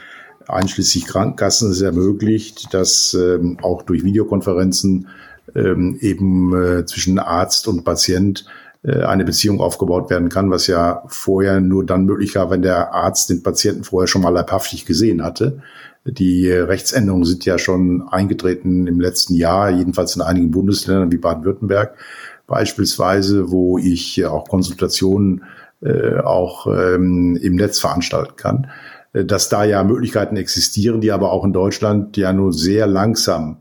einschließlich 0.47 1.05
Krankenkassen 1.05 1.71
es 1.71 1.81
ermöglicht, 1.81 2.73
dass 2.73 3.13
ähm, 3.13 3.57
auch 3.61 3.81
durch 3.81 4.03
Videokonferenzen 4.03 5.07
ähm, 5.55 5.97
eben 6.01 6.55
äh, 6.55 6.85
zwischen 6.85 7.19
Arzt 7.19 7.67
und 7.67 7.83
Patient 7.83 8.45
äh, 8.83 9.03
eine 9.03 9.25
Beziehung 9.25 9.59
aufgebaut 9.59 10.09
werden 10.09 10.29
kann, 10.29 10.51
was 10.51 10.67
ja 10.67 11.03
vorher 11.07 11.61
nur 11.61 11.85
dann 11.85 12.05
möglich 12.05 12.35
war, 12.35 12.49
wenn 12.49 12.61
der 12.61 12.93
Arzt 12.93 13.29
den 13.29 13.43
Patienten 13.43 13.83
vorher 13.83 14.07
schon 14.07 14.21
mal 14.21 14.29
leibhaftig 14.29 14.85
gesehen 14.85 15.23
hatte. 15.23 15.61
Die 16.05 16.51
Rechtsänderungen 16.51 17.25
sind 17.25 17.45
ja 17.45 17.57
schon 17.57 18.07
eingetreten 18.09 18.85
im 18.85 18.99
letzten 18.99 19.33
Jahr, 19.33 19.71
jedenfalls 19.71 20.15
in 20.15 20.21
einigen 20.21 20.51
Bundesländern 20.51 21.11
wie 21.11 21.17
Baden-Württemberg 21.17 21.95
beispielsweise, 22.45 23.49
wo 23.49 23.79
ich 23.79 24.23
auch 24.25 24.47
Konsultationen 24.47 25.43
äh, 25.85 26.19
auch 26.19 26.67
ähm, 26.67 27.37
im 27.41 27.55
Netz 27.55 27.79
veranstalten 27.79 28.35
kann, 28.35 28.71
äh, 29.13 29.23
dass 29.23 29.49
da 29.49 29.63
ja 29.63 29.83
Möglichkeiten 29.83 30.35
existieren, 30.35 30.99
die 30.99 31.11
aber 31.11 31.31
auch 31.31 31.45
in 31.45 31.53
Deutschland 31.53 32.17
ja 32.17 32.33
nur 32.33 32.51
sehr 32.53 32.87
langsam 32.87 33.57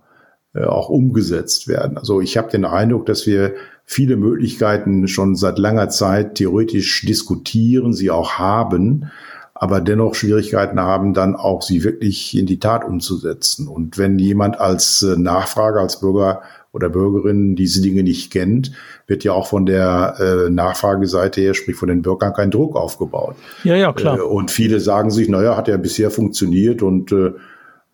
äh, 0.54 0.64
auch 0.64 0.88
umgesetzt 0.88 1.68
werden. 1.68 1.98
Also 1.98 2.20
ich 2.20 2.36
habe 2.36 2.50
den 2.50 2.64
Eindruck, 2.64 3.06
dass 3.06 3.26
wir 3.26 3.54
viele 3.84 4.16
Möglichkeiten 4.16 5.06
schon 5.08 5.36
seit 5.36 5.58
langer 5.58 5.90
Zeit 5.90 6.36
theoretisch 6.36 7.04
diskutieren, 7.06 7.92
sie 7.92 8.10
auch 8.10 8.38
haben, 8.38 9.10
aber 9.52 9.80
dennoch 9.80 10.14
Schwierigkeiten 10.14 10.80
haben, 10.80 11.14
dann 11.14 11.36
auch 11.36 11.62
sie 11.62 11.84
wirklich 11.84 12.36
in 12.36 12.46
die 12.46 12.58
Tat 12.58 12.84
umzusetzen. 12.84 13.68
Und 13.68 13.98
wenn 13.98 14.18
jemand 14.18 14.58
als 14.58 15.02
äh, 15.02 15.16
Nachfrager, 15.16 15.80
als 15.80 16.00
Bürger 16.00 16.42
oder 16.74 16.88
Bürgerin 16.90 17.54
diese 17.54 17.80
Dinge 17.80 18.02
nicht 18.02 18.32
kennt, 18.32 18.72
wird 19.06 19.22
ja 19.22 19.32
auch 19.32 19.46
von 19.46 19.64
der 19.64 20.16
äh, 20.18 20.50
Nachfrageseite 20.50 21.40
her, 21.40 21.54
sprich 21.54 21.76
von 21.76 21.88
den 21.88 22.02
Bürgern, 22.02 22.34
kein 22.34 22.50
Druck 22.50 22.76
aufgebaut. 22.76 23.36
Ja, 23.62 23.76
ja, 23.76 23.92
klar. 23.92 24.18
Äh, 24.18 24.22
und 24.22 24.50
viele 24.50 24.80
sagen 24.80 25.10
sich, 25.10 25.28
naja, 25.28 25.56
hat 25.56 25.68
ja 25.68 25.76
bisher 25.76 26.10
funktioniert 26.10 26.82
und 26.82 27.12
äh, 27.12 27.26
äh, 27.26 27.32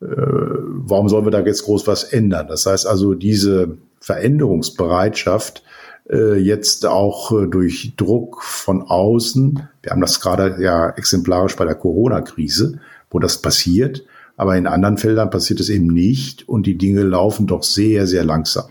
warum 0.00 1.08
sollen 1.10 1.26
wir 1.26 1.30
da 1.30 1.40
jetzt 1.40 1.64
groß 1.64 1.86
was 1.86 2.04
ändern? 2.04 2.48
Das 2.48 2.64
heißt 2.64 2.86
also, 2.86 3.14
diese 3.14 3.76
Veränderungsbereitschaft 4.00 5.62
äh, 6.08 6.36
jetzt 6.36 6.86
auch 6.86 7.32
äh, 7.32 7.46
durch 7.46 7.92
Druck 7.96 8.42
von 8.42 8.82
außen, 8.82 9.68
wir 9.82 9.92
haben 9.92 10.00
das 10.00 10.20
gerade 10.20 10.56
ja 10.62 10.88
exemplarisch 10.90 11.54
bei 11.56 11.66
der 11.66 11.74
Corona-Krise, 11.74 12.80
wo 13.10 13.18
das 13.18 13.42
passiert, 13.42 14.04
aber 14.40 14.56
in 14.56 14.66
anderen 14.66 14.96
Feldern 14.96 15.28
passiert 15.28 15.60
es 15.60 15.68
eben 15.68 15.88
nicht 15.88 16.48
und 16.48 16.66
die 16.66 16.78
Dinge 16.78 17.02
laufen 17.02 17.46
doch 17.46 17.62
sehr, 17.62 18.06
sehr 18.06 18.24
langsam. 18.24 18.64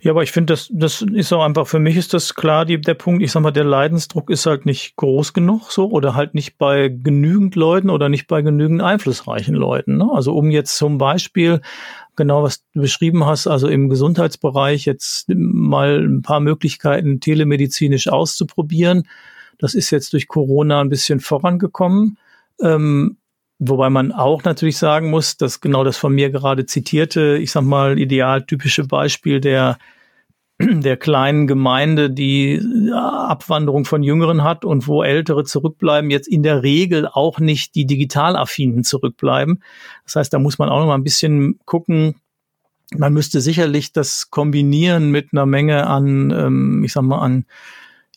Ja, 0.00 0.10
aber 0.10 0.24
ich 0.24 0.32
finde, 0.32 0.52
das, 0.52 0.68
das 0.72 1.00
ist 1.00 1.32
auch 1.32 1.44
einfach, 1.44 1.68
für 1.68 1.78
mich 1.78 1.96
ist 1.96 2.12
das 2.12 2.34
klar, 2.34 2.64
die, 2.64 2.80
der 2.80 2.94
Punkt, 2.94 3.22
ich 3.22 3.30
sag 3.30 3.40
mal, 3.40 3.52
der 3.52 3.62
Leidensdruck 3.62 4.30
ist 4.30 4.46
halt 4.46 4.66
nicht 4.66 4.96
groß 4.96 5.32
genug 5.32 5.70
so 5.70 5.88
oder 5.88 6.16
halt 6.16 6.34
nicht 6.34 6.58
bei 6.58 6.88
genügend 6.88 7.54
Leuten 7.54 7.88
oder 7.88 8.08
nicht 8.08 8.26
bei 8.26 8.42
genügend 8.42 8.82
einflussreichen 8.82 9.54
Leuten. 9.54 9.96
Ne? 9.96 10.10
Also 10.12 10.34
um 10.34 10.50
jetzt 10.50 10.76
zum 10.76 10.98
Beispiel 10.98 11.60
genau 12.16 12.42
was 12.42 12.64
du 12.72 12.80
beschrieben 12.80 13.24
hast, 13.24 13.46
also 13.46 13.68
im 13.68 13.88
Gesundheitsbereich 13.88 14.86
jetzt 14.86 15.28
mal 15.28 16.04
ein 16.04 16.22
paar 16.22 16.40
Möglichkeiten 16.40 17.20
telemedizinisch 17.20 18.08
auszuprobieren. 18.08 19.04
Das 19.60 19.74
ist 19.74 19.90
jetzt 19.92 20.14
durch 20.14 20.26
Corona 20.26 20.80
ein 20.80 20.88
bisschen 20.88 21.20
vorangekommen. 21.20 22.18
Ähm, 22.60 23.18
Wobei 23.58 23.90
man 23.90 24.12
auch 24.12 24.42
natürlich 24.44 24.78
sagen 24.78 25.10
muss, 25.10 25.36
dass 25.36 25.60
genau 25.60 25.84
das 25.84 25.96
von 25.96 26.12
mir 26.12 26.30
gerade 26.30 26.66
zitierte, 26.66 27.38
ich 27.40 27.52
sag 27.52 27.62
mal, 27.62 27.98
idealtypische 27.98 28.84
Beispiel 28.84 29.40
der, 29.40 29.78
der 30.58 30.96
kleinen 30.96 31.46
Gemeinde, 31.46 32.10
die 32.10 32.60
Abwanderung 32.92 33.84
von 33.84 34.02
Jüngeren 34.02 34.42
hat 34.42 34.64
und 34.64 34.88
wo 34.88 35.02
Ältere 35.02 35.44
zurückbleiben, 35.44 36.10
jetzt 36.10 36.26
in 36.26 36.42
der 36.42 36.62
Regel 36.62 37.06
auch 37.06 37.38
nicht 37.38 37.74
die 37.74 37.86
Digitalaffinen 37.86 38.82
zurückbleiben. 38.82 39.62
Das 40.04 40.16
heißt, 40.16 40.32
da 40.32 40.38
muss 40.38 40.58
man 40.58 40.68
auch 40.68 40.80
noch 40.80 40.86
mal 40.86 40.96
ein 40.96 41.04
bisschen 41.04 41.60
gucken. 41.64 42.16
Man 42.96 43.12
müsste 43.12 43.40
sicherlich 43.40 43.92
das 43.92 44.30
kombinieren 44.30 45.10
mit 45.10 45.28
einer 45.32 45.46
Menge 45.46 45.86
an, 45.86 46.30
ähm, 46.30 46.84
ich 46.84 46.92
sag 46.92 47.02
mal, 47.02 47.20
an 47.20 47.46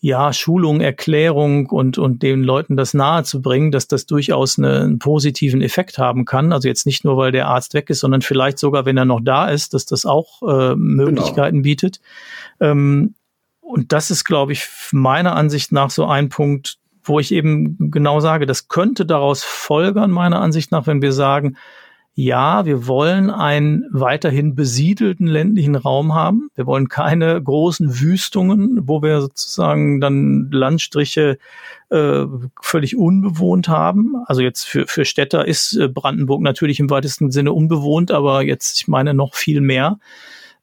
ja, 0.06 0.34
Schulung, 0.34 0.82
Erklärung 0.82 1.66
und, 1.66 1.98
und 1.98 2.22
den 2.22 2.44
Leuten 2.44 2.78
das 2.78 2.94
nahe 2.94 3.24
zu 3.24 3.42
bringen, 3.42 3.72
dass 3.72 3.88
das 3.88 4.06
durchaus 4.06 4.60
eine, 4.60 4.82
einen 4.82 5.00
positiven 5.00 5.64
Effekt 5.64 5.98
haben 5.98 6.26
kann. 6.26 6.54
Also 6.54 6.68
jetzt 6.68 6.86
nicht 6.86 7.04
nur, 7.06 7.18
weil 7.18 7.32
der 7.32 7.48
Arzt 7.48 7.74
weg 7.74 7.90
ist, 7.90 8.02
sondern 8.02 8.22
vielleicht 8.22 8.60
sogar, 8.60 8.86
wenn 8.86 8.98
er 8.98 9.06
noch 9.06 9.20
da 9.20 9.50
ist, 9.50 9.74
dass 9.74 9.88
das 9.88 10.06
auch 10.06 10.44
äh, 10.44 10.76
Möglichkeiten 10.76 11.56
genau. 11.56 11.64
bietet. 11.64 12.02
Ähm, 12.60 13.16
und 13.62 13.94
das 13.94 14.12
ist, 14.12 14.26
glaube 14.26 14.52
ich, 14.52 14.68
meiner 14.92 15.36
Ansicht 15.36 15.72
nach 15.72 15.90
so 15.90 16.06
ein 16.06 16.30
Punkt, 16.30 16.78
wo 17.04 17.20
ich 17.20 17.32
eben 17.32 17.90
genau 17.90 18.20
sage, 18.20 18.46
das 18.46 18.68
könnte 18.68 19.08
daraus 19.08 19.44
folgern, 19.44 20.12
meiner 20.12 20.40
Ansicht 20.40 20.72
nach, 20.72 20.86
wenn 20.86 21.02
wir 21.02 21.14
sagen, 21.14 21.58
ja, 22.18 22.66
wir 22.66 22.88
wollen 22.88 23.30
einen 23.30 23.84
weiterhin 23.92 24.56
besiedelten 24.56 25.28
ländlichen 25.28 25.76
Raum 25.76 26.14
haben. 26.14 26.50
Wir 26.56 26.66
wollen 26.66 26.88
keine 26.88 27.44
großen 27.44 28.00
Wüstungen, 28.00 28.88
wo 28.88 29.02
wir 29.02 29.20
sozusagen 29.20 30.00
dann 30.00 30.48
Landstriche 30.50 31.38
äh, 31.90 32.26
völlig 32.62 32.96
unbewohnt 32.96 33.68
haben. 33.68 34.16
Also 34.28 34.42
jetzt 34.42 34.64
für, 34.64 34.88
für 34.88 35.04
Städter 35.04 35.46
ist 35.46 35.76
äh, 35.76 35.90
Brandenburg 35.90 36.42
natürlich 36.42 36.80
im 36.80 36.90
weitesten 36.90 37.32
Sinne 37.32 37.52
unbewohnt, 37.52 38.12
aber 38.12 38.44
jetzt, 38.44 38.80
ich 38.80 38.88
meine, 38.88 39.14
noch 39.14 39.36
viel 39.36 39.60
mehr. 39.60 40.00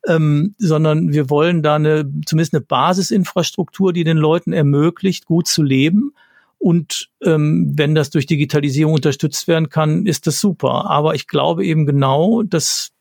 Ähm, 0.09 0.55
sondern 0.57 1.12
wir 1.12 1.29
wollen 1.29 1.62
da 1.62 1.74
eine, 1.77 2.11
zumindest 2.24 2.55
eine 2.55 2.62
Basisinfrastruktur, 2.62 3.93
die 3.93 4.05
den 4.05 4.16
Leuten 4.16 4.55
ermöglicht, 4.55 5.27
gut 5.27 5.47
zu 5.47 5.62
leben 5.62 6.14
und 6.63 7.09
ähm, 7.25 7.73
wenn 7.75 7.97
das 7.97 8.11
durch 8.11 8.27
Digitalisierung 8.27 8.95
unterstützt 8.95 9.49
werden 9.49 9.69
kann, 9.69 10.07
ist 10.07 10.29
das 10.29 10.39
super. 10.39 10.89
Aber 10.89 11.17
ich 11.17 11.27
glaube 11.27 11.67
eben 11.67 11.87
genau, 11.87 12.45
das 12.45 12.93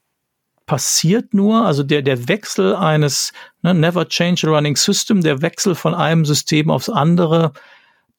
passiert 0.65 1.35
nur, 1.35 1.63
also 1.63 1.83
der, 1.83 2.01
der 2.01 2.27
Wechsel 2.27 2.75
eines 2.75 3.33
ne, 3.61 3.75
Never 3.75 4.07
Change 4.07 4.47
a 4.47 4.49
Running 4.49 4.75
System, 4.75 5.21
der 5.21 5.43
Wechsel 5.43 5.75
von 5.75 5.93
einem 5.93 6.25
System 6.25 6.71
aufs 6.71 6.89
andere, 6.89 7.51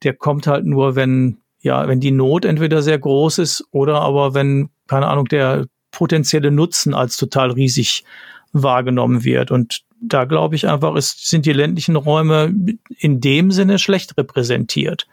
der 0.04 0.14
kommt 0.14 0.46
halt 0.46 0.64
nur, 0.64 0.94
wenn, 0.94 1.38
ja, 1.60 1.88
wenn 1.88 1.98
die 1.98 2.12
Not 2.12 2.44
entweder 2.44 2.80
sehr 2.80 3.00
groß 3.00 3.38
ist 3.38 3.64
oder 3.72 4.00
aber 4.00 4.34
wenn, 4.34 4.70
keine 4.86 5.08
Ahnung, 5.08 5.24
der 5.24 5.66
potenzielle 5.90 6.52
Nutzen 6.52 6.94
als 6.94 7.16
total 7.16 7.50
riesig 7.50 8.04
wahrgenommen 8.52 9.24
wird. 9.24 9.50
Und 9.50 9.82
da 10.00 10.24
glaube 10.24 10.54
ich 10.54 10.68
einfach, 10.68 10.94
ist, 10.94 11.28
sind 11.28 11.46
die 11.46 11.52
ländlichen 11.52 11.96
Räume 11.96 12.54
in 12.96 13.20
dem 13.20 13.50
Sinne 13.50 13.80
schlecht 13.80 14.16
repräsentiert. 14.16 15.08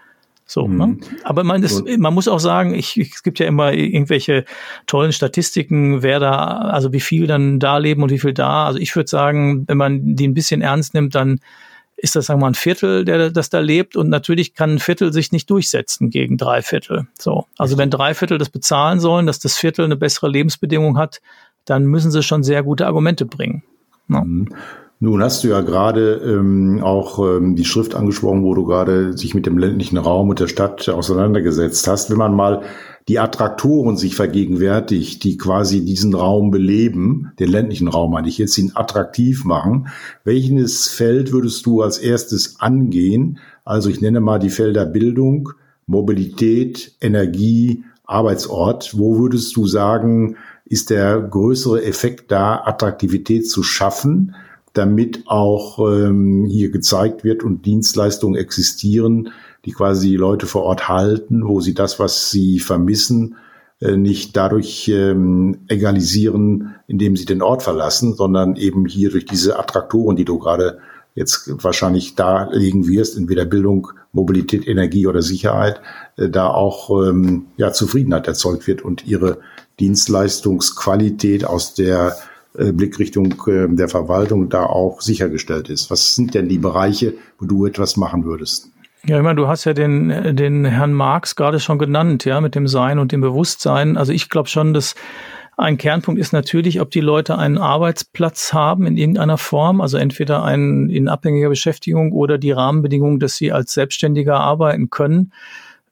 So, 0.50 0.68
mhm. 0.68 0.78
ne? 0.78 0.97
Aber 1.24 1.43
man, 1.43 1.62
ist, 1.62 1.86
man 2.00 2.12
muss 2.12 2.28
auch 2.28 2.39
sagen, 2.39 2.74
ich, 2.74 2.97
es 2.97 3.22
gibt 3.22 3.38
ja 3.38 3.45
immer 3.45 3.72
irgendwelche 3.72 4.45
tollen 4.88 5.14
Statistiken, 5.14 6.02
wer 6.02 6.20
da, 6.20 6.34
also 6.34 6.91
wie 6.91 7.00
viel 7.00 7.28
dann 7.28 7.60
da 7.60 7.78
leben 7.78 8.02
und 8.02 8.10
wie 8.10 8.18
viel 8.18 8.34
da. 8.34 8.66
Also 8.66 8.80
ich 8.80 8.95
würde 8.95 9.08
sagen, 9.08 9.68
wenn 9.68 9.78
man 9.78 10.16
die 10.16 10.28
ein 10.28 10.34
bisschen 10.34 10.62
ernst 10.62 10.95
nimmt, 10.95 11.14
dann 11.14 11.39
ist 11.97 12.16
das, 12.16 12.26
sagen 12.26 12.39
wir 12.39 12.45
mal, 12.45 12.52
ein 12.52 12.56
Viertel, 12.56 13.06
der 13.06 13.30
das 13.30 13.52
da 13.52 13.60
lebt. 13.60 13.95
Und 13.95 14.10
natürlich 14.10 14.56
kann 14.56 14.72
ein 14.72 14.80
Viertel 14.80 15.14
sich 15.14 15.32
nicht 15.32 15.52
durchsetzen 15.52 16.10
gegen 16.10 16.38
drei 16.38 16.64
Viertel. 16.64 17.08
So. 17.20 17.45
Also 17.60 17.78
wenn 17.78 17.91
drei 17.91 18.16
Viertel 18.16 18.39
das 18.39 18.50
bezahlen 18.50 19.00
sollen, 19.00 19.28
dass 19.28 19.38
das 19.38 19.56
Viertel 19.56 19.86
eine 19.86 19.97
bessere 19.97 20.30
Lebensbedingung 20.30 20.97
hat, 20.97 21.22
dann 21.66 21.86
müssen 21.86 22.10
sie 22.10 22.24
schon 22.24 22.41
sehr 22.41 22.64
gute 22.64 22.88
Argumente 22.88 23.28
bringen. 23.28 23.62
Ne? 24.08 24.22
Mhm. 24.26 24.50
Nun 25.02 25.24
hast 25.24 25.45
du 25.45 25.47
ja 25.47 25.62
gerade 25.62 26.16
ähm, 26.16 26.82
auch 26.84 27.20
ähm, 27.20 27.56
die 27.56 27.64
Schrift 27.64 27.95
angesprochen, 27.95 28.43
wo 28.43 28.54
du 28.54 28.66
gerade 28.66 29.18
sich 29.18 29.34
mit 29.34 29.45
dem 29.45 29.58
ländlichen 29.58 29.97
Raum 29.97 30.28
und 30.28 30.41
der 30.41 30.50
Stadt 30.50 30.89
auseinandergesetzt 30.89 31.88
hast. 31.88 32.10
Wenn 32.10 32.18
man 32.18 32.36
mal 32.36 32.64
die 33.08 33.18
Attraktoren 33.18 33.95
sich 33.95 34.16
vergegenwärtigt, 34.16 35.24
die 35.24 35.38
quasi 35.38 35.86
diesen 35.86 36.14
Raum 36.14 36.52
beleben, 36.52 37.32
den 37.39 37.50
ländlichen 37.50 37.88
Raum 37.88 38.12
meine 38.12 38.28
ich 38.28 38.38
jetzt, 38.38 38.58
ihn 38.58 38.74
attraktiv 38.76 39.45
machen, 39.45 39.88
welches 40.26 40.89
Feld 40.89 41.32
würdest 41.32 41.66
du 41.66 41.82
als 41.82 41.97
erstes 41.97 42.60
angehen? 42.60 43.39
Also 43.64 43.89
ich 43.89 44.02
nenne 44.02 44.20
mal 44.20 44.38
die 44.38 44.50
Felder 44.50 44.86
Bildung, 44.86 45.54
Mobilität, 45.88 46.91
Energie, 47.00 47.86
Arbeitsort. 48.04 48.97
Wo 48.97 49.18
würdest 49.18 49.56
du 49.56 49.66
sagen, 49.66 50.36
ist 50.66 50.89
der 50.89 51.22
größere 51.22 51.86
Effekt 51.86 52.32
da, 52.34 52.64
Attraktivität 52.66 53.50
zu 53.50 53.64
schaffen? 53.64 54.36
Damit 54.74 55.24
auch 55.26 55.80
ähm, 55.80 56.46
hier 56.46 56.70
gezeigt 56.70 57.24
wird 57.24 57.44
und 57.44 57.66
Dienstleistungen 57.66 58.40
existieren, 58.40 59.30
die 59.66 59.72
quasi 59.72 60.10
die 60.10 60.16
Leute 60.16 60.46
vor 60.46 60.64
Ort 60.64 60.88
halten, 60.88 61.48
wo 61.48 61.60
sie 61.62 61.74
das, 61.74 62.00
was 62.00 62.32
sie 62.32 62.60
vermissen, 62.60 63.36
äh, 63.82 63.98
nicht 63.98 64.36
dadurch 64.36 64.88
ähm, 64.90 65.60
egalisieren, 65.68 66.76
indem 66.88 67.16
sie 67.16 67.26
den 67.26 67.42
Ort 67.42 67.64
verlassen, 67.64 68.14
sondern 68.14 68.56
eben 68.56 68.86
hier 68.86 69.10
durch 69.10 69.26
diese 69.26 69.58
Attraktoren, 69.58 70.16
die 70.16 70.26
du 70.26 70.38
gerade 70.38 70.80
jetzt 71.16 71.52
wahrscheinlich 71.64 72.16
darlegen 72.16 72.88
wirst, 72.88 73.18
entweder 73.18 73.46
Bildung, 73.46 73.90
Mobilität, 74.12 74.68
Energie 74.68 75.08
oder 75.08 75.22
Sicherheit, 75.22 75.82
äh, 76.18 76.30
da 76.30 76.50
auch 76.50 76.90
ähm, 77.08 77.48
ja, 77.58 77.72
Zufriedenheit 77.72 78.28
erzeugt 78.28 78.68
wird 78.68 78.82
und 78.82 79.08
ihre 79.08 79.40
Dienstleistungsqualität 79.80 81.46
aus 81.46 81.74
der 81.74 82.16
Blickrichtung 82.54 83.34
äh, 83.47 83.68
der 83.70 83.89
Verwaltung 83.89 84.50
da 84.50 84.64
auch 84.64 85.02
sichergestellt 85.02 85.70
ist. 85.70 85.91
Was 85.91 86.16
sind 86.16 86.34
denn 86.34 86.50
die 86.50 86.58
Bereiche, 86.58 87.14
wo 87.38 87.45
du 87.45 87.66
etwas 87.66 87.97
machen 87.97 88.26
würdest? 88.26 88.72
Ja, 89.06 89.18
ich 89.18 89.24
meine, 89.24 89.38
du 89.38 89.47
hast 89.47 89.66
ja 89.66 89.74
den, 89.74 90.36
den 90.36 90.66
Herrn 90.66 90.93
Marx 90.93 91.36
gerade 91.36 91.60
schon 91.60 91.80
genannt, 91.80 92.26
ja, 92.26 92.41
mit 92.41 92.56
dem 92.56 92.68
Sein 92.68 93.00
und 93.00 93.12
dem 93.12 93.22
Bewusstsein. 93.22 93.95
Also 93.95 94.12
ich 94.12 94.30
glaube 94.30 94.50
schon, 94.50 94.74
dass 94.74 94.95
ein 95.60 95.78
Kernpunkt 95.78 96.20
ist 96.20 96.32
natürlich, 96.32 96.80
ob 96.80 96.89
die 96.91 97.02
Leute 97.02 97.38
einen 97.38 97.58
Arbeitsplatz 97.58 98.54
haben 98.54 98.86
in 98.86 98.97
irgendeiner 98.97 99.38
Form, 99.38 99.82
also 99.82 99.97
entweder 99.97 100.43
einen 100.43 100.89
in 100.89 101.10
abhängiger 101.10 101.50
Beschäftigung 101.50 102.14
oder 102.14 102.38
die 102.38 102.52
Rahmenbedingungen, 102.52 103.20
dass 103.20 103.36
sie 103.36 103.52
als 103.52 103.74
Selbstständiger 103.74 104.39
arbeiten 104.39 104.89
können. 104.89 105.34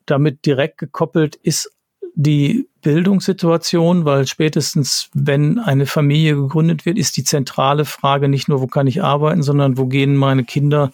Damit 0.06 0.46
direkt 0.46 0.78
gekoppelt 0.78 1.36
ist 1.36 1.70
die 2.16 2.68
Bildungssituation, 2.88 4.06
weil 4.06 4.26
spätestens, 4.28 5.10
wenn 5.14 5.60
eine 5.60 5.86
Familie 5.86 6.36
gegründet 6.36 6.86
wird, 6.86 6.98
ist 6.98 7.18
die 7.18 7.26
zentrale 7.26 7.84
Frage 7.84 8.30
nicht 8.30 8.48
nur, 8.48 8.62
wo 8.62 8.68
kann 8.68 8.88
ich 8.88 9.04
arbeiten, 9.04 9.44
sondern 9.44 9.78
wo 9.78 9.88
gehen 9.88 10.16
meine 10.16 10.46
Kinder 10.46 10.94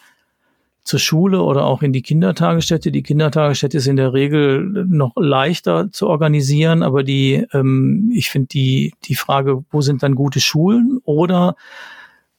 zur 0.83 0.99
Schule 0.99 1.43
oder 1.43 1.65
auch 1.65 1.83
in 1.83 1.93
die 1.93 2.01
Kindertagesstätte. 2.01 2.91
Die 2.91 3.03
Kindertagesstätte 3.03 3.77
ist 3.77 3.85
in 3.85 3.95
der 3.95 4.11
Regel 4.11 4.87
noch 4.89 5.11
leichter 5.15 5.91
zu 5.91 6.07
organisieren, 6.07 6.81
aber 6.81 7.03
die, 7.03 7.45
ähm, 7.53 8.11
ich 8.11 8.31
finde 8.31 8.47
die, 8.47 8.95
die 9.03 9.13
Frage, 9.13 9.63
wo 9.69 9.81
sind 9.81 10.01
dann 10.01 10.15
gute 10.15 10.39
Schulen 10.39 10.99
oder 11.05 11.55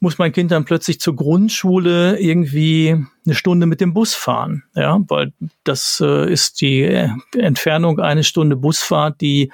muss 0.04 0.18
mein 0.18 0.32
Kind 0.32 0.50
dann 0.50 0.66
plötzlich 0.66 1.00
zur 1.00 1.16
Grundschule 1.16 2.20
irgendwie 2.20 2.94
eine 3.24 3.34
Stunde 3.34 3.66
mit 3.66 3.80
dem 3.80 3.94
Bus 3.94 4.14
fahren, 4.14 4.62
ja, 4.74 5.00
weil 5.08 5.32
das 5.64 6.00
äh, 6.04 6.30
ist 6.30 6.60
die 6.60 6.82
äh, 6.82 7.08
Entfernung 7.36 7.98
eine 7.98 8.22
Stunde 8.22 8.54
Busfahrt, 8.54 9.22
die, 9.22 9.50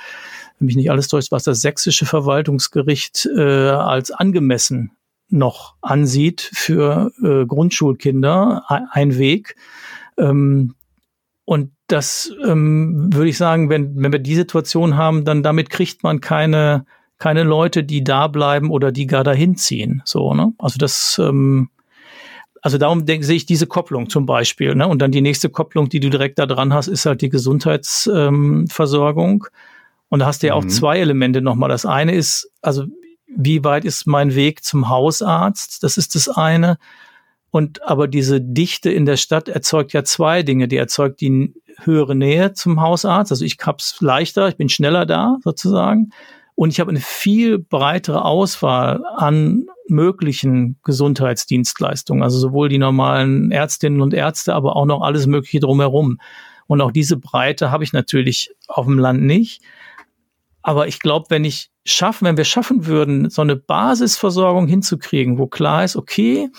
wenn 0.58 0.66
mich 0.66 0.74
nicht 0.74 0.90
alles 0.90 1.06
täuscht, 1.06 1.30
was 1.30 1.44
das 1.44 1.60
sächsische 1.60 2.04
Verwaltungsgericht 2.04 3.28
äh, 3.34 3.70
als 3.70 4.10
angemessen 4.10 4.90
noch 5.28 5.76
ansieht 5.82 6.50
für 6.52 7.12
äh, 7.22 7.46
Grundschulkinder, 7.46 8.64
ein 8.90 9.18
Weg. 9.18 9.54
Ähm, 10.18 10.74
und 11.44 11.70
das 11.86 12.32
ähm, 12.44 13.14
würde 13.14 13.30
ich 13.30 13.38
sagen, 13.38 13.70
wenn, 13.70 14.02
wenn 14.02 14.10
wir 14.12 14.18
die 14.18 14.34
Situation 14.34 14.96
haben, 14.96 15.24
dann 15.24 15.44
damit 15.44 15.70
kriegt 15.70 16.02
man 16.02 16.20
keine 16.20 16.86
keine 17.20 17.44
Leute, 17.44 17.84
die 17.84 18.02
da 18.02 18.26
bleiben 18.26 18.70
oder 18.70 18.90
die 18.90 19.06
gar 19.06 19.22
dahin 19.22 19.54
ziehen. 19.54 20.02
So, 20.04 20.34
ne? 20.34 20.52
Also 20.58 20.78
das, 20.78 21.20
ähm, 21.22 21.68
also 22.62 22.78
darum 22.78 23.06
denke, 23.06 23.24
sehe 23.24 23.36
ich 23.36 23.46
diese 23.46 23.68
Kopplung 23.68 24.10
zum 24.10 24.26
Beispiel. 24.26 24.74
Ne? 24.74 24.88
Und 24.88 25.00
dann 25.00 25.12
die 25.12 25.20
nächste 25.20 25.50
Kopplung, 25.50 25.88
die 25.88 26.00
du 26.00 26.10
direkt 26.10 26.40
da 26.40 26.46
dran 26.46 26.74
hast, 26.74 26.88
ist 26.88 27.06
halt 27.06 27.20
die 27.20 27.28
Gesundheitsversorgung. 27.28 29.44
Ähm, 29.44 29.50
und 30.08 30.18
da 30.18 30.26
hast 30.26 30.42
du 30.42 30.48
ja 30.48 30.54
auch 30.54 30.64
mhm. 30.64 30.70
zwei 30.70 30.98
Elemente 30.98 31.42
nochmal. 31.42 31.68
Das 31.68 31.86
eine 31.86 32.12
ist, 32.14 32.50
also 32.62 32.86
wie 33.28 33.62
weit 33.64 33.84
ist 33.84 34.06
mein 34.06 34.34
Weg 34.34 34.64
zum 34.64 34.88
Hausarzt? 34.88 35.84
Das 35.84 35.98
ist 35.98 36.14
das 36.14 36.28
eine. 36.28 36.78
Und 37.50 37.82
aber 37.82 38.08
diese 38.08 38.40
Dichte 38.40 38.90
in 38.90 39.04
der 39.04 39.18
Stadt 39.18 39.48
erzeugt 39.48 39.92
ja 39.92 40.04
zwei 40.04 40.42
Dinge. 40.42 40.68
Die 40.68 40.76
erzeugt 40.76 41.20
die 41.20 41.52
höhere 41.82 42.14
Nähe 42.14 42.54
zum 42.54 42.80
Hausarzt. 42.80 43.30
Also 43.30 43.44
ich 43.44 43.58
hab's 43.62 44.00
leichter, 44.00 44.48
ich 44.48 44.56
bin 44.56 44.70
schneller 44.70 45.04
da 45.04 45.36
sozusagen. 45.44 46.12
Und 46.60 46.68
ich 46.74 46.78
habe 46.78 46.90
eine 46.90 47.00
viel 47.00 47.58
breitere 47.58 48.22
Auswahl 48.22 49.02
an 49.16 49.64
möglichen 49.88 50.78
Gesundheitsdienstleistungen, 50.84 52.22
also 52.22 52.38
sowohl 52.38 52.68
die 52.68 52.76
normalen 52.76 53.50
Ärztinnen 53.50 54.02
und 54.02 54.12
Ärzte, 54.12 54.54
aber 54.54 54.76
auch 54.76 54.84
noch 54.84 55.00
alles 55.00 55.26
Mögliche 55.26 55.60
drumherum. 55.60 56.20
Und 56.66 56.82
auch 56.82 56.92
diese 56.92 57.16
Breite 57.16 57.70
habe 57.70 57.82
ich 57.82 57.94
natürlich 57.94 58.50
auf 58.68 58.84
dem 58.84 58.98
Land 58.98 59.22
nicht. 59.22 59.62
Aber 60.60 60.86
ich 60.86 60.98
glaube, 60.98 61.30
wenn 61.30 61.46
ich 61.46 61.70
schaffen, 61.86 62.26
wenn 62.26 62.36
wir 62.36 62.44
schaffen 62.44 62.84
würden, 62.84 63.30
so 63.30 63.40
eine 63.40 63.56
Basisversorgung 63.56 64.66
hinzukriegen, 64.66 65.38
wo 65.38 65.46
klar 65.46 65.84
ist, 65.84 65.96
okay, 65.96 66.50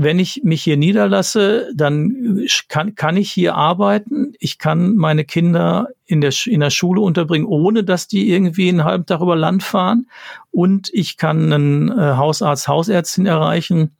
wenn 0.00 0.20
ich 0.20 0.42
mich 0.44 0.62
hier 0.62 0.76
niederlasse, 0.76 1.72
dann 1.74 2.46
kann, 2.68 2.94
kann 2.94 3.16
ich 3.16 3.32
hier 3.32 3.56
arbeiten. 3.56 4.32
Ich 4.38 4.58
kann 4.58 4.94
meine 4.94 5.24
Kinder 5.24 5.88
in 6.06 6.20
der, 6.20 6.32
in 6.46 6.60
der 6.60 6.70
Schule 6.70 7.00
unterbringen, 7.00 7.48
ohne 7.48 7.82
dass 7.82 8.06
die 8.06 8.30
irgendwie 8.30 8.68
einen 8.68 8.84
halben 8.84 9.06
Tag 9.06 9.20
über 9.20 9.34
Land 9.34 9.64
fahren. 9.64 10.06
Und 10.52 10.88
ich 10.92 11.16
kann 11.16 11.52
einen 11.52 11.88
äh, 11.90 12.14
Hausarzt, 12.14 12.68
Hausärztin 12.68 13.26
erreichen. 13.26 13.90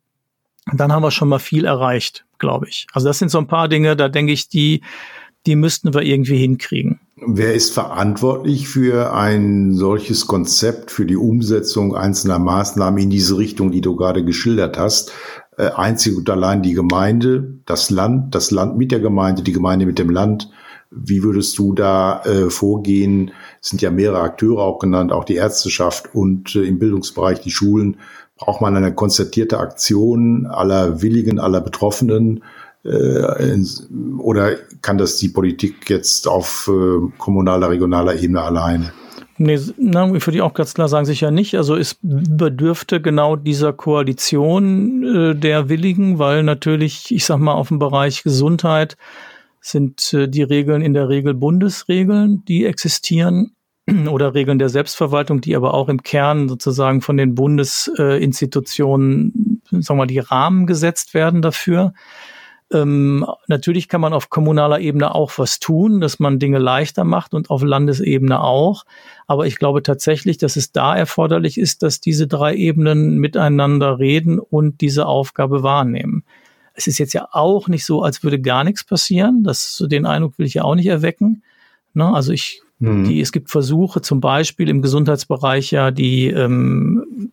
Dann 0.72 0.92
haben 0.92 1.02
wir 1.02 1.10
schon 1.10 1.28
mal 1.28 1.40
viel 1.40 1.64
erreicht, 1.64 2.24
glaube 2.38 2.68
ich. 2.68 2.86
Also 2.92 3.08
das 3.08 3.18
sind 3.18 3.32
so 3.32 3.38
ein 3.38 3.48
paar 3.48 3.66
Dinge, 3.66 3.96
da 3.96 4.08
denke 4.08 4.32
ich, 4.32 4.48
die, 4.48 4.82
die 5.46 5.56
müssten 5.56 5.92
wir 5.94 6.02
irgendwie 6.02 6.38
hinkriegen. 6.38 7.00
Wer 7.16 7.54
ist 7.54 7.74
verantwortlich 7.74 8.68
für 8.68 9.12
ein 9.14 9.74
solches 9.74 10.28
Konzept, 10.28 10.92
für 10.92 11.06
die 11.06 11.16
Umsetzung 11.16 11.96
einzelner 11.96 12.38
Maßnahmen 12.38 13.02
in 13.02 13.10
diese 13.10 13.36
Richtung, 13.36 13.72
die 13.72 13.80
du 13.80 13.96
gerade 13.96 14.24
geschildert 14.24 14.78
hast? 14.78 15.12
Äh, 15.58 15.70
einzig 15.74 16.16
und 16.16 16.30
allein 16.30 16.62
die 16.62 16.72
Gemeinde, 16.72 17.54
das 17.66 17.90
Land, 17.90 18.34
das 18.34 18.50
Land 18.52 18.78
mit 18.78 18.92
der 18.92 19.00
Gemeinde, 19.00 19.42
die 19.42 19.52
Gemeinde 19.52 19.86
mit 19.86 19.98
dem 19.98 20.08
Land. 20.08 20.50
Wie 20.90 21.22
würdest 21.22 21.58
du 21.58 21.74
da 21.74 22.22
äh, 22.22 22.48
vorgehen? 22.48 23.32
Es 23.60 23.70
sind 23.70 23.82
ja 23.82 23.90
mehrere 23.90 24.20
Akteure 24.20 24.62
auch 24.62 24.78
genannt, 24.78 25.12
auch 25.12 25.24
die 25.24 25.34
Ärzteschaft 25.34 26.14
und 26.14 26.54
äh, 26.54 26.62
im 26.62 26.78
Bildungsbereich 26.78 27.40
die 27.40 27.50
Schulen. 27.50 27.96
Braucht 28.36 28.60
man 28.60 28.76
eine 28.76 28.94
konzertierte 28.94 29.58
Aktion 29.58 30.46
aller 30.46 31.02
Willigen, 31.02 31.40
aller 31.40 31.60
Betroffenen? 31.60 32.44
Äh, 32.84 33.58
oder 34.18 34.54
kann 34.80 34.96
das 34.96 35.16
die 35.16 35.28
Politik 35.28 35.90
jetzt 35.90 36.28
auf 36.28 36.70
äh, 36.72 37.10
kommunaler, 37.18 37.70
regionaler 37.70 38.14
Ebene 38.14 38.42
alleine? 38.42 38.92
Nee, 39.38 39.60
na, 39.76 40.12
ich 40.14 40.26
würde 40.26 40.44
auch 40.44 40.52
ganz 40.52 40.74
klar 40.74 40.88
sagen, 40.88 41.06
sicher 41.06 41.30
nicht. 41.30 41.54
Also 41.54 41.76
es 41.76 41.96
bedürfte 42.02 43.00
genau 43.00 43.36
dieser 43.36 43.72
Koalition 43.72 45.04
äh, 45.04 45.36
der 45.36 45.68
Willigen, 45.68 46.18
weil 46.18 46.42
natürlich, 46.42 47.14
ich 47.14 47.24
sag 47.24 47.38
mal, 47.38 47.52
auf 47.52 47.68
dem 47.68 47.78
Bereich 47.78 48.24
Gesundheit 48.24 48.96
sind 49.60 50.12
äh, 50.12 50.28
die 50.28 50.42
Regeln 50.42 50.82
in 50.82 50.92
der 50.92 51.08
Regel 51.08 51.34
Bundesregeln, 51.34 52.44
die 52.46 52.66
existieren. 52.66 53.54
oder 54.08 54.34
Regeln 54.34 54.58
der 54.58 54.68
Selbstverwaltung, 54.68 55.40
die 55.40 55.56
aber 55.56 55.72
auch 55.74 55.88
im 55.88 56.02
Kern 56.02 56.48
sozusagen 56.48 57.00
von 57.00 57.16
den 57.16 57.34
Bundesinstitutionen, 57.34 59.62
sagen 59.70 59.86
wir 59.88 59.94
mal, 59.94 60.06
die 60.06 60.18
Rahmen 60.18 60.66
gesetzt 60.66 61.14
werden 61.14 61.40
dafür. 61.42 61.94
Ähm, 62.72 63.24
natürlich 63.46 63.88
kann 63.88 64.02
man 64.02 64.12
auf 64.12 64.28
kommunaler 64.28 64.80
Ebene 64.80 65.14
auch 65.14 65.32
was 65.38 65.58
tun, 65.58 66.00
dass 66.00 66.18
man 66.18 66.38
Dinge 66.38 66.58
leichter 66.58 67.04
macht 67.04 67.32
und 67.32 67.48
auf 67.50 67.62
Landesebene 67.62 68.40
auch. 68.40 68.84
Aber 69.26 69.46
ich 69.46 69.56
glaube 69.56 69.82
tatsächlich, 69.82 70.36
dass 70.36 70.56
es 70.56 70.72
da 70.72 70.94
erforderlich 70.94 71.56
ist, 71.58 71.82
dass 71.82 72.00
diese 72.00 72.26
drei 72.26 72.54
Ebenen 72.54 73.18
miteinander 73.18 73.98
reden 73.98 74.38
und 74.38 74.80
diese 74.82 75.06
Aufgabe 75.06 75.62
wahrnehmen. 75.62 76.24
Es 76.74 76.86
ist 76.86 76.98
jetzt 76.98 77.14
ja 77.14 77.28
auch 77.32 77.68
nicht 77.68 77.84
so, 77.84 78.02
als 78.02 78.22
würde 78.22 78.40
gar 78.40 78.64
nichts 78.64 78.84
passieren. 78.84 79.42
Das, 79.44 79.82
den 79.88 80.06
Eindruck 80.06 80.38
will 80.38 80.46
ich 80.46 80.54
ja 80.54 80.62
auch 80.62 80.74
nicht 80.74 80.86
erwecken. 80.86 81.42
Ne? 81.94 82.12
Also 82.12 82.32
ich, 82.32 82.62
mhm. 82.78 83.04
die, 83.04 83.20
es 83.20 83.32
gibt 83.32 83.50
Versuche, 83.50 84.02
zum 84.02 84.20
Beispiel 84.20 84.68
im 84.68 84.82
Gesundheitsbereich 84.82 85.70
ja, 85.70 85.90
die 85.90 86.28
ähm, 86.28 87.32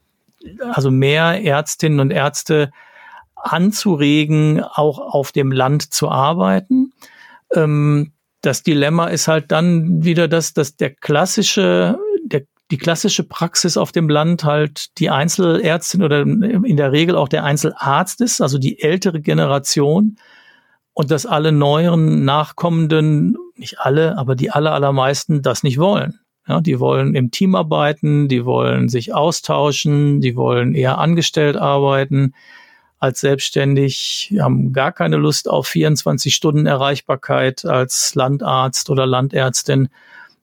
also 0.71 0.91
mehr 0.91 1.43
Ärztinnen 1.43 1.99
und 1.99 2.11
Ärzte 2.11 2.71
anzuregen, 3.45 4.61
auch 4.61 4.99
auf 4.99 5.31
dem 5.31 5.51
Land 5.51 5.93
zu 5.93 6.09
arbeiten. 6.09 6.91
Ähm, 7.53 8.11
das 8.41 8.63
Dilemma 8.63 9.07
ist 9.07 9.27
halt 9.27 9.51
dann 9.51 10.03
wieder 10.03 10.27
das, 10.27 10.53
dass 10.53 10.75
der 10.75 10.93
klassische, 10.93 11.97
der, 12.25 12.43
die 12.71 12.77
klassische 12.77 13.23
Praxis 13.23 13.77
auf 13.77 13.91
dem 13.91 14.09
Land 14.09 14.43
halt 14.43 14.97
die 14.99 15.09
Einzelärztin 15.09 16.03
oder 16.03 16.21
in 16.21 16.77
der 16.77 16.91
Regel 16.91 17.15
auch 17.15 17.27
der 17.27 17.43
Einzelarzt 17.43 18.21
ist, 18.21 18.41
also 18.41 18.57
die 18.57 18.81
ältere 18.81 19.21
Generation 19.21 20.17
und 20.93 21.11
dass 21.11 21.25
alle 21.25 21.51
neueren 21.51 22.25
Nachkommenden, 22.25 23.37
nicht 23.55 23.79
alle, 23.79 24.17
aber 24.17 24.35
die 24.35 24.51
aller, 24.51 24.73
allermeisten 24.73 25.41
das 25.41 25.63
nicht 25.63 25.77
wollen. 25.77 26.19
Ja, 26.47 26.61
die 26.61 26.79
wollen 26.79 27.15
im 27.15 27.31
Team 27.31 27.55
arbeiten, 27.55 28.27
die 28.27 28.45
wollen 28.45 28.89
sich 28.89 29.13
austauschen, 29.15 30.21
die 30.21 30.35
wollen 30.35 30.75
eher 30.75 30.99
angestellt 30.99 31.57
arbeiten 31.57 32.33
als 33.05 33.19
selbstständig, 33.19 34.33
haben 34.39 34.73
gar 34.73 34.91
keine 34.91 35.17
Lust 35.17 35.49
auf 35.49 35.67
24 35.67 36.33
Stunden 36.33 36.65
Erreichbarkeit 36.65 37.65
als 37.65 38.15
Landarzt 38.15 38.89
oder 38.89 39.05
Landärztin 39.05 39.89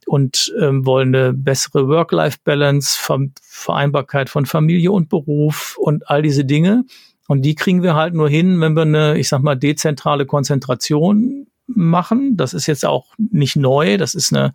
und 0.06 0.52
ähm, 0.60 0.86
wollen 0.86 1.14
eine 1.14 1.32
bessere 1.32 1.88
Work-Life-Balance, 1.88 2.98
Vereinbarkeit 3.42 4.30
von 4.30 4.46
Familie 4.46 4.92
und 4.92 5.08
Beruf 5.08 5.76
und 5.78 6.08
all 6.08 6.22
diese 6.22 6.44
Dinge. 6.44 6.84
Und 7.28 7.42
die 7.42 7.54
kriegen 7.54 7.82
wir 7.82 7.94
halt 7.94 8.14
nur 8.14 8.28
hin, 8.28 8.60
wenn 8.60 8.74
wir 8.74 8.82
eine, 8.82 9.18
ich 9.18 9.28
sag 9.28 9.42
mal, 9.42 9.56
dezentrale 9.56 10.26
Konzentration 10.26 11.46
machen. 11.66 12.36
Das 12.36 12.54
ist 12.54 12.66
jetzt 12.66 12.84
auch 12.84 13.06
nicht 13.18 13.56
neu. 13.56 13.96
Das 13.96 14.14
ist 14.14 14.32
eine, 14.32 14.52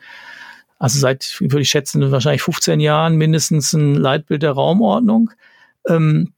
also 0.77 0.99
seit, 0.99 1.37
würde 1.39 1.61
ich 1.61 1.69
schätzen, 1.69 2.11
wahrscheinlich 2.11 2.41
15 2.41 2.79
Jahren 2.79 3.15
mindestens 3.15 3.73
ein 3.73 3.95
Leitbild 3.95 4.43
der 4.43 4.51
Raumordnung. 4.51 5.31
Ähm, 5.87 6.33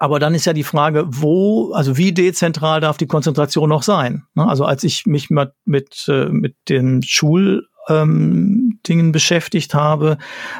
aber 0.00 0.18
dann 0.18 0.34
ist 0.34 0.46
ja 0.46 0.54
die 0.54 0.64
Frage, 0.64 1.04
wo, 1.06 1.72
also 1.72 1.98
wie 1.98 2.12
dezentral 2.12 2.80
darf 2.80 2.96
die 2.96 3.06
Konzentration 3.06 3.68
noch 3.68 3.82
sein? 3.82 4.24
Ne? 4.34 4.48
Also 4.48 4.64
als 4.64 4.82
ich 4.82 5.04
mich 5.04 5.28
mit, 5.28 5.50
mit, 5.66 6.06
äh, 6.08 6.24
mit 6.30 6.56
den 6.70 7.02
Schul 7.02 7.68
ähm, 7.90 8.80
beschäftigt 9.12 9.74
habe 9.74 10.16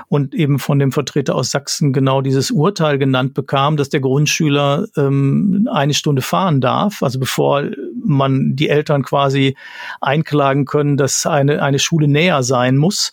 und 0.09 0.35
eben 0.35 0.59
von 0.59 0.79
dem 0.79 0.93
Vertreter 0.93 1.35
aus 1.35 1.51
Sachsen 1.51 1.95
genau 1.95 2.21
dieses 2.21 2.51
Urteil 2.51 2.99
genannt 2.99 3.33
bekam, 3.33 3.79
dass 3.79 3.89
der 3.89 4.01
Grundschüler 4.01 4.87
ähm, 4.97 5.67
eine 5.73 5.95
Stunde 5.95 6.21
fahren 6.21 6.61
darf, 6.61 7.03
also 7.03 7.19
bevor 7.19 7.65
man 8.05 8.57
die 8.57 8.69
Eltern 8.69 9.03
quasi 9.03 9.57
einklagen 10.03 10.67
können, 10.67 10.99
dass 10.99 11.25
eine, 11.25 11.63
eine 11.63 11.79
Schule 11.79 12.09
näher 12.09 12.43
sein 12.43 12.77
muss. 12.77 13.13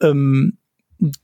Ähm, 0.00 0.56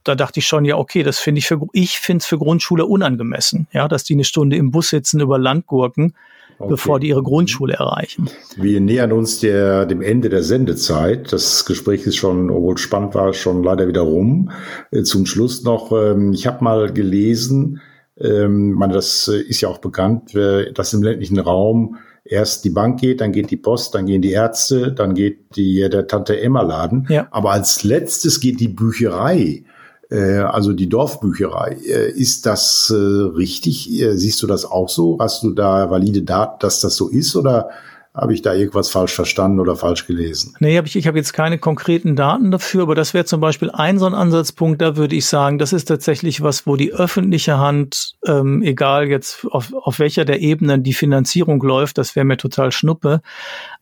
da 0.04 0.14
dachte 0.14 0.40
ich 0.40 0.46
schon, 0.46 0.64
ja, 0.64 0.76
okay, 0.76 1.02
das 1.02 1.18
finde 1.18 1.38
ich 1.38 1.46
für, 1.46 1.60
ich 1.72 1.98
finde 1.98 2.18
es 2.18 2.26
für 2.26 2.38
Grundschule 2.38 2.86
unangemessen, 2.86 3.66
ja, 3.72 3.88
dass 3.88 4.04
die 4.04 4.14
eine 4.14 4.24
Stunde 4.24 4.56
im 4.56 4.70
Bus 4.70 4.90
sitzen 4.90 5.20
über 5.20 5.38
Landgurken, 5.38 6.14
okay. 6.58 6.70
bevor 6.70 7.00
die 7.00 7.08
ihre 7.08 7.22
Grundschule 7.22 7.74
erreichen. 7.74 8.28
Wir 8.56 8.80
nähern 8.80 9.12
uns 9.12 9.40
der, 9.40 9.86
dem 9.86 10.02
Ende 10.02 10.28
der 10.28 10.42
Sendezeit. 10.42 11.32
Das 11.32 11.64
Gespräch 11.64 12.06
ist 12.06 12.16
schon, 12.16 12.50
obwohl 12.50 12.78
spannend 12.78 13.14
war, 13.14 13.32
schon 13.32 13.62
leider 13.62 13.88
wieder 13.88 14.02
rum. 14.02 14.50
Äh, 14.90 15.02
zum 15.02 15.26
Schluss 15.26 15.62
noch, 15.62 15.92
ähm, 15.92 16.32
ich 16.32 16.46
habe 16.46 16.62
mal 16.62 16.92
gelesen, 16.92 17.80
ähm, 18.18 18.72
man, 18.72 18.90
das 18.90 19.28
äh, 19.28 19.40
ist 19.40 19.62
ja 19.62 19.68
auch 19.68 19.78
bekannt, 19.78 20.34
dass 20.34 20.92
im 20.92 21.02
ländlichen 21.02 21.38
Raum 21.38 21.96
erst 22.24 22.64
die 22.64 22.70
Bank 22.70 23.00
geht, 23.00 23.20
dann 23.20 23.32
geht 23.32 23.50
die 23.50 23.56
Post, 23.56 23.94
dann 23.94 24.06
gehen 24.06 24.22
die 24.22 24.32
Ärzte, 24.32 24.92
dann 24.92 25.14
geht 25.14 25.56
die, 25.56 25.88
der 25.90 26.06
Tante 26.06 26.40
Emma 26.40 26.62
Laden. 26.62 27.06
Ja. 27.08 27.28
Aber 27.30 27.52
als 27.52 27.82
letztes 27.82 28.40
geht 28.40 28.60
die 28.60 28.68
Bücherei, 28.68 29.64
äh, 30.10 30.38
also 30.38 30.72
die 30.72 30.88
Dorfbücherei. 30.88 31.76
Äh, 31.86 32.10
ist 32.12 32.46
das 32.46 32.92
äh, 32.94 32.96
richtig? 32.96 34.00
Äh, 34.00 34.16
siehst 34.16 34.42
du 34.42 34.46
das 34.46 34.64
auch 34.64 34.88
so? 34.88 35.18
Hast 35.20 35.42
du 35.42 35.50
da 35.52 35.90
valide 35.90 36.22
Daten, 36.22 36.58
dass 36.60 36.80
das 36.80 36.96
so 36.96 37.08
ist 37.08 37.34
oder 37.34 37.70
habe 38.14 38.34
ich 38.34 38.42
da 38.42 38.52
irgendwas 38.52 38.90
falsch 38.90 39.14
verstanden 39.14 39.58
oder 39.58 39.74
falsch 39.74 40.06
gelesen? 40.06 40.54
Nee, 40.60 40.76
hab 40.76 40.84
ich, 40.84 40.96
ich 40.96 41.06
habe 41.06 41.16
jetzt 41.16 41.32
keine 41.32 41.58
konkreten 41.58 42.14
Daten 42.14 42.50
dafür, 42.50 42.82
aber 42.82 42.94
das 42.94 43.14
wäre 43.14 43.24
zum 43.24 43.40
Beispiel 43.40 43.70
ein 43.70 43.98
so 43.98 44.06
ein 44.06 44.14
Ansatzpunkt, 44.14 44.82
da 44.82 44.96
würde 44.96 45.16
ich 45.16 45.24
sagen, 45.26 45.58
das 45.58 45.72
ist 45.72 45.86
tatsächlich 45.86 46.42
was, 46.42 46.66
wo 46.66 46.76
die 46.76 46.92
öffentliche 46.92 47.58
Hand, 47.58 48.16
ähm, 48.26 48.62
egal 48.62 49.08
jetzt 49.08 49.46
auf, 49.50 49.72
auf 49.72 49.98
welcher 49.98 50.26
der 50.26 50.40
Ebenen 50.40 50.82
die 50.82 50.92
Finanzierung 50.92 51.62
läuft, 51.62 51.96
das 51.96 52.14
wäre 52.14 52.26
mir 52.26 52.36
total 52.36 52.70
schnuppe. 52.70 53.22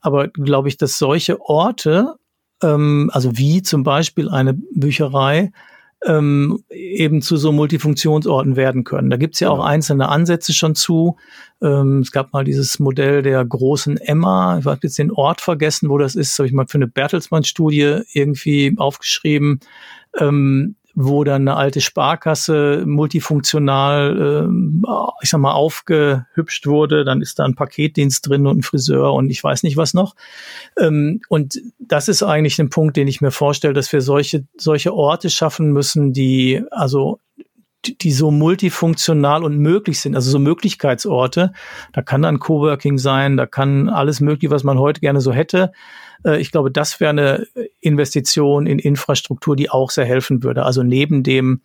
Aber 0.01 0.29
glaube 0.29 0.69
ich, 0.69 0.77
dass 0.77 0.97
solche 0.97 1.41
Orte, 1.41 2.15
ähm, 2.63 3.11
also 3.13 3.37
wie 3.37 3.63
zum 3.63 3.83
Beispiel 3.83 4.29
eine 4.29 4.55
Bücherei, 4.55 5.51
ähm, 6.07 6.63
eben 6.71 7.21
zu 7.21 7.37
so 7.37 7.53
Multifunktionsorten 7.53 8.57
werden 8.57 8.85
können. 8.85 9.11
Da 9.11 9.17
gibt's 9.17 9.41
ja 9.41 9.51
auch 9.51 9.57
genau. 9.57 9.67
einzelne 9.67 10.09
Ansätze 10.09 10.55
schon 10.55 10.75
zu. 10.75 11.17
Ähm, 11.63 12.01
es 12.01 12.11
gab 12.11 12.33
mal 12.33 12.45
dieses 12.45 12.79
Modell 12.79 13.23
der 13.23 13.45
großen 13.45 13.99
Emma, 13.99 14.59
ich 14.59 14.65
habe 14.65 14.81
jetzt 14.83 14.99
den 14.99 15.11
Ort 15.11 15.41
vergessen, 15.41 15.91
wo 15.91 15.99
das 15.99 16.15
ist, 16.15 16.39
habe 16.39 16.47
ich 16.47 16.55
mal 16.55 16.67
für 16.67 16.79
eine 16.79 16.87
Bertelsmann-Studie 16.87 18.01
irgendwie 18.13 18.75
aufgeschrieben. 18.79 19.61
Ähm, 20.19 20.77
wo 20.95 21.25
dann 21.25 21.43
eine 21.43 21.57
alte 21.57 21.81
Sparkasse 21.81 22.85
multifunktional, 22.87 24.49
äh, 24.49 24.93
ich 25.23 25.31
sag 25.31 25.41
mal, 25.41 25.53
aufgehübscht 25.53 26.67
wurde. 26.67 27.05
Dann 27.05 27.23
ist 27.23 27.39
da 27.39 27.45
ein 27.45 27.55
Paketdienst 27.55 28.29
drin 28.29 28.47
und 28.47 28.59
ein 28.59 28.63
Friseur 28.63 29.13
und 29.13 29.31
ich 29.31 29.43
weiß 29.43 29.63
nicht 29.63 29.77
was 29.77 29.95
noch. 29.95 30.15
Ähm, 30.79 31.21
und 31.29 31.61
das 31.79 32.09
ist 32.09 32.23
eigentlich 32.23 32.59
ein 32.59 32.71
Punkt, 32.71 32.97
den 32.97 33.09
ich 33.09 33.21
mir 33.21 33.31
vorstelle, 33.31 33.75
dass 33.75 33.93
wir 33.93 34.01
solche, 34.01 34.47
solche 34.57 34.95
Orte 34.95 35.31
schaffen 35.31 35.73
müssen, 35.73 36.13
die 36.13 36.63
also 36.71 37.19
die 37.87 38.13
so 38.13 38.31
multifunktional 38.31 39.43
und 39.43 39.59
möglich 39.59 40.01
sind, 40.01 40.15
also 40.15 40.31
so 40.31 40.39
Möglichkeitsorte. 40.39 41.53
Da 41.93 42.03
kann 42.03 42.23
dann 42.23 42.39
Coworking 42.39 42.99
sein, 42.99 43.37
da 43.37 43.47
kann 43.47 43.89
alles 43.89 44.21
möglich, 44.21 44.51
was 44.51 44.65
man 44.65 44.79
heute 44.79 45.01
gerne 45.01 45.21
so 45.21 45.33
hätte. 45.33 45.73
Äh, 46.25 46.41
ich 46.41 46.51
glaube, 46.51 46.71
das 46.71 47.01
wäre 47.01 47.11
eine 47.11 47.47
Investition 47.81 48.67
in 48.67 48.79
Infrastruktur, 48.79 49.57
die 49.57 49.71
auch 49.71 49.91
sehr 49.91 50.05
helfen 50.05 50.43
würde. 50.43 50.65
Also 50.65 50.83
neben 50.83 51.23
dem 51.23 51.61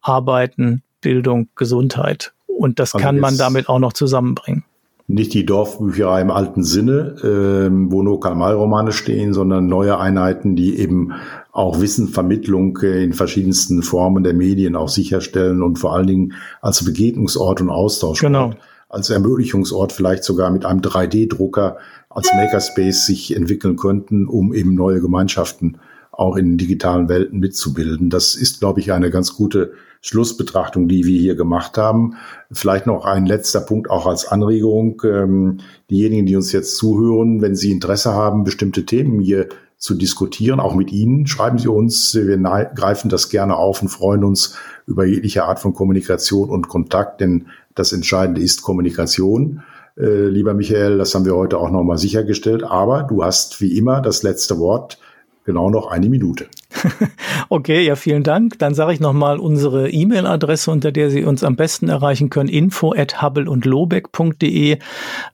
Arbeiten, 0.00 0.82
Bildung, 1.00 1.48
Gesundheit. 1.54 2.32
Und 2.46 2.78
das 2.78 2.94
also 2.94 3.04
kann 3.04 3.18
man 3.18 3.36
damit 3.38 3.68
auch 3.68 3.78
noch 3.78 3.92
zusammenbringen. 3.92 4.64
Nicht 5.06 5.34
die 5.34 5.44
Dorfbücherei 5.44 6.20
im 6.20 6.30
alten 6.30 6.62
Sinne, 6.62 7.16
ähm, 7.24 7.90
wo 7.90 8.02
nur 8.02 8.20
Karl-May-Romane 8.20 8.92
stehen, 8.92 9.34
sondern 9.34 9.66
neue 9.66 9.98
Einheiten, 9.98 10.54
die 10.54 10.78
eben 10.78 11.14
auch 11.50 11.80
Wissenvermittlung 11.80 12.78
äh, 12.82 13.02
in 13.02 13.12
verschiedensten 13.12 13.82
Formen 13.82 14.22
der 14.22 14.34
Medien 14.34 14.76
auch 14.76 14.88
sicherstellen 14.88 15.62
und 15.62 15.80
vor 15.80 15.94
allen 15.94 16.06
Dingen 16.06 16.34
als 16.60 16.84
Begegnungsort 16.84 17.60
und 17.60 17.70
Austauschort. 17.70 18.20
Genau. 18.20 18.52
Als 18.88 19.10
Ermöglichungsort 19.10 19.92
vielleicht 19.92 20.22
sogar 20.22 20.50
mit 20.50 20.64
einem 20.64 20.80
3D-Drucker 20.80 21.78
als 22.10 22.32
Makerspace 22.34 23.06
sich 23.06 23.34
entwickeln 23.34 23.76
könnten, 23.76 24.26
um 24.26 24.52
eben 24.52 24.74
neue 24.74 25.00
Gemeinschaften 25.00 25.78
auch 26.10 26.36
in 26.36 26.58
digitalen 26.58 27.08
Welten 27.08 27.38
mitzubilden. 27.38 28.10
Das 28.10 28.34
ist, 28.34 28.58
glaube 28.60 28.80
ich, 28.80 28.92
eine 28.92 29.10
ganz 29.10 29.34
gute 29.36 29.72
Schlussbetrachtung, 30.02 30.88
die 30.88 31.04
wir 31.04 31.18
hier 31.18 31.36
gemacht 31.36 31.78
haben. 31.78 32.14
Vielleicht 32.50 32.86
noch 32.86 33.04
ein 33.04 33.26
letzter 33.26 33.60
Punkt 33.60 33.88
auch 33.88 34.06
als 34.06 34.26
Anregung. 34.26 35.00
Ähm, 35.04 35.58
diejenigen, 35.88 36.26
die 36.26 36.36
uns 36.36 36.52
jetzt 36.52 36.76
zuhören, 36.76 37.42
wenn 37.42 37.54
Sie 37.54 37.70
Interesse 37.70 38.12
haben, 38.12 38.44
bestimmte 38.44 38.84
Themen 38.84 39.20
hier 39.20 39.48
zu 39.76 39.94
diskutieren, 39.94 40.60
auch 40.60 40.74
mit 40.74 40.92
Ihnen, 40.92 41.26
schreiben 41.26 41.58
Sie 41.58 41.68
uns. 41.68 42.14
Wir 42.14 42.36
greifen 42.74 43.08
das 43.08 43.30
gerne 43.30 43.56
auf 43.56 43.80
und 43.80 43.88
freuen 43.88 44.24
uns 44.24 44.56
über 44.86 45.06
jegliche 45.06 45.44
Art 45.44 45.58
von 45.58 45.72
Kommunikation 45.72 46.50
und 46.50 46.68
Kontakt, 46.68 47.20
denn 47.20 47.46
das 47.74 47.92
Entscheidende 47.92 48.42
ist 48.42 48.62
Kommunikation. 48.62 49.62
Äh, 49.96 50.26
lieber 50.26 50.54
Michael, 50.54 50.98
das 50.98 51.14
haben 51.14 51.24
wir 51.24 51.34
heute 51.34 51.58
auch 51.58 51.70
nochmal 51.70 51.98
sichergestellt. 51.98 52.64
Aber 52.64 53.02
du 53.02 53.24
hast 53.24 53.60
wie 53.60 53.76
immer 53.76 54.00
das 54.00 54.22
letzte 54.22 54.58
Wort. 54.58 54.98
Genau 55.44 55.70
noch 55.70 55.90
eine 55.90 56.08
Minute. 56.08 56.48
okay, 57.48 57.84
ja, 57.84 57.96
vielen 57.96 58.22
Dank. 58.22 58.58
Dann 58.58 58.74
sage 58.74 58.92
ich 58.92 59.00
nochmal 59.00 59.38
unsere 59.38 59.90
E-Mail-Adresse, 59.90 60.70
unter 60.70 60.92
der 60.92 61.10
Sie 61.10 61.24
uns 61.24 61.42
am 61.42 61.56
besten 61.56 61.88
erreichen 61.88 62.30
können, 62.30 62.48
info 62.48 62.92
at 62.94 63.22
hubble 63.22 63.50
und 63.50 63.64
lobeck.de. 63.64 64.78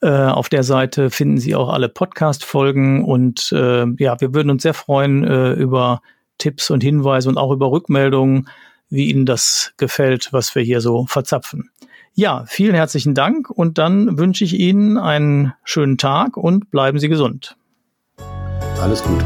Äh, 0.00 0.08
auf 0.08 0.48
der 0.48 0.62
Seite 0.62 1.10
finden 1.10 1.38
Sie 1.38 1.54
auch 1.54 1.70
alle 1.70 1.88
Podcast-Folgen 1.88 3.04
und 3.04 3.52
äh, 3.52 3.84
ja, 3.98 4.20
wir 4.20 4.32
würden 4.32 4.50
uns 4.50 4.62
sehr 4.62 4.74
freuen 4.74 5.24
äh, 5.24 5.52
über 5.52 6.00
Tipps 6.38 6.70
und 6.70 6.82
Hinweise 6.82 7.28
und 7.28 7.36
auch 7.36 7.52
über 7.52 7.70
Rückmeldungen, 7.70 8.48
wie 8.88 9.10
Ihnen 9.10 9.26
das 9.26 9.72
gefällt, 9.76 10.32
was 10.32 10.54
wir 10.54 10.62
hier 10.62 10.80
so 10.80 11.06
verzapfen. 11.06 11.70
Ja, 12.18 12.44
vielen 12.46 12.74
herzlichen 12.74 13.14
Dank 13.14 13.50
und 13.50 13.76
dann 13.76 14.16
wünsche 14.16 14.42
ich 14.42 14.54
Ihnen 14.54 14.96
einen 14.96 15.52
schönen 15.64 15.98
Tag 15.98 16.38
und 16.38 16.70
bleiben 16.70 16.98
Sie 16.98 17.10
gesund. 17.10 17.58
Alles 18.80 19.02
Gute. 19.02 19.22